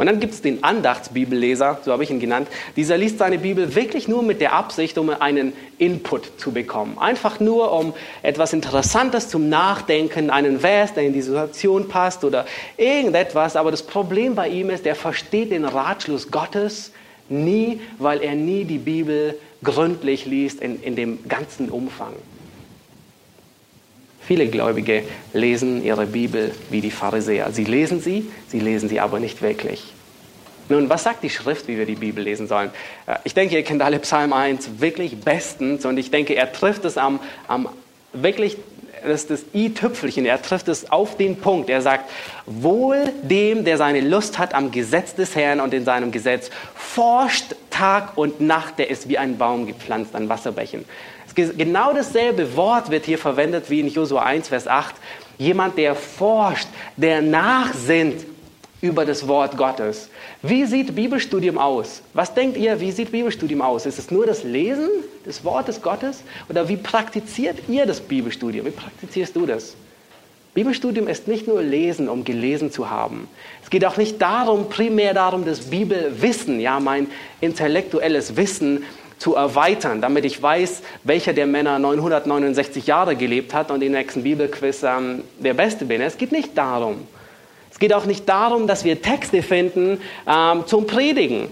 Und 0.00 0.06
dann 0.06 0.18
gibt 0.18 0.32
es 0.32 0.40
den 0.40 0.64
Andachtsbibelleser, 0.64 1.80
so 1.84 1.92
habe 1.92 2.02
ich 2.02 2.10
ihn 2.10 2.20
genannt. 2.20 2.48
Dieser 2.74 2.96
liest 2.96 3.18
seine 3.18 3.36
Bibel 3.36 3.74
wirklich 3.74 4.08
nur 4.08 4.22
mit 4.22 4.40
der 4.40 4.54
Absicht, 4.54 4.96
um 4.96 5.10
einen 5.10 5.52
Input 5.76 6.40
zu 6.40 6.52
bekommen. 6.52 6.96
Einfach 6.98 7.38
nur, 7.38 7.70
um 7.70 7.92
etwas 8.22 8.54
Interessantes 8.54 9.28
zum 9.28 9.50
Nachdenken, 9.50 10.30
einen 10.30 10.60
Vers, 10.60 10.94
der 10.94 11.02
in 11.02 11.12
die 11.12 11.20
Situation 11.20 11.86
passt 11.88 12.24
oder 12.24 12.46
irgendetwas. 12.78 13.56
Aber 13.56 13.70
das 13.70 13.82
Problem 13.82 14.34
bei 14.34 14.48
ihm 14.48 14.70
ist, 14.70 14.86
er 14.86 14.94
versteht 14.94 15.50
den 15.50 15.66
Ratschluss 15.66 16.30
Gottes 16.30 16.92
nie, 17.28 17.82
weil 17.98 18.22
er 18.22 18.34
nie 18.34 18.64
die 18.64 18.78
Bibel 18.78 19.38
gründlich 19.62 20.26
liest 20.26 20.60
in, 20.60 20.82
in 20.82 20.96
dem 20.96 21.28
ganzen 21.28 21.68
Umfang. 21.68 22.14
Viele 24.22 24.46
Gläubige 24.48 25.02
lesen 25.32 25.84
ihre 25.84 26.06
Bibel 26.06 26.54
wie 26.70 26.80
die 26.80 26.90
Pharisäer. 26.90 27.50
Sie 27.52 27.64
lesen 27.64 28.00
sie, 28.00 28.30
sie 28.48 28.60
lesen 28.60 28.88
sie 28.88 29.00
aber 29.00 29.18
nicht 29.18 29.42
wirklich. 29.42 29.92
Nun, 30.68 30.88
was 30.88 31.02
sagt 31.02 31.24
die 31.24 31.30
Schrift, 31.30 31.66
wie 31.66 31.76
wir 31.76 31.84
die 31.84 31.96
Bibel 31.96 32.22
lesen 32.22 32.46
sollen? 32.46 32.70
Äh, 33.06 33.16
ich 33.24 33.34
denke, 33.34 33.56
ihr 33.56 33.64
kennt 33.64 33.82
alle 33.82 33.98
Psalm 33.98 34.32
1 34.32 34.80
wirklich 34.80 35.18
bestens 35.18 35.84
und 35.84 35.98
ich 35.98 36.12
denke, 36.12 36.36
er 36.36 36.52
trifft 36.52 36.84
es 36.84 36.96
am, 36.96 37.18
am 37.48 37.68
wirklich 38.12 38.56
das 39.04 39.26
das 39.26 39.44
i-Tüpfelchen, 39.54 40.26
er 40.26 40.40
trifft 40.40 40.68
es 40.68 40.90
auf 40.90 41.16
den 41.16 41.36
Punkt. 41.36 41.70
Er 41.70 41.82
sagt, 41.82 42.10
wohl 42.46 43.12
dem, 43.22 43.64
der 43.64 43.76
seine 43.76 44.00
Lust 44.00 44.38
hat 44.38 44.54
am 44.54 44.70
Gesetz 44.70 45.14
des 45.14 45.34
Herrn 45.36 45.60
und 45.60 45.74
in 45.74 45.84
seinem 45.84 46.10
Gesetz, 46.10 46.50
forscht 46.74 47.54
Tag 47.70 48.16
und 48.16 48.40
Nacht, 48.40 48.78
der 48.78 48.90
ist 48.90 49.08
wie 49.08 49.18
ein 49.18 49.38
Baum 49.38 49.66
gepflanzt 49.66 50.14
an 50.14 50.28
Wasserbächen. 50.28 50.84
Genau 51.34 51.92
dasselbe 51.92 52.56
Wort 52.56 52.90
wird 52.90 53.06
hier 53.06 53.18
verwendet 53.18 53.70
wie 53.70 53.80
in 53.80 53.88
Josua 53.88 54.24
1, 54.24 54.48
Vers 54.48 54.66
8. 54.66 54.94
Jemand, 55.38 55.78
der 55.78 55.94
forscht, 55.94 56.68
der 56.96 57.22
nachsinnt 57.22 58.26
über 58.82 59.04
das 59.04 59.28
Wort 59.28 59.56
Gottes. 59.56 60.08
Wie 60.42 60.64
sieht 60.64 60.94
Bibelstudium 60.94 61.58
aus? 61.58 62.02
Was 62.14 62.34
denkt 62.34 62.56
ihr, 62.56 62.80
wie 62.80 62.92
sieht 62.92 63.12
Bibelstudium 63.12 63.60
aus? 63.60 63.86
Ist 63.86 63.98
es 63.98 64.10
nur 64.10 64.26
das 64.26 64.42
Lesen 64.42 64.88
des 65.26 65.44
Wortes 65.44 65.82
Gottes? 65.82 66.22
Oder 66.48 66.68
wie 66.68 66.76
praktiziert 66.76 67.58
ihr 67.68 67.86
das 67.86 68.00
Bibelstudium? 68.00 68.66
Wie 68.66 68.70
praktizierst 68.70 69.36
du 69.36 69.46
das? 69.46 69.76
Bibelstudium 70.54 71.06
ist 71.06 71.28
nicht 71.28 71.46
nur 71.46 71.62
Lesen, 71.62 72.08
um 72.08 72.24
gelesen 72.24 72.72
zu 72.72 72.90
haben. 72.90 73.28
Es 73.62 73.70
geht 73.70 73.84
auch 73.84 73.96
nicht 73.96 74.20
darum, 74.20 74.68
primär 74.68 75.14
darum, 75.14 75.44
das 75.44 75.60
Bibelwissen, 75.60 76.58
ja, 76.58 76.80
mein 76.80 77.06
intellektuelles 77.40 78.36
Wissen 78.36 78.84
zu 79.18 79.36
erweitern, 79.36 80.00
damit 80.00 80.24
ich 80.24 80.42
weiß, 80.42 80.82
welcher 81.04 81.34
der 81.34 81.46
Männer 81.46 81.78
969 81.78 82.86
Jahre 82.86 83.14
gelebt 83.14 83.54
hat 83.54 83.70
und 83.70 83.82
im 83.82 83.92
nächsten 83.92 84.24
Bibelquiz 84.24 84.82
ähm, 84.82 85.22
der 85.38 85.54
Beste 85.54 85.84
bin. 85.84 86.00
Es 86.00 86.16
geht 86.16 86.32
nicht 86.32 86.56
darum. 86.58 87.06
Geht 87.80 87.92
auch 87.92 88.04
nicht 88.04 88.28
darum, 88.28 88.66
dass 88.66 88.84
wir 88.84 89.02
Texte 89.02 89.42
finden 89.42 90.00
ähm, 90.28 90.66
zum 90.66 90.86
Predigen, 90.86 91.48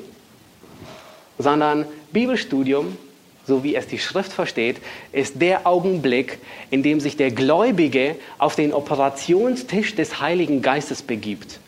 sondern 1.38 1.86
Bibelstudium, 2.12 2.96
so 3.46 3.64
wie 3.64 3.74
es 3.74 3.86
die 3.86 3.98
Schrift 3.98 4.30
versteht, 4.30 4.76
ist 5.10 5.40
der 5.40 5.66
Augenblick, 5.66 6.38
in 6.70 6.82
dem 6.82 7.00
sich 7.00 7.16
der 7.16 7.30
Gläubige 7.30 8.16
auf 8.36 8.54
den 8.56 8.74
Operationstisch 8.74 9.94
des 9.94 10.20
Heiligen 10.20 10.60
Geistes 10.60 11.02
begibt. 11.02 11.60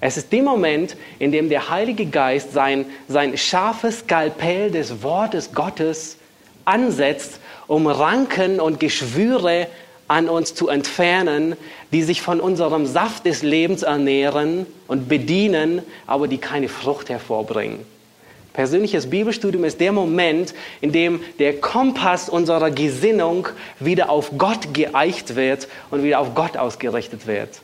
Es 0.00 0.16
ist 0.16 0.32
der 0.32 0.42
Moment, 0.42 0.96
in 1.20 1.30
dem 1.30 1.48
der 1.48 1.70
Heilige 1.70 2.06
Geist 2.06 2.52
sein, 2.52 2.84
sein 3.06 3.38
scharfes 3.38 4.00
Skalpell 4.00 4.72
des 4.72 5.02
Wortes 5.02 5.54
Gottes 5.54 6.18
ansetzt, 6.64 7.38
um 7.68 7.86
Ranken 7.86 8.60
und 8.60 8.80
Geschwüre 8.80 9.68
an 10.08 10.28
uns 10.28 10.54
zu 10.54 10.68
entfernen, 10.68 11.56
die 11.92 12.02
sich 12.02 12.22
von 12.22 12.40
unserem 12.40 12.86
Saft 12.86 13.26
des 13.26 13.42
Lebens 13.42 13.82
ernähren 13.82 14.66
und 14.86 15.08
bedienen, 15.08 15.82
aber 16.06 16.28
die 16.28 16.38
keine 16.38 16.68
Frucht 16.68 17.08
hervorbringen. 17.08 17.78
Persönliches 18.52 19.10
Bibelstudium 19.10 19.64
ist 19.64 19.80
der 19.80 19.92
Moment, 19.92 20.54
in 20.80 20.92
dem 20.92 21.20
der 21.40 21.60
Kompass 21.60 22.28
unserer 22.28 22.70
Gesinnung 22.70 23.48
wieder 23.80 24.10
auf 24.10 24.30
Gott 24.38 24.72
geeicht 24.72 25.34
wird 25.34 25.66
und 25.90 26.04
wieder 26.04 26.20
auf 26.20 26.34
Gott 26.36 26.56
ausgerichtet 26.56 27.26
wird. 27.26 27.60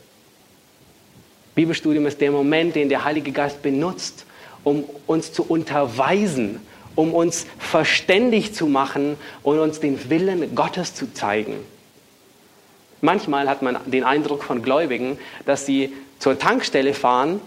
Bibelstudium 1.55 2.07
ist 2.07 2.20
der 2.20 2.32
Moment, 2.32 2.74
den 2.74 2.88
der 2.88 3.05
Heilige 3.05 3.30
Geist 3.30 3.62
benutzt, 3.62 4.26
um 4.64 4.84
uns 5.07 5.32
zu 5.32 5.45
unterweisen, 5.45 6.61
um 6.97 7.14
uns 7.14 7.47
verständig 7.59 8.55
zu 8.55 8.66
machen 8.66 9.16
und 9.45 9.61
uns 9.61 9.78
den 9.78 10.11
Willen 10.11 10.55
Gottes 10.57 10.95
zu 10.95 11.12
zeigen. 11.12 11.55
Manchmal 13.01 13.48
hat 13.48 13.62
man 13.62 13.78
den 13.86 14.05
Eindruck 14.05 14.44
von 14.44 14.62
Gläubigen, 14.62 15.18
dass 15.46 15.66
sie 15.66 15.92
zur 16.18 16.38
Tankstelle 16.38 16.94
fahren, 16.94 17.40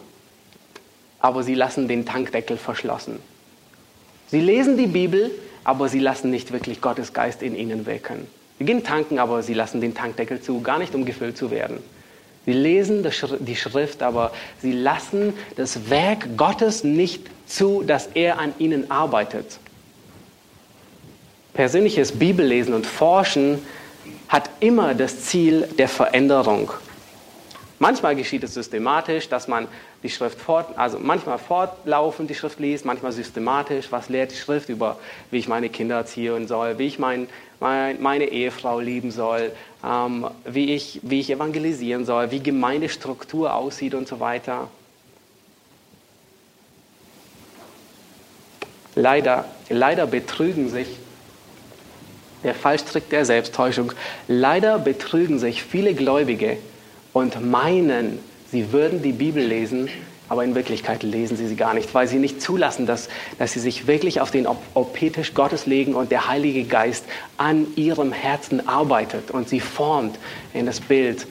aber 1.19 1.43
sie 1.43 1.55
lassen 1.55 1.87
den 1.87 2.05
Tankdeckel 2.05 2.57
verschlossen. 2.57 3.19
Sie 4.27 4.41
lesen 4.41 4.77
die 4.77 4.87
Bibel, 4.87 5.31
aber 5.63 5.89
sie 5.89 5.99
lassen 5.99 6.31
nicht 6.31 6.51
wirklich 6.51 6.81
Gottes 6.81 7.13
Geist 7.13 7.43
in 7.43 7.55
ihnen 7.55 7.85
wirken. 7.85 8.27
Sie 8.59 8.65
gehen 8.65 8.83
tanken, 8.83 9.19
aber 9.19 9.43
sie 9.43 9.53
lassen 9.53 9.79
den 9.79 9.93
Tankdeckel 9.93 10.41
zu, 10.41 10.61
gar 10.61 10.79
nicht 10.79 10.95
um 10.95 11.05
gefüllt 11.05 11.37
zu 11.37 11.51
werden. 11.51 11.77
Sie 12.45 12.53
lesen 12.53 13.07
die 13.39 13.55
Schrift, 13.55 14.03
aber 14.03 14.31
sie 14.61 14.73
lassen 14.73 15.33
das 15.55 15.89
Werk 15.89 16.35
Gottes 16.35 16.83
nicht 16.83 17.27
zu, 17.45 17.83
dass 17.83 18.07
er 18.07 18.39
an 18.39 18.53
ihnen 18.59 18.91
arbeitet. 18.91 19.59
Persönliches 21.53 22.11
Bibellesen 22.11 22.73
und 22.73 22.85
Forschen 22.85 23.59
hat 24.33 24.49
immer 24.61 24.95
das 24.95 25.25
Ziel 25.25 25.67
der 25.77 25.87
Veränderung. 25.87 26.71
Manchmal 27.77 28.15
geschieht 28.15 28.43
es 28.43 28.55
systematisch, 28.55 29.29
dass 29.29 29.47
man 29.47 29.67
die 30.01 30.09
Schrift 30.09 30.41
fort, 30.41 30.75
also 30.75 30.97
manchmal 30.97 31.37
fortlaufend 31.37 32.31
die 32.31 32.33
Schrift 32.33 32.59
liest, 32.59 32.83
manchmal 32.83 33.11
systematisch, 33.11 33.91
was 33.91 34.09
lehrt 34.09 34.31
die 34.31 34.35
Schrift 34.35 34.69
über, 34.69 34.97
wie 35.29 35.37
ich 35.37 35.47
meine 35.47 35.69
Kinder 35.69 35.97
erziehen 35.97 36.47
soll, 36.47 36.79
wie 36.79 36.87
ich 36.87 36.97
mein, 36.97 37.27
mein, 37.59 38.01
meine 38.01 38.25
Ehefrau 38.25 38.79
lieben 38.79 39.11
soll, 39.11 39.51
ähm, 39.85 40.25
wie, 40.45 40.73
ich, 40.73 40.99
wie 41.03 41.19
ich 41.19 41.29
evangelisieren 41.29 42.03
soll, 42.03 42.31
wie 42.31 42.39
Gemeindestruktur 42.39 43.53
aussieht 43.53 43.93
und 43.93 44.07
so 44.07 44.19
weiter. 44.19 44.67
Leider, 48.95 49.45
leider 49.69 50.07
betrügen 50.07 50.69
sich 50.69 50.87
der 52.43 52.55
Fallstrick 52.55 53.09
der 53.09 53.25
Selbsttäuschung. 53.25 53.93
Leider 54.27 54.79
betrügen 54.79 55.39
sich 55.39 55.63
viele 55.63 55.93
Gläubige 55.93 56.57
und 57.13 57.43
meinen, 57.45 58.19
sie 58.51 58.71
würden 58.71 59.01
die 59.01 59.11
Bibel 59.11 59.43
lesen, 59.43 59.89
aber 60.29 60.43
in 60.43 60.55
Wirklichkeit 60.55 61.03
lesen 61.03 61.37
sie 61.37 61.47
sie 61.47 61.55
gar 61.55 61.73
nicht, 61.73 61.93
weil 61.93 62.07
sie 62.07 62.17
nicht 62.17 62.41
zulassen, 62.41 62.85
dass, 62.85 63.09
dass 63.37 63.53
sie 63.53 63.59
sich 63.59 63.87
wirklich 63.87 64.21
auf 64.21 64.31
den 64.31 64.47
Opetisch 64.73 65.33
Gottes 65.33 65.65
legen 65.65 65.93
und 65.93 66.11
der 66.11 66.27
Heilige 66.27 66.63
Geist 66.63 67.05
an 67.37 67.67
ihrem 67.75 68.11
Herzen 68.11 68.67
arbeitet 68.67 69.31
und 69.31 69.49
sie 69.49 69.59
formt 69.59 70.17
in 70.53 70.65
das 70.65 70.79
Bild 70.79 71.27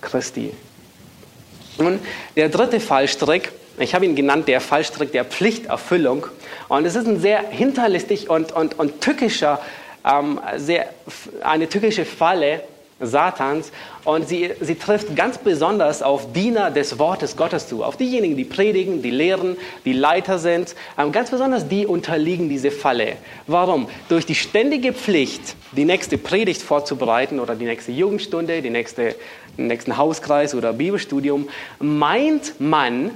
Christi. 0.00 0.52
Und 1.76 2.00
der 2.36 2.48
dritte 2.48 2.80
Fallstrick, 2.80 3.52
ich 3.78 3.94
habe 3.94 4.04
ihn 4.04 4.16
genannt, 4.16 4.48
der 4.48 4.60
Fallstrick 4.60 5.12
der 5.12 5.24
Pflichterfüllung. 5.24 6.26
Und 6.68 6.84
es 6.84 6.96
ist 6.96 7.06
ein 7.06 7.20
sehr 7.20 7.40
hinterlistig 7.48 8.28
und, 8.28 8.52
und, 8.52 8.78
und 8.78 9.00
tückischer 9.00 9.60
ähm, 10.04 10.40
sehr, 10.56 10.86
eine 11.42 11.68
tückische 11.68 12.04
Falle 12.04 12.62
Satans 13.00 13.70
und 14.04 14.28
sie, 14.28 14.50
sie 14.60 14.74
trifft 14.74 15.14
ganz 15.14 15.38
besonders 15.38 16.02
auf 16.02 16.32
Diener 16.32 16.70
des 16.70 16.98
Wortes 16.98 17.36
Gottes 17.36 17.68
zu, 17.68 17.84
auf 17.84 17.96
diejenigen, 17.96 18.36
die 18.36 18.44
predigen, 18.44 19.02
die 19.02 19.10
lehren, 19.10 19.56
die 19.84 19.92
Leiter 19.92 20.38
sind. 20.38 20.74
Ähm, 20.98 21.12
ganz 21.12 21.30
besonders 21.30 21.68
die 21.68 21.86
unterliegen 21.86 22.48
diese 22.48 22.70
Falle. 22.70 23.16
Warum? 23.46 23.88
Durch 24.08 24.26
die 24.26 24.34
ständige 24.34 24.92
Pflicht, 24.92 25.54
die 25.72 25.84
nächste 25.84 26.18
Predigt 26.18 26.62
vorzubereiten 26.62 27.38
oder 27.38 27.54
die 27.54 27.66
nächste 27.66 27.92
Jugendstunde, 27.92 28.62
die 28.62 28.70
nächste, 28.70 29.14
den 29.56 29.68
nächsten 29.68 29.96
Hauskreis 29.96 30.54
oder 30.54 30.72
Bibelstudium, 30.72 31.48
meint 31.78 32.60
man, 32.60 33.12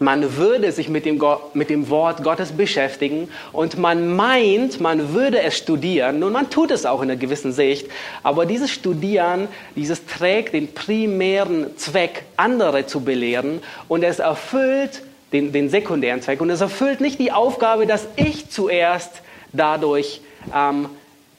man 0.00 0.38
würde 0.38 0.72
sich 0.72 0.88
mit 0.88 1.04
dem, 1.04 1.22
mit 1.52 1.68
dem 1.68 1.90
Wort 1.90 2.22
Gottes 2.22 2.52
beschäftigen 2.52 3.28
und 3.52 3.78
man 3.78 4.16
meint, 4.16 4.80
man 4.80 5.12
würde 5.12 5.42
es 5.42 5.58
studieren. 5.58 6.18
Nun, 6.18 6.32
man 6.32 6.48
tut 6.48 6.70
es 6.70 6.86
auch 6.86 7.02
in 7.02 7.10
einer 7.10 7.20
gewissen 7.20 7.52
Sicht, 7.52 7.86
aber 8.22 8.46
dieses 8.46 8.70
Studieren, 8.70 9.46
dieses 9.76 10.06
trägt 10.06 10.54
den 10.54 10.72
primären 10.72 11.76
Zweck, 11.76 12.24
andere 12.38 12.86
zu 12.86 13.02
belehren 13.02 13.60
und 13.88 14.02
es 14.02 14.20
erfüllt 14.20 15.02
den, 15.32 15.52
den 15.52 15.68
sekundären 15.68 16.22
Zweck 16.22 16.40
und 16.40 16.48
es 16.48 16.62
erfüllt 16.62 17.02
nicht 17.02 17.18
die 17.18 17.30
Aufgabe, 17.30 17.86
dass 17.86 18.08
ich 18.16 18.48
zuerst 18.48 19.20
dadurch, 19.52 20.22
ähm, 20.54 20.88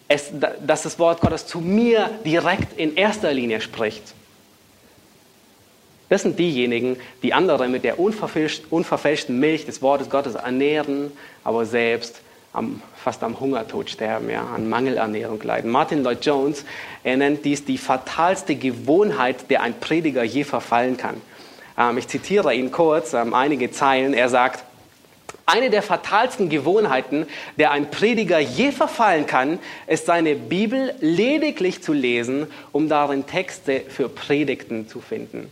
es, 0.08 0.32
dass 0.66 0.84
das 0.84 1.00
Wort 1.00 1.20
Gottes 1.20 1.48
zu 1.48 1.62
mir 1.62 2.12
direkt 2.24 2.78
in 2.78 2.96
erster 2.96 3.34
Linie 3.34 3.60
spricht. 3.60 4.14
Das 6.12 6.24
sind 6.24 6.38
diejenigen, 6.38 6.98
die 7.24 7.34
andere 7.34 7.70
mit 7.70 7.86
der 7.86 7.98
unverfälschten 7.98 9.40
Milch 9.40 9.66
des 9.66 9.82
Wortes 9.82 10.10
Gottes 10.10 10.36
ernähren, 10.36 11.14
aber 11.46 11.66
selbst 11.66 12.20
am, 12.52 12.82
fast 13.02 13.24
am 13.24 13.40
Hungertod 13.40 13.90
sterben, 13.90 14.30
ja, 14.30 14.44
an 14.44 14.68
Mangelernährung 14.68 15.42
leiden. 15.42 15.72
Martin 15.72 16.04
Lloyd 16.04 16.26
Jones, 16.26 16.66
er 17.06 17.16
nennt 17.16 17.46
dies 17.46 17.64
die 17.64 17.78
fatalste 17.78 18.56
Gewohnheit, 18.56 19.50
der 19.50 19.62
ein 19.62 19.80
Prediger 19.80 20.24
je 20.24 20.44
verfallen 20.44 20.98
kann. 20.98 21.16
Ähm, 21.78 21.98
ich 21.98 22.10
zitiere 22.10 22.54
ihn 22.54 22.72
kurz, 22.72 23.14
ähm, 23.14 23.34
einige 23.34 23.72
Zeilen. 23.72 24.14
Er 24.14 24.28
sagt, 24.28 24.66
eine 25.46 25.70
der 25.70 25.82
fatalsten 25.82 26.50
Gewohnheiten, 26.50 27.26
der 27.58 27.72
ein 27.72 27.90
Prediger 27.90 28.40
je 28.40 28.74
verfallen 28.74 29.28
kann, 29.28 29.60
ist 29.88 30.08
seine 30.08 30.36
Bibel 30.36 30.94
lediglich 31.00 31.82
zu 31.82 31.94
lesen, 31.94 32.48
um 32.74 32.90
darin 32.90 33.28
Texte 33.28 33.80
für 33.88 34.10
Predigten 34.10 34.90
zu 34.90 35.00
finden. 35.00 35.50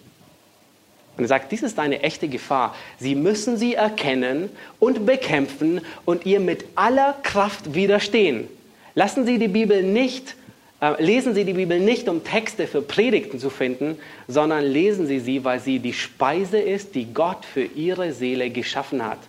Und 1.19 1.25
er 1.25 1.27
sagt, 1.27 1.51
dies 1.51 1.63
ist 1.63 1.77
eine 1.79 2.01
echte 2.01 2.29
Gefahr. 2.29 2.73
Sie 2.97 3.13
müssen 3.13 3.57
sie 3.57 3.73
erkennen 3.73 4.49
und 4.79 5.05
bekämpfen 5.05 5.81
und 6.05 6.25
ihr 6.25 6.39
mit 6.39 6.63
aller 6.75 7.13
Kraft 7.23 7.73
widerstehen. 7.73 8.47
Lassen 8.95 9.25
Sie 9.25 9.37
die 9.37 9.49
Bibel 9.49 9.83
nicht, 9.83 10.37
äh, 10.79 11.03
lesen 11.03 11.35
Sie 11.35 11.43
die 11.43 11.55
Bibel 11.55 11.77
nicht, 11.77 12.07
um 12.07 12.23
Texte 12.23 12.67
für 12.67 12.81
Predigten 12.81 13.37
zu 13.37 13.49
finden, 13.49 13.97
sondern 14.29 14.63
lesen 14.63 15.07
Sie 15.07 15.19
sie, 15.19 15.43
weil 15.43 15.59
sie 15.59 15.79
die 15.79 15.91
Speise 15.91 16.57
ist, 16.57 16.95
die 16.95 17.13
Gott 17.13 17.43
für 17.43 17.65
Ihre 17.65 18.13
Seele 18.13 18.49
geschaffen 18.49 19.05
hat. 19.05 19.19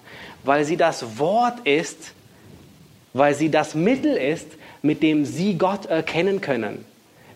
Weil 0.45 0.65
sie 0.65 0.77
das 0.77 1.19
Wort 1.19 1.59
ist, 1.67 2.13
weil 3.15 3.35
sie 3.35 3.51
das 3.51 3.75
Mittel 3.75 4.17
ist, 4.17 4.47
mit 4.81 5.03
dem 5.03 5.25
Sie 5.25 5.59
Gott 5.59 5.87
erkennen 5.87 6.41
können. 6.41 6.85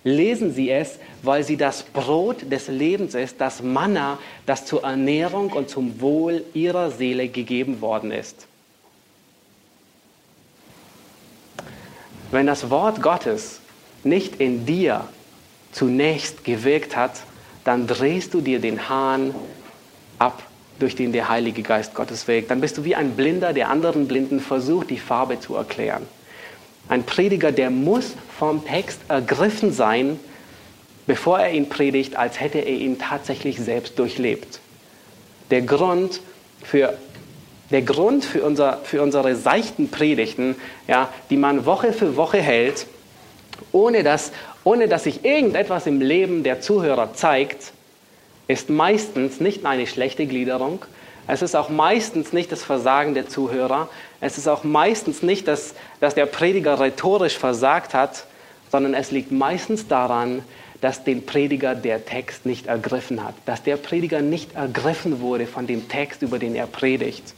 Lesen 0.05 0.53
sie 0.53 0.71
es, 0.71 0.99
weil 1.23 1.43
sie 1.43 1.57
das 1.57 1.83
Brot 1.83 2.51
des 2.53 2.69
Lebens 2.69 3.15
ist, 3.15 3.41
das 3.41 3.63
Manna, 3.63 4.19
das 4.47 4.67
zur 4.67 4.85
Ernährung 4.85 5.51
und 5.53 5.71
zum 5.71 6.01
Wohl 6.01 6.45
ihrer 6.53 6.91
Seele 6.91 7.29
gegeben 7.29 7.81
worden 7.81 8.13
ist. 8.13 8.47
Wenn 12.31 12.47
das 12.47 12.71
Wort 12.71 13.03
Gottes 13.03 13.61
nicht 14.05 14.41
in 14.41 14.67
dir 14.67 15.09
zunächst 15.73 16.45
gewirkt 16.45 16.97
hat, 16.97 17.23
dann 17.65 17.87
drehst 17.87 18.35
du 18.35 18.41
dir 18.41 18.61
den 18.61 18.89
Hahn 18.89 19.35
ab, 20.19 20.43
durch 20.79 20.97
den 20.97 21.13
der 21.13 21.29
Heilige 21.29 21.63
Geist 21.63 21.95
Gottes 21.95 22.27
wirkt. 22.27 22.51
Dann 22.51 22.61
bist 22.61 22.77
du 22.77 22.85
wie 22.85 22.95
ein 22.95 23.13
Blinder, 23.13 23.53
der 23.53 23.71
anderen 23.71 24.09
Blinden 24.09 24.41
versucht, 24.41 24.91
die 24.91 24.99
Farbe 24.99 25.41
zu 25.41 25.55
erklären. 25.55 26.07
Ein 26.89 27.05
Prediger, 27.05 27.53
der 27.53 27.71
muss 27.71 28.15
vom 28.39 28.65
Text 28.65 29.01
ergriffen 29.09 29.73
sein, 29.73 30.19
bevor 31.07 31.39
er 31.41 31.53
ihn 31.53 31.69
predigt, 31.69 32.17
als 32.17 32.41
hätte 32.41 32.59
er 32.59 32.75
ihn 32.75 32.99
tatsächlich 32.99 33.59
selbst 33.59 33.99
durchlebt. 33.99 34.61
Der 35.51 35.63
Grund 35.63 36.21
für, 36.63 36.95
der 37.71 37.83
Grund 37.83 38.25
für, 38.25 38.43
unser, 38.43 38.79
für 38.85 39.03
unsere 39.03 39.37
seichten 39.37 39.91
Predigten, 39.91 40.57
ja, 40.87 41.09
die 41.31 41.37
man 41.37 41.67
Woche 41.67 41.93
für 41.93 42.17
Woche 42.17 42.41
hält, 42.41 42.87
ohne 43.73 44.03
dass, 44.03 44.33
ohne 44.65 44.89
dass 44.89 45.05
sich 45.05 45.25
irgendetwas 45.25 45.87
im 45.87 46.01
Leben 46.01 46.43
der 46.43 46.61
Zuhörer 46.61 47.15
zeigt, 47.15 47.73
ist 48.47 48.69
meistens 48.69 49.41
nicht 49.41 49.65
eine 49.65 49.87
schlechte 49.87 50.27
Gliederung. 50.27 50.85
Es 51.27 51.41
ist 51.41 51.57
auch 51.57 51.71
meistens 51.71 52.33
nicht 52.33 52.53
das 52.53 52.63
Versagen 52.63 53.15
der 53.15 53.29
Zuhörer. 53.29 53.89
Es 54.21 54.37
ist 54.37 54.47
auch 54.47 54.63
meistens 54.63 55.23
nicht, 55.23 55.49
dass, 55.49 55.75
dass 56.01 56.15
der 56.15 56.27
Prediger 56.27 56.79
rhetorisch 56.79 57.39
versagt 57.39 57.95
hat, 57.95 58.27
sondern 58.71 58.95
es 58.95 59.11
liegt 59.11 59.33
meistens 59.33 59.89
daran, 59.89 60.43
dass 60.81 61.03
den 61.03 61.25
Prediger 61.25 61.75
der 61.75 62.05
Text 62.05 62.45
nicht 62.45 62.67
ergriffen 62.67 63.25
hat, 63.25 63.35
dass 63.47 63.63
der 63.63 63.79
Prediger 63.79 64.21
nicht 64.21 64.55
ergriffen 64.55 65.21
wurde 65.21 65.47
von 65.47 65.67
dem 65.67 65.89
Text, 65.89 66.21
über 66.21 66.39
den 66.39 66.55
er 66.55 66.67
predigt. 66.67 67.35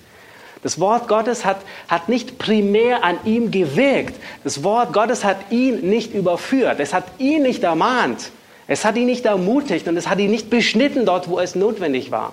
Das 0.64 0.80
Wort 0.80 1.06
Gottes 1.06 1.44
hat, 1.44 1.58
hat 1.86 2.08
nicht 2.08 2.38
primär 2.38 3.04
an 3.04 3.18
ihm 3.24 3.52
gewirkt. 3.52 4.16
Das 4.42 4.64
Wort 4.64 4.92
Gottes 4.92 5.22
hat 5.22 5.36
ihn 5.50 5.88
nicht 5.88 6.12
überführt. 6.12 6.80
Es 6.80 6.92
hat 6.92 7.04
ihn 7.18 7.42
nicht 7.42 7.62
ermahnt. 7.62 8.32
Es 8.66 8.84
hat 8.84 8.96
ihn 8.96 9.06
nicht 9.06 9.26
ermutigt 9.26 9.86
und 9.86 9.96
es 9.96 10.08
hat 10.08 10.18
ihn 10.18 10.30
nicht 10.32 10.50
beschnitten 10.50 11.06
dort, 11.06 11.28
wo 11.28 11.38
es 11.38 11.54
notwendig 11.54 12.10
war. 12.10 12.32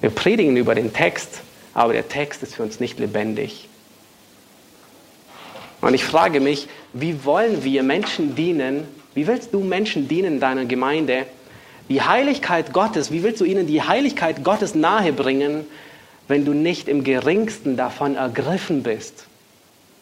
Wir 0.00 0.10
predigen 0.10 0.56
über 0.56 0.74
den 0.74 0.92
Text, 0.92 1.40
aber 1.74 1.92
der 1.92 2.08
Text 2.08 2.42
ist 2.42 2.54
für 2.54 2.62
uns 2.62 2.80
nicht 2.80 2.98
lebendig. 2.98 3.68
Und 5.80 5.94
ich 5.94 6.04
frage 6.04 6.40
mich, 6.40 6.68
wie 6.92 7.24
wollen 7.24 7.64
wir 7.64 7.82
Menschen 7.82 8.34
dienen? 8.34 8.86
Wie 9.14 9.26
willst 9.26 9.52
du 9.54 9.60
Menschen 9.60 10.08
dienen 10.08 10.34
in 10.34 10.40
deiner 10.40 10.64
Gemeinde? 10.64 11.26
Die 11.88 12.02
Heiligkeit 12.02 12.72
Gottes, 12.72 13.10
wie 13.10 13.22
willst 13.22 13.40
du 13.40 13.44
ihnen 13.44 13.66
die 13.66 13.82
Heiligkeit 13.82 14.44
Gottes 14.44 14.74
nahebringen, 14.74 15.66
wenn 16.28 16.44
du 16.44 16.52
nicht 16.52 16.88
im 16.88 17.02
geringsten 17.02 17.76
davon 17.76 18.14
ergriffen 18.14 18.82
bist, 18.82 19.26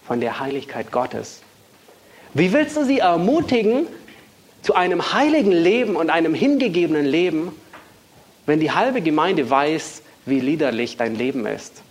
von 0.07 0.21
der 0.21 0.41
Heiligkeit 0.41 0.93
Gottes? 0.93 1.41
Wie 2.35 2.53
willst 2.53 2.77
du 2.77 2.85
sie 2.85 2.99
ermutigen 2.99 3.87
zu 4.63 4.75
einem 4.75 5.13
heiligen 5.13 5.53
Leben 5.53 5.97
und 5.97 6.11
einem 6.11 6.35
hingegebenen 6.35 7.07
Leben, 7.07 7.53
wenn 8.49 8.61
die 8.61 8.73
halbe 8.73 9.03
Gemeinde 9.03 9.51
weiß, 9.51 10.01
wie 10.25 10.41
liederlich 10.41 10.97
dein 10.97 11.15
Leben 11.15 11.45
ist? 11.45 11.83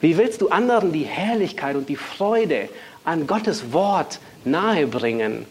Wie 0.00 0.16
willst 0.16 0.40
du 0.40 0.48
anderen 0.48 0.92
die 0.92 1.02
Herrlichkeit 1.02 1.74
und 1.74 1.88
die 1.88 1.96
Freude 1.96 2.68
an 3.04 3.26
Gottes 3.26 3.72
Wort 3.72 4.20
nahebringen, 4.44 5.46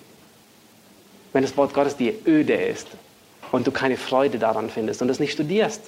wenn 1.34 1.41
das 1.41 1.58
Wort 1.58 1.74
Gottes 1.74 1.97
dir 1.97 2.14
öde 2.26 2.54
ist 2.54 2.88
und 3.52 3.68
du 3.68 3.72
keine 3.72 3.97
Freude 3.97 4.39
daran 4.39 4.70
findest 4.70 5.02
und 5.02 5.10
es 5.10 5.20
nicht 5.20 5.34
studierst? 5.34 5.82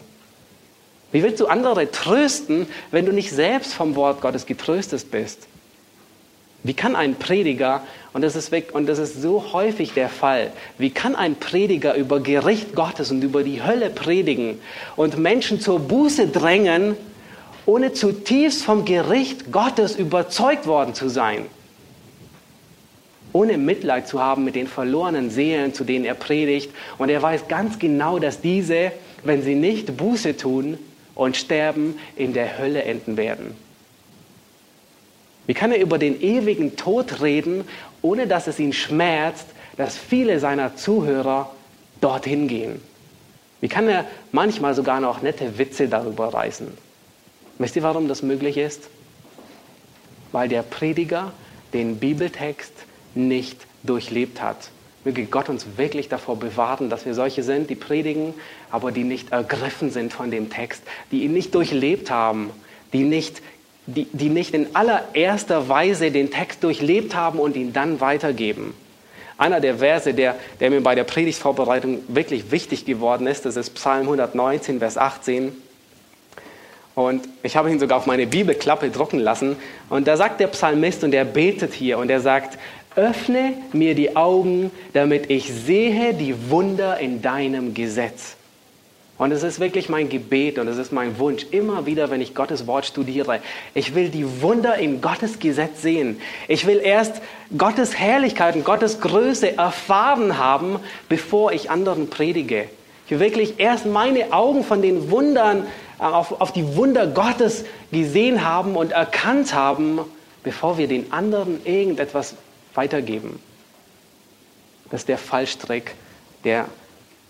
Wie 1.13 1.23
willst 1.23 1.39
du 1.39 1.47
andere 1.47 1.89
trösten, 1.89 2.67
wenn 2.91 3.05
du 3.05 3.13
nicht 3.13 3.31
selbst 3.31 3.73
vom 3.73 3.95
Wort 3.95 4.19
Gottes 4.19 4.45
getröstet 4.45 5.09
bist? 5.09 5.47
Wie 6.63 6.73
kann 6.75 6.95
ein 6.95 7.15
Prediger, 7.15 7.81
und 8.13 8.21
das, 8.21 8.35
ist 8.35 8.51
weg, 8.51 8.69
und 8.73 8.87
das 8.87 8.99
ist 8.99 9.21
so 9.21 9.51
häufig 9.51 9.93
der 9.93 10.09
Fall, 10.09 10.51
wie 10.77 10.91
kann 10.91 11.15
ein 11.15 11.35
Prediger 11.35 11.95
über 11.95 12.19
Gericht 12.19 12.75
Gottes 12.75 13.09
und 13.09 13.23
über 13.23 13.43
die 13.43 13.63
Hölle 13.63 13.89
predigen 13.89 14.59
und 14.95 15.17
Menschen 15.17 15.59
zur 15.59 15.79
Buße 15.79 16.27
drängen, 16.27 16.95
ohne 17.65 17.93
zutiefst 17.93 18.63
vom 18.63 18.85
Gericht 18.85 19.51
Gottes 19.51 19.95
überzeugt 19.95 20.67
worden 20.67 20.93
zu 20.93 21.09
sein? 21.09 21.45
Ohne 23.33 23.57
Mitleid 23.57 24.07
zu 24.07 24.21
haben 24.21 24.43
mit 24.43 24.55
den 24.55 24.67
verlorenen 24.67 25.31
Seelen, 25.31 25.73
zu 25.73 25.83
denen 25.83 26.05
er 26.05 26.15
predigt. 26.15 26.69
Und 26.97 27.09
er 27.09 27.21
weiß 27.21 27.47
ganz 27.47 27.79
genau, 27.79 28.19
dass 28.19 28.41
diese, 28.41 28.91
wenn 29.23 29.41
sie 29.41 29.55
nicht 29.55 29.95
Buße 29.95 30.35
tun 30.35 30.77
und 31.15 31.37
sterben, 31.37 31.97
in 32.17 32.33
der 32.33 32.57
Hölle 32.57 32.83
enden 32.83 33.15
werden. 33.15 33.55
Wie 35.47 35.53
kann 35.53 35.71
er 35.71 35.79
über 35.79 35.97
den 35.97 36.21
ewigen 36.21 36.75
Tod 36.75 37.21
reden, 37.21 37.65
ohne 38.01 38.27
dass 38.27 38.47
es 38.47 38.59
ihn 38.59 38.73
schmerzt, 38.73 39.47
dass 39.77 39.97
viele 39.97 40.39
seiner 40.39 40.75
Zuhörer 40.75 41.51
dorthin 41.99 42.47
gehen? 42.47 42.81
Wie 43.59 43.67
kann 43.67 43.87
er 43.87 44.05
manchmal 44.31 44.73
sogar 44.73 44.99
noch 44.99 45.21
nette 45.21 45.57
Witze 45.57 45.87
darüber 45.87 46.33
reißen? 46.33 46.67
Wisst 47.59 47.75
ihr, 47.75 47.83
warum 47.83 48.07
das 48.07 48.23
möglich 48.23 48.57
ist? 48.57 48.89
Weil 50.31 50.49
der 50.49 50.63
Prediger 50.63 51.31
den 51.73 51.97
Bibeltext 51.97 52.73
nicht 53.13 53.59
durchlebt 53.83 54.41
hat. 54.41 54.71
Möge 55.03 55.25
Gott 55.25 55.49
uns 55.49 55.65
wirklich 55.77 56.09
davor 56.09 56.37
bewahren, 56.37 56.89
dass 56.89 57.05
wir 57.05 57.13
solche 57.13 57.43
sind, 57.43 57.69
die 57.69 57.75
predigen, 57.75 58.33
aber 58.69 58.91
die 58.91 59.03
nicht 59.03 59.31
ergriffen 59.31 59.89
sind 59.89 60.13
von 60.13 60.29
dem 60.29 60.49
Text, 60.49 60.83
die 61.11 61.23
ihn 61.23 61.33
nicht 61.33 61.55
durchlebt 61.55 62.11
haben, 62.11 62.51
die 62.93 63.03
nicht 63.03 63.41
die, 63.85 64.07
die 64.11 64.29
nicht 64.29 64.53
in 64.53 64.75
allererster 64.75 65.67
Weise 65.69 66.11
den 66.11 66.31
Text 66.31 66.63
durchlebt 66.63 67.15
haben 67.15 67.39
und 67.39 67.55
ihn 67.55 67.73
dann 67.73 67.99
weitergeben. 67.99 68.73
Einer 69.37 69.59
der 69.59 69.77
Verse, 69.77 70.13
der, 70.13 70.35
der 70.59 70.69
mir 70.69 70.81
bei 70.81 70.93
der 70.93 71.03
Predigtvorbereitung 71.03 72.03
wirklich 72.07 72.51
wichtig 72.51 72.85
geworden 72.85 73.25
ist, 73.25 73.45
das 73.45 73.55
ist 73.55 73.71
Psalm 73.71 74.03
119, 74.03 74.79
Vers 74.79 74.97
18. 74.97 75.51
Und 76.93 77.27
ich 77.41 77.55
habe 77.55 77.71
ihn 77.71 77.79
sogar 77.79 77.97
auf 77.97 78.05
meine 78.05 78.27
Bibelklappe 78.27 78.89
drucken 78.91 79.19
lassen. 79.19 79.55
Und 79.89 80.07
da 80.07 80.17
sagt 80.17 80.39
der 80.39 80.47
Psalmist 80.47 81.03
und 81.03 81.13
er 81.13 81.25
betet 81.25 81.73
hier 81.73 81.97
und 81.97 82.11
er 82.11 82.19
sagt, 82.19 82.59
öffne 82.95 83.53
mir 83.71 83.95
die 83.95 84.15
Augen, 84.15 84.69
damit 84.93 85.29
ich 85.29 85.51
sehe 85.51 86.13
die 86.13 86.51
Wunder 86.51 86.99
in 86.99 87.21
deinem 87.21 87.73
Gesetz. 87.73 88.35
Und 89.21 89.31
es 89.31 89.43
ist 89.43 89.59
wirklich 89.59 89.87
mein 89.87 90.09
Gebet 90.09 90.57
und 90.57 90.67
es 90.67 90.79
ist 90.79 90.91
mein 90.91 91.19
Wunsch, 91.19 91.45
immer 91.51 91.85
wieder, 91.85 92.09
wenn 92.09 92.21
ich 92.21 92.33
Gottes 92.33 92.65
Wort 92.65 92.87
studiere, 92.87 93.39
ich 93.75 93.93
will 93.93 94.09
die 94.09 94.41
Wunder 94.41 94.77
in 94.77 94.99
Gottes 94.99 95.37
Gesetz 95.37 95.83
sehen. 95.83 96.19
Ich 96.47 96.65
will 96.65 96.81
erst 96.83 97.21
Gottes 97.55 97.95
Herrlichkeit 97.99 98.55
und 98.55 98.65
Gottes 98.65 98.99
Größe 98.99 99.55
erfahren 99.55 100.39
haben, 100.39 100.79
bevor 101.07 101.51
ich 101.51 101.69
anderen 101.69 102.09
predige. 102.09 102.67
Ich 103.05 103.11
will 103.11 103.19
wirklich 103.19 103.59
erst 103.59 103.85
meine 103.85 104.33
Augen 104.33 104.63
von 104.63 104.81
den 104.81 105.11
Wundern, 105.11 105.67
äh, 105.99 106.03
auf, 106.03 106.41
auf 106.41 106.51
die 106.51 106.75
Wunder 106.75 107.05
Gottes 107.05 107.65
gesehen 107.91 108.43
haben 108.43 108.75
und 108.75 108.91
erkannt 108.91 109.53
haben, 109.53 109.99
bevor 110.41 110.79
wir 110.79 110.87
den 110.87 111.13
anderen 111.13 111.63
irgendetwas 111.63 112.33
weitergeben. 112.73 113.39
Das 114.89 115.01
ist 115.01 115.09
der 115.09 115.19
Fallstrick 115.19 115.93
der 116.43 116.65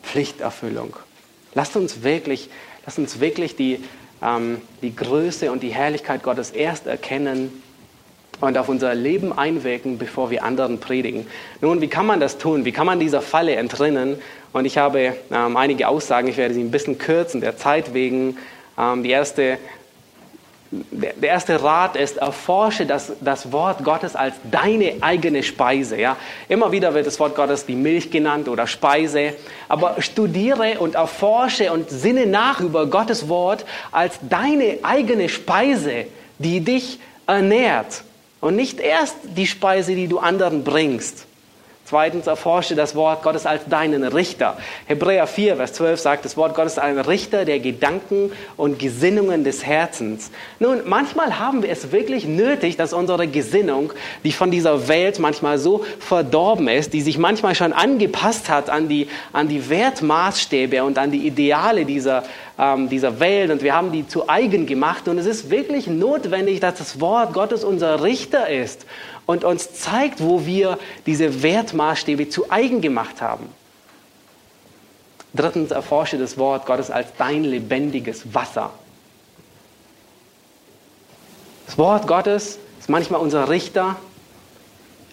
Pflichterfüllung. 0.03 0.95
Lasst 1.53 1.75
uns 1.75 2.03
wirklich, 2.03 2.49
lasst 2.85 2.99
uns 2.99 3.19
wirklich 3.19 3.55
die, 3.55 3.83
ähm, 4.23 4.61
die 4.81 4.95
Größe 4.95 5.51
und 5.51 5.63
die 5.63 5.69
Herrlichkeit 5.69 6.23
Gottes 6.23 6.51
erst 6.51 6.87
erkennen 6.87 7.61
und 8.39 8.57
auf 8.57 8.69
unser 8.69 8.95
Leben 8.95 9.37
einwirken, 9.37 9.97
bevor 9.97 10.31
wir 10.31 10.43
anderen 10.43 10.79
predigen. 10.79 11.27
Nun, 11.61 11.81
wie 11.81 11.87
kann 11.87 12.05
man 12.05 12.19
das 12.19 12.37
tun? 12.37 12.65
Wie 12.65 12.71
kann 12.71 12.85
man 12.85 12.99
dieser 12.99 13.21
Falle 13.21 13.55
entrinnen? 13.55 14.17
Und 14.53 14.65
ich 14.65 14.77
habe 14.77 15.15
ähm, 15.31 15.57
einige 15.57 15.87
Aussagen, 15.87 16.27
ich 16.27 16.37
werde 16.37 16.53
sie 16.53 16.61
ein 16.61 16.71
bisschen 16.71 16.97
kürzen, 16.97 17.41
der 17.41 17.57
Zeit 17.57 17.93
wegen. 17.93 18.37
Ähm, 18.77 19.03
die 19.03 19.11
erste 19.11 19.57
der 20.71 21.29
erste 21.29 21.61
Rat 21.61 21.97
ist, 21.97 22.17
erforsche 22.17 22.85
das, 22.85 23.11
das 23.19 23.51
Wort 23.51 23.83
Gottes 23.83 24.15
als 24.15 24.35
deine 24.49 24.95
eigene 25.01 25.43
Speise. 25.43 25.99
Ja? 25.99 26.15
Immer 26.47 26.71
wieder 26.71 26.93
wird 26.93 27.07
das 27.07 27.19
Wort 27.19 27.35
Gottes 27.35 27.65
die 27.65 27.75
Milch 27.75 28.09
genannt 28.09 28.47
oder 28.47 28.67
Speise. 28.67 29.33
Aber 29.67 30.01
studiere 30.01 30.79
und 30.79 30.95
erforsche 30.95 31.73
und 31.73 31.89
sinne 31.89 32.25
nach 32.25 32.61
über 32.61 32.85
Gottes 32.87 33.27
Wort 33.27 33.65
als 33.91 34.19
deine 34.29 34.79
eigene 34.83 35.27
Speise, 35.27 36.05
die 36.39 36.61
dich 36.61 36.99
ernährt. 37.27 38.03
Und 38.39 38.55
nicht 38.55 38.79
erst 38.79 39.15
die 39.35 39.47
Speise, 39.47 39.93
die 39.93 40.07
du 40.07 40.19
anderen 40.19 40.63
bringst. 40.63 41.25
Zweitens, 41.91 42.25
erforsche 42.25 42.73
das 42.73 42.95
Wort 42.95 43.21
Gottes 43.21 43.45
als 43.45 43.65
deinen 43.65 44.05
Richter. 44.05 44.57
Hebräer 44.85 45.27
4, 45.27 45.57
Vers 45.57 45.73
12 45.73 45.99
sagt, 45.99 46.23
das 46.23 46.37
Wort 46.37 46.55
Gottes 46.55 46.71
ist 46.71 46.79
ein 46.79 46.97
Richter 46.97 47.43
der 47.43 47.59
Gedanken 47.59 48.31
und 48.55 48.79
Gesinnungen 48.79 49.43
des 49.43 49.65
Herzens. 49.65 50.31
Nun, 50.59 50.83
manchmal 50.85 51.37
haben 51.37 51.63
wir 51.63 51.69
es 51.69 51.91
wirklich 51.91 52.23
nötig, 52.23 52.77
dass 52.77 52.93
unsere 52.93 53.27
Gesinnung, 53.27 53.91
die 54.23 54.31
von 54.31 54.51
dieser 54.51 54.87
Welt 54.87 55.19
manchmal 55.19 55.57
so 55.57 55.83
verdorben 55.99 56.69
ist, 56.69 56.93
die 56.93 57.01
sich 57.01 57.17
manchmal 57.17 57.55
schon 57.55 57.73
angepasst 57.73 58.47
hat 58.47 58.69
an 58.69 58.87
die, 58.87 59.09
an 59.33 59.49
die 59.49 59.69
Wertmaßstäbe 59.69 60.85
und 60.85 60.97
an 60.97 61.11
die 61.11 61.27
Ideale 61.27 61.83
dieser, 61.83 62.23
ähm, 62.57 62.87
dieser 62.87 63.19
Welt 63.19 63.51
und 63.51 63.63
wir 63.63 63.75
haben 63.75 63.91
die 63.91 64.07
zu 64.07 64.29
eigen 64.29 64.65
gemacht 64.65 65.09
und 65.09 65.17
es 65.17 65.25
ist 65.25 65.49
wirklich 65.49 65.87
notwendig, 65.87 66.61
dass 66.61 66.75
das 66.75 67.01
Wort 67.01 67.33
Gottes 67.33 67.65
unser 67.65 68.01
Richter 68.01 68.47
ist 68.47 68.85
und 69.31 69.43
uns 69.43 69.73
zeigt, 69.73 70.21
wo 70.21 70.45
wir 70.45 70.77
diese 71.05 71.41
Wertmaßstäbe 71.41 72.29
zu 72.29 72.51
eigen 72.51 72.81
gemacht 72.81 73.21
haben. 73.21 73.47
Drittens, 75.33 75.71
erforsche 75.71 76.17
das 76.17 76.37
Wort 76.37 76.65
Gottes 76.65 76.91
als 76.91 77.07
dein 77.17 77.43
lebendiges 77.43 78.33
Wasser. 78.33 78.71
Das 81.65 81.77
Wort 81.77 82.05
Gottes 82.05 82.59
ist 82.79 82.89
manchmal 82.89 83.21
unser 83.21 83.47
Richter, 83.49 83.95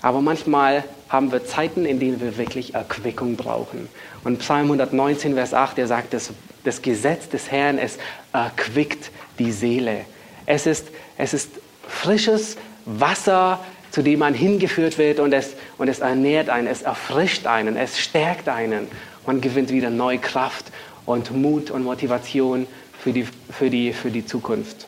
aber 0.02 0.20
manchmal 0.20 0.82
haben 1.08 1.30
wir 1.30 1.46
Zeiten, 1.46 1.84
in 1.84 2.00
denen 2.00 2.20
wir 2.20 2.36
wirklich 2.36 2.74
Erquickung 2.74 3.36
brauchen. 3.36 3.88
Und 4.24 4.40
Psalm 4.40 4.64
119, 4.64 5.34
Vers 5.34 5.54
8, 5.54 5.78
der 5.78 5.86
sagt, 5.86 6.12
das, 6.12 6.30
das 6.64 6.82
Gesetz 6.82 7.28
des 7.28 7.50
Herrn, 7.50 7.78
es 7.78 7.98
erquickt 8.32 9.10
die 9.38 9.52
Seele. 9.52 10.04
Es 10.46 10.66
ist, 10.66 10.88
es 11.16 11.32
ist 11.32 11.50
frisches 11.86 12.56
Wasser, 12.84 13.60
zu 13.90 14.02
dem 14.02 14.18
man 14.18 14.34
hingeführt 14.34 14.98
wird 14.98 15.20
und 15.20 15.32
es, 15.32 15.54
und 15.78 15.88
es 15.88 16.00
ernährt 16.00 16.50
einen, 16.50 16.66
es 16.66 16.82
erfrischt 16.82 17.46
einen, 17.46 17.76
es 17.76 17.98
stärkt 17.98 18.48
einen. 18.48 18.88
Man 19.26 19.40
gewinnt 19.40 19.70
wieder 19.70 19.90
neue 19.90 20.18
Kraft 20.18 20.66
und 21.06 21.34
Mut 21.34 21.70
und 21.70 21.84
Motivation 21.84 22.66
für 22.98 23.12
die, 23.12 23.24
für 23.24 23.70
die, 23.70 23.92
für 23.92 24.10
die 24.10 24.26
Zukunft. 24.26 24.86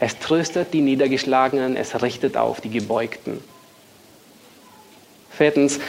Es 0.00 0.18
tröstet 0.18 0.72
die 0.72 0.80
Niedergeschlagenen, 0.80 1.76
es 1.76 2.02
richtet 2.02 2.36
auf 2.36 2.60
die 2.60 2.70
Gebeugten. 2.70 3.40
Viertens, 5.36 5.80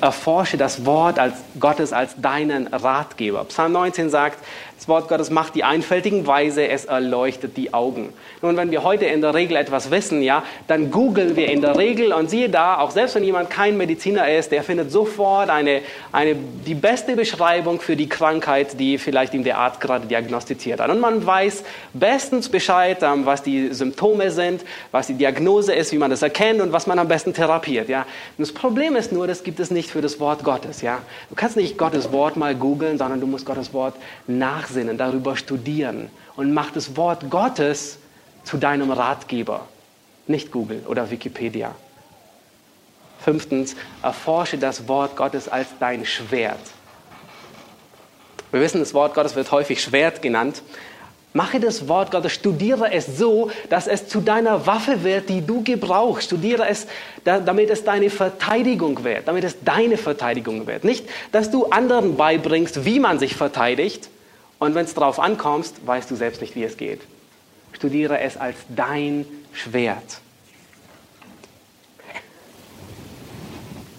erforsche 0.00 0.56
das 0.56 0.84
Wort 0.84 1.18
als 1.18 1.34
Gottes 1.58 1.92
als 1.92 2.14
deinen 2.20 2.66
Ratgeber. 2.68 3.44
Psalm 3.44 3.72
19 3.72 4.10
sagt, 4.10 4.38
das 4.80 4.88
Wort 4.88 5.08
Gottes 5.08 5.28
macht 5.28 5.54
die 5.56 5.62
einfältigen 5.62 6.26
weise, 6.26 6.66
es 6.66 6.86
erleuchtet 6.86 7.58
die 7.58 7.74
Augen. 7.74 8.14
Nun, 8.40 8.56
wenn 8.56 8.70
wir 8.70 8.82
heute 8.82 9.04
in 9.04 9.20
der 9.20 9.34
Regel 9.34 9.58
etwas 9.58 9.90
wissen, 9.90 10.22
ja, 10.22 10.42
dann 10.68 10.90
googeln 10.90 11.36
wir 11.36 11.50
in 11.50 11.60
der 11.60 11.76
Regel 11.76 12.14
und 12.14 12.30
siehe 12.30 12.48
da, 12.48 12.78
auch 12.78 12.90
selbst 12.90 13.14
wenn 13.14 13.22
jemand 13.22 13.50
kein 13.50 13.76
Mediziner 13.76 14.32
ist, 14.32 14.52
der 14.52 14.62
findet 14.62 14.90
sofort 14.90 15.50
eine, 15.50 15.82
eine, 16.12 16.34
die 16.34 16.72
beste 16.72 17.14
Beschreibung 17.14 17.78
für 17.82 17.94
die 17.94 18.08
Krankheit, 18.08 18.80
die 18.80 18.96
vielleicht 18.96 19.34
ihm 19.34 19.44
der 19.44 19.58
Arzt 19.58 19.82
gerade 19.82 20.06
diagnostiziert 20.06 20.80
hat. 20.80 20.88
Und 20.88 21.00
man 21.00 21.26
weiß 21.26 21.62
bestens 21.92 22.48
Bescheid, 22.48 23.02
ähm, 23.02 23.26
was 23.26 23.42
die 23.42 23.74
Symptome 23.74 24.30
sind, 24.30 24.64
was 24.92 25.08
die 25.08 25.14
Diagnose 25.14 25.74
ist, 25.74 25.92
wie 25.92 25.98
man 25.98 26.10
das 26.10 26.22
erkennt 26.22 26.62
und 26.62 26.72
was 26.72 26.86
man 26.86 26.98
am 26.98 27.06
besten 27.08 27.34
therapiert. 27.34 27.90
Ja. 27.90 28.06
Und 28.38 28.48
das 28.48 28.52
Problem 28.52 28.89
ist 28.96 29.12
nur, 29.12 29.26
das 29.26 29.42
gibt 29.42 29.60
es 29.60 29.70
nicht 29.70 29.90
für 29.90 30.00
das 30.00 30.20
Wort 30.20 30.44
Gottes. 30.44 30.80
Ja. 30.82 31.00
Du 31.28 31.34
kannst 31.34 31.56
nicht 31.56 31.76
Gottes 31.76 32.12
Wort 32.12 32.36
mal 32.36 32.54
googeln, 32.54 32.98
sondern 32.98 33.20
du 33.20 33.26
musst 33.26 33.46
Gottes 33.46 33.72
Wort 33.72 33.94
nach 34.26 34.60
nachsinnen, 34.60 34.98
darüber 34.98 35.36
studieren 35.36 36.10
und 36.36 36.52
mach 36.52 36.70
das 36.70 36.96
Wort 36.96 37.30
Gottes 37.30 37.98
zu 38.44 38.56
deinem 38.56 38.90
Ratgeber. 38.90 39.66
Nicht 40.26 40.52
Google 40.52 40.82
oder 40.86 41.10
Wikipedia. 41.10 41.74
Fünftens, 43.20 43.76
erforsche 44.02 44.58
das 44.58 44.88
Wort 44.88 45.16
Gottes 45.16 45.48
als 45.48 45.68
dein 45.78 46.06
Schwert. 46.06 46.60
Wir 48.50 48.60
wissen, 48.60 48.80
das 48.80 48.94
Wort 48.94 49.14
Gottes 49.14 49.36
wird 49.36 49.50
häufig 49.52 49.82
Schwert 49.82 50.22
genannt. 50.22 50.62
Mache 51.32 51.60
das 51.60 51.86
Wort 51.86 52.10
Gottes, 52.10 52.32
studiere 52.32 52.92
es 52.92 53.18
so, 53.18 53.50
dass 53.68 53.86
es 53.86 54.08
zu 54.08 54.20
deiner 54.20 54.66
Waffe 54.66 55.04
wird, 55.04 55.28
die 55.28 55.46
du 55.46 55.62
gebrauchst. 55.62 56.26
Studiere 56.26 56.68
es, 56.68 56.88
damit 57.24 57.70
es 57.70 57.84
deine 57.84 58.10
Verteidigung 58.10 59.04
wird, 59.04 59.28
damit 59.28 59.44
es 59.44 59.56
deine 59.64 59.96
Verteidigung 59.96 60.66
wird. 60.66 60.82
Nicht, 60.82 61.06
dass 61.30 61.50
du 61.50 61.66
anderen 61.66 62.16
beibringst, 62.16 62.84
wie 62.84 62.98
man 62.98 63.20
sich 63.20 63.36
verteidigt, 63.36 64.08
und 64.58 64.74
wenn 64.74 64.84
es 64.84 64.92
darauf 64.92 65.18
ankommt, 65.18 65.72
weißt 65.86 66.10
du 66.10 66.16
selbst 66.16 66.42
nicht, 66.42 66.54
wie 66.54 66.64
es 66.64 66.76
geht. 66.76 67.00
Studiere 67.72 68.20
es 68.20 68.36
als 68.36 68.56
dein 68.68 69.24
Schwert. 69.52 70.20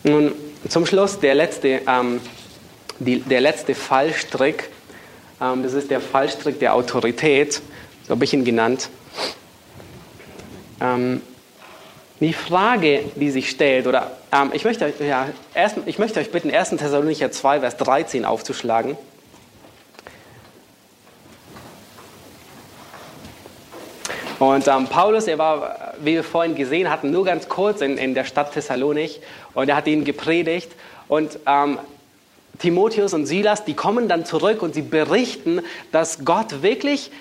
Nun, 0.04 0.34
zum 0.70 0.86
Schluss 0.86 1.20
der 1.20 1.34
letzte, 1.34 1.82
ähm, 1.88 2.22
die, 3.00 3.22
der 3.22 3.42
letzte 3.42 3.74
Fallstrick. 3.74 4.70
Ähm, 5.42 5.64
das 5.64 5.74
ist 5.74 5.90
der 5.90 6.00
Fallstrick 6.00 6.60
der 6.60 6.76
Autorität, 6.76 7.62
so 8.08 8.12
habe 8.12 8.24
ich 8.24 8.34
ihn 8.34 8.46
genannt. 8.46 8.90
Ähm, 10.80 11.22
die 12.20 12.34
Frage, 12.34 13.04
die 13.16 13.32
sich 13.32 13.50
stellt, 13.50 13.88
oder 13.88 14.12
ähm, 14.32 14.52
ich, 14.54 14.64
möchte, 14.64 14.94
ja, 15.00 15.30
erst, 15.56 15.78
ich 15.88 15.98
möchte 15.98 16.20
euch 16.20 16.32
bitten, 16.32 16.52
1. 16.52 16.70
Thessalonicher 16.70 17.32
2, 17.32 17.62
Vers 17.62 17.78
13 17.78 18.26
aufzuschlagen. 18.26 18.96
Und 24.38 24.68
ähm, 24.68 24.88
Paulus, 24.88 25.28
er 25.28 25.38
war, 25.38 25.94
wie 26.00 26.14
wir 26.14 26.24
vorhin 26.24 26.56
gesehen 26.56 26.90
hatten, 26.90 27.12
nur 27.12 27.26
ganz 27.26 27.48
kurz 27.48 27.82
in, 27.82 27.98
in 27.98 28.14
der 28.16 28.26
Stadt 28.26 28.54
Thessalonik 28.54 29.22
und 29.54 29.70
er 29.70 29.76
hat 29.76 29.88
ihnen 29.88 30.04
gepredigt. 30.04 30.72
Und 31.08 31.40
ähm, 31.46 31.78
Timotheus 32.62 33.14
und 33.14 33.26
Silas, 33.26 33.66
die 33.66 33.74
kommen 33.74 34.08
dann 34.08 34.26
zurück 34.26 34.62
und 34.62 34.74
sie 34.74 34.84
berichten, 34.84 35.62
dass 35.92 36.24
Gott 36.24 36.62
wirklich 36.62 37.12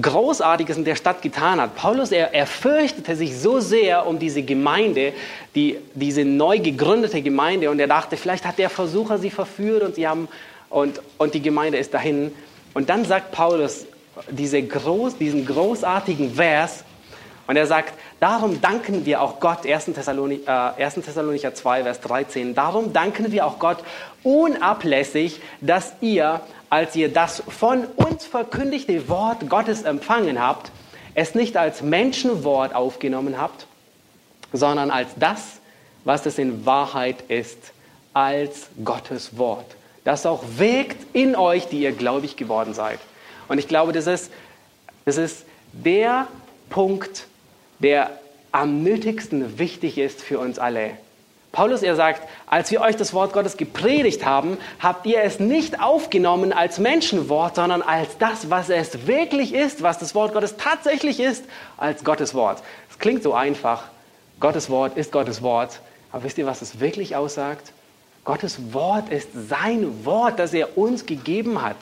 Großartiges 0.00 0.76
in 0.76 0.84
der 0.84 0.94
Stadt 0.94 1.20
getan 1.22 1.60
hat. 1.60 1.74
Paulus, 1.74 2.12
er, 2.12 2.32
er 2.32 2.46
fürchtete 2.46 3.16
sich 3.16 3.36
so 3.36 3.60
sehr 3.60 4.06
um 4.06 4.18
diese 4.18 4.42
Gemeinde, 4.42 5.12
die, 5.54 5.78
diese 5.94 6.24
neu 6.24 6.58
gegründete 6.58 7.22
Gemeinde, 7.22 7.70
und 7.70 7.80
er 7.80 7.88
dachte, 7.88 8.16
vielleicht 8.16 8.44
hat 8.44 8.58
der 8.58 8.70
Versucher 8.70 9.18
sie 9.18 9.30
verführt 9.30 9.82
und, 9.82 9.96
sie 9.96 10.06
haben, 10.06 10.28
und, 10.68 11.00
und 11.18 11.34
die 11.34 11.42
Gemeinde 11.42 11.78
ist 11.78 11.92
dahin. 11.92 12.32
Und 12.72 12.88
dann 12.88 13.04
sagt 13.04 13.32
Paulus, 13.32 13.86
diese 14.30 14.62
groß, 14.62 15.16
diesen 15.18 15.44
großartigen 15.44 16.34
Vers 16.34 16.84
und 17.50 17.56
er 17.56 17.66
sagt, 17.66 17.94
darum 18.20 18.60
danken 18.60 19.04
wir 19.06 19.20
auch 19.20 19.40
Gott, 19.40 19.66
1. 19.66 19.86
Thessalonicher, 19.86 20.76
äh, 20.78 20.84
1. 20.84 20.94
Thessalonicher 21.04 21.52
2, 21.52 21.82
Vers 21.82 22.00
13, 22.00 22.54
darum 22.54 22.92
danken 22.92 23.32
wir 23.32 23.44
auch 23.44 23.58
Gott 23.58 23.78
unablässig, 24.22 25.40
dass 25.60 25.94
ihr, 26.00 26.42
als 26.68 26.94
ihr 26.94 27.12
das 27.12 27.42
von 27.48 27.86
uns 27.96 28.24
verkündigte 28.24 29.08
Wort 29.08 29.48
Gottes 29.48 29.82
empfangen 29.82 30.40
habt, 30.40 30.70
es 31.16 31.34
nicht 31.34 31.56
als 31.56 31.82
Menschenwort 31.82 32.72
aufgenommen 32.72 33.36
habt, 33.36 33.66
sondern 34.52 34.92
als 34.92 35.08
das, 35.16 35.58
was 36.04 36.26
es 36.26 36.38
in 36.38 36.64
Wahrheit 36.64 37.16
ist, 37.26 37.72
als 38.14 38.68
Gottes 38.84 39.38
Wort, 39.38 39.66
das 40.04 40.24
auch 40.24 40.44
wirkt 40.56 41.04
in 41.16 41.34
euch, 41.34 41.66
die 41.66 41.80
ihr 41.80 41.90
gläubig 41.90 42.36
geworden 42.36 42.74
seid. 42.74 43.00
Und 43.48 43.58
ich 43.58 43.66
glaube, 43.66 43.92
das 43.92 44.06
ist, 44.06 44.30
das 45.04 45.16
ist 45.16 45.44
der 45.72 46.28
Punkt, 46.68 47.26
der 47.80 48.10
am 48.52 48.82
nötigsten 48.82 49.58
wichtig 49.58 49.98
ist 49.98 50.22
für 50.22 50.38
uns 50.38 50.58
alle. 50.58 50.92
Paulus, 51.52 51.82
er 51.82 51.96
sagt, 51.96 52.28
als 52.46 52.70
wir 52.70 52.80
euch 52.80 52.94
das 52.94 53.12
Wort 53.12 53.32
Gottes 53.32 53.56
gepredigt 53.56 54.24
haben, 54.24 54.56
habt 54.78 55.04
ihr 55.06 55.22
es 55.22 55.40
nicht 55.40 55.80
aufgenommen 55.80 56.52
als 56.52 56.78
Menschenwort, 56.78 57.56
sondern 57.56 57.82
als 57.82 58.18
das, 58.18 58.50
was 58.50 58.68
es 58.68 59.08
wirklich 59.08 59.52
ist, 59.52 59.82
was 59.82 59.98
das 59.98 60.14
Wort 60.14 60.32
Gottes 60.32 60.56
tatsächlich 60.56 61.18
ist, 61.18 61.44
als 61.76 62.04
Gottes 62.04 62.34
Wort. 62.34 62.62
Es 62.88 63.00
klingt 63.00 63.24
so 63.24 63.34
einfach. 63.34 63.84
Gottes 64.38 64.70
Wort 64.70 64.96
ist 64.96 65.10
Gottes 65.10 65.42
Wort. 65.42 65.80
Aber 66.12 66.22
wisst 66.22 66.38
ihr, 66.38 66.46
was 66.46 66.62
es 66.62 66.78
wirklich 66.78 67.16
aussagt? 67.16 67.72
Gottes 68.24 68.72
Wort 68.72 69.08
ist 69.10 69.30
sein 69.48 70.04
Wort, 70.04 70.38
das 70.38 70.54
er 70.54 70.78
uns 70.78 71.04
gegeben 71.04 71.62
hat. 71.62 71.76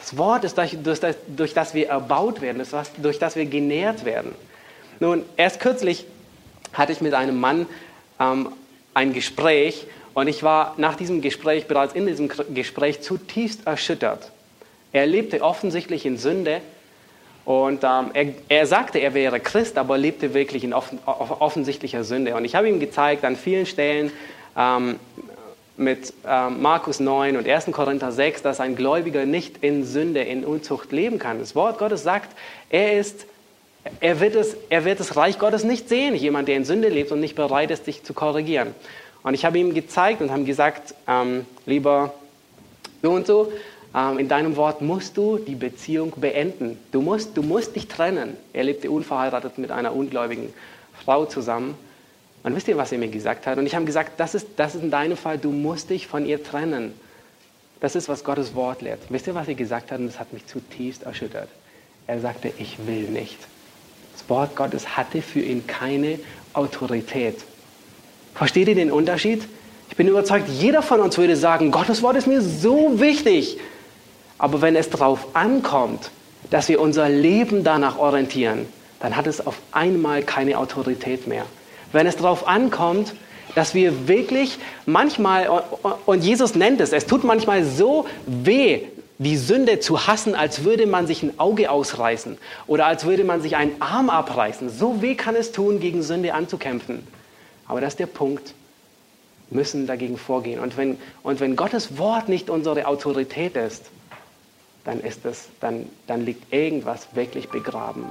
Das 0.00 0.16
Wort 0.16 0.44
ist 0.44 0.56
durch, 0.56 0.76
durch, 0.82 1.00
das, 1.00 1.16
durch 1.26 1.52
das 1.52 1.74
wir 1.74 1.88
erbaut 1.88 2.40
werden, 2.40 2.62
durch 2.98 3.18
das 3.18 3.34
wir 3.34 3.46
genährt 3.46 4.04
werden. 4.04 4.34
Nun, 5.04 5.22
erst 5.36 5.60
kürzlich 5.60 6.06
hatte 6.72 6.92
ich 6.92 7.02
mit 7.02 7.12
einem 7.12 7.38
Mann 7.38 7.66
ähm, 8.18 8.48
ein 8.94 9.12
Gespräch 9.12 9.86
und 10.14 10.28
ich 10.28 10.42
war 10.42 10.72
nach 10.78 10.94
diesem 10.94 11.20
Gespräch, 11.20 11.66
bereits 11.66 11.92
in 11.92 12.06
diesem 12.06 12.30
Gespräch, 12.54 13.02
zutiefst 13.02 13.66
erschüttert. 13.66 14.32
Er 14.94 15.04
lebte 15.04 15.42
offensichtlich 15.42 16.06
in 16.06 16.16
Sünde 16.16 16.62
und 17.44 17.84
ähm, 17.84 18.12
er, 18.14 18.28
er, 18.48 18.66
sagte, 18.66 18.98
er 18.98 19.12
wäre 19.12 19.40
Christ, 19.40 19.76
aber 19.76 19.98
lebte 19.98 20.32
wirklich 20.32 20.64
in 20.64 20.72
offen, 20.72 20.98
offensichtlicher 21.04 22.02
Sünde. 22.02 22.34
Und 22.34 22.46
ich 22.46 22.54
habe 22.54 22.70
ihm 22.70 22.80
gezeigt 22.80 23.26
an 23.26 23.36
vielen 23.36 23.66
Stellen, 23.66 24.10
ähm, 24.56 24.98
mit 25.76 26.14
äh, 26.26 26.48
Markus 26.48 26.98
9 26.98 27.36
und 27.36 27.46
1. 27.46 27.66
Korinther 27.72 28.10
6, 28.10 28.40
dass 28.40 28.58
ein 28.58 28.74
Gläubiger 28.74 29.26
nicht 29.26 29.58
in 29.62 29.84
Sünde, 29.84 30.22
in 30.22 30.46
Unzucht 30.46 30.92
leben 30.92 31.18
kann. 31.18 31.40
Das 31.40 31.54
Wort 31.54 31.76
Gottes 31.76 32.04
sagt, 32.04 32.34
er 32.70 32.98
ist, 32.98 33.26
er 34.00 34.20
wird 34.20 34.34
es, 34.34 34.56
er 34.70 34.84
wird 34.84 35.00
das 35.00 35.16
Reich 35.16 35.38
Gottes 35.38 35.64
nicht 35.64 35.88
sehen, 35.88 36.14
jemand, 36.14 36.48
der 36.48 36.56
in 36.56 36.64
Sünde 36.64 36.88
lebt 36.88 37.12
und 37.12 37.20
nicht 37.20 37.34
bereit 37.34 37.70
ist, 37.70 37.84
sich 37.84 38.02
zu 38.02 38.14
korrigieren. 38.14 38.74
Und 39.22 39.34
ich 39.34 39.44
habe 39.44 39.58
ihm 39.58 39.74
gezeigt 39.74 40.20
und 40.20 40.30
habe 40.30 40.44
gesagt, 40.44 40.94
ähm, 41.06 41.46
lieber 41.66 42.14
so 43.02 43.10
und 43.12 43.26
so, 43.26 43.52
ähm, 43.94 44.18
in 44.18 44.28
deinem 44.28 44.56
Wort 44.56 44.82
musst 44.82 45.16
du 45.16 45.38
die 45.38 45.54
Beziehung 45.54 46.12
beenden. 46.16 46.78
Du 46.92 47.00
musst, 47.00 47.36
du 47.36 47.42
musst 47.42 47.76
dich 47.76 47.88
trennen. 47.88 48.36
Er 48.52 48.64
lebte 48.64 48.90
unverheiratet 48.90 49.58
mit 49.58 49.70
einer 49.70 49.94
ungläubigen 49.94 50.52
Frau 51.04 51.26
zusammen. 51.26 51.74
Und 52.42 52.54
wisst 52.54 52.68
ihr, 52.68 52.76
was 52.76 52.92
er 52.92 52.98
mir 52.98 53.08
gesagt 53.08 53.46
hat? 53.46 53.56
Und 53.56 53.66
ich 53.66 53.74
habe 53.74 53.86
gesagt, 53.86 54.20
das 54.20 54.34
ist, 54.34 54.46
das 54.56 54.74
ist 54.74 54.82
in 54.82 54.90
deinem 54.90 55.16
Fall, 55.16 55.38
du 55.38 55.50
musst 55.50 55.90
dich 55.90 56.06
von 56.06 56.26
ihr 56.26 56.42
trennen. 56.42 56.92
Das 57.80 57.94
ist, 57.96 58.08
was 58.08 58.24
Gottes 58.24 58.54
Wort 58.54 58.82
lehrt. 58.82 59.00
Wisst 59.08 59.26
ihr, 59.26 59.34
was 59.34 59.48
er 59.48 59.54
gesagt 59.54 59.90
hat? 59.90 59.98
Und 59.98 60.06
das 60.06 60.18
hat 60.18 60.32
mich 60.32 60.46
zutiefst 60.46 61.04
erschüttert. 61.04 61.48
Er 62.06 62.20
sagte, 62.20 62.52
ich 62.58 62.86
will 62.86 63.08
nicht. 63.08 63.38
Das 64.16 64.28
Wort 64.28 64.56
Gottes 64.56 64.96
hatte 64.96 65.22
für 65.22 65.40
ihn 65.40 65.66
keine 65.66 66.18
Autorität. 66.52 67.36
Versteht 68.34 68.68
ihr 68.68 68.74
den 68.74 68.90
Unterschied? 68.90 69.42
Ich 69.90 69.96
bin 69.96 70.08
überzeugt, 70.08 70.48
jeder 70.48 70.82
von 70.82 71.00
uns 71.00 71.18
würde 71.18 71.36
sagen, 71.36 71.70
Gottes 71.70 72.02
Wort 72.02 72.16
ist 72.16 72.26
mir 72.26 72.40
so 72.40 73.00
wichtig. 73.00 73.58
Aber 74.38 74.62
wenn 74.62 74.76
es 74.76 74.90
darauf 74.90 75.36
ankommt, 75.36 76.10
dass 76.50 76.68
wir 76.68 76.80
unser 76.80 77.08
Leben 77.08 77.64
danach 77.64 77.98
orientieren, 77.98 78.66
dann 79.00 79.16
hat 79.16 79.26
es 79.26 79.46
auf 79.46 79.58
einmal 79.72 80.22
keine 80.22 80.58
Autorität 80.58 81.26
mehr. 81.26 81.44
Wenn 81.92 82.06
es 82.06 82.16
darauf 82.16 82.48
ankommt, 82.48 83.14
dass 83.54 83.74
wir 83.74 84.08
wirklich 84.08 84.58
manchmal, 84.86 85.62
und 86.06 86.24
Jesus 86.24 86.54
nennt 86.54 86.80
es, 86.80 86.92
es 86.92 87.06
tut 87.06 87.24
manchmal 87.24 87.64
so 87.64 88.06
weh, 88.26 88.80
die 89.24 89.36
Sünde 89.36 89.80
zu 89.80 90.06
hassen, 90.06 90.34
als 90.34 90.64
würde 90.64 90.86
man 90.86 91.06
sich 91.06 91.22
ein 91.22 91.38
Auge 91.38 91.70
ausreißen 91.70 92.38
oder 92.66 92.86
als 92.86 93.04
würde 93.04 93.24
man 93.24 93.40
sich 93.42 93.56
einen 93.56 93.80
Arm 93.80 94.10
abreißen. 94.10 94.68
So 94.70 95.02
weh 95.02 95.14
kann 95.14 95.34
es 95.34 95.52
tun, 95.52 95.80
gegen 95.80 96.02
Sünde 96.02 96.34
anzukämpfen. 96.34 97.06
Aber 97.66 97.80
das 97.80 97.94
ist 97.94 97.98
der 98.00 98.06
Punkt. 98.06 98.54
Wir 99.50 99.58
müssen 99.58 99.86
dagegen 99.86 100.16
vorgehen. 100.16 100.60
Und 100.60 100.76
wenn, 100.76 100.98
und 101.22 101.40
wenn 101.40 101.56
Gottes 101.56 101.98
Wort 101.98 102.28
nicht 102.28 102.50
unsere 102.50 102.86
Autorität 102.86 103.56
ist, 103.56 103.90
dann, 104.84 105.00
ist 105.00 105.24
es, 105.24 105.48
dann, 105.60 105.88
dann 106.06 106.24
liegt 106.24 106.52
irgendwas 106.52 107.08
wirklich 107.14 107.48
begraben. 107.48 108.10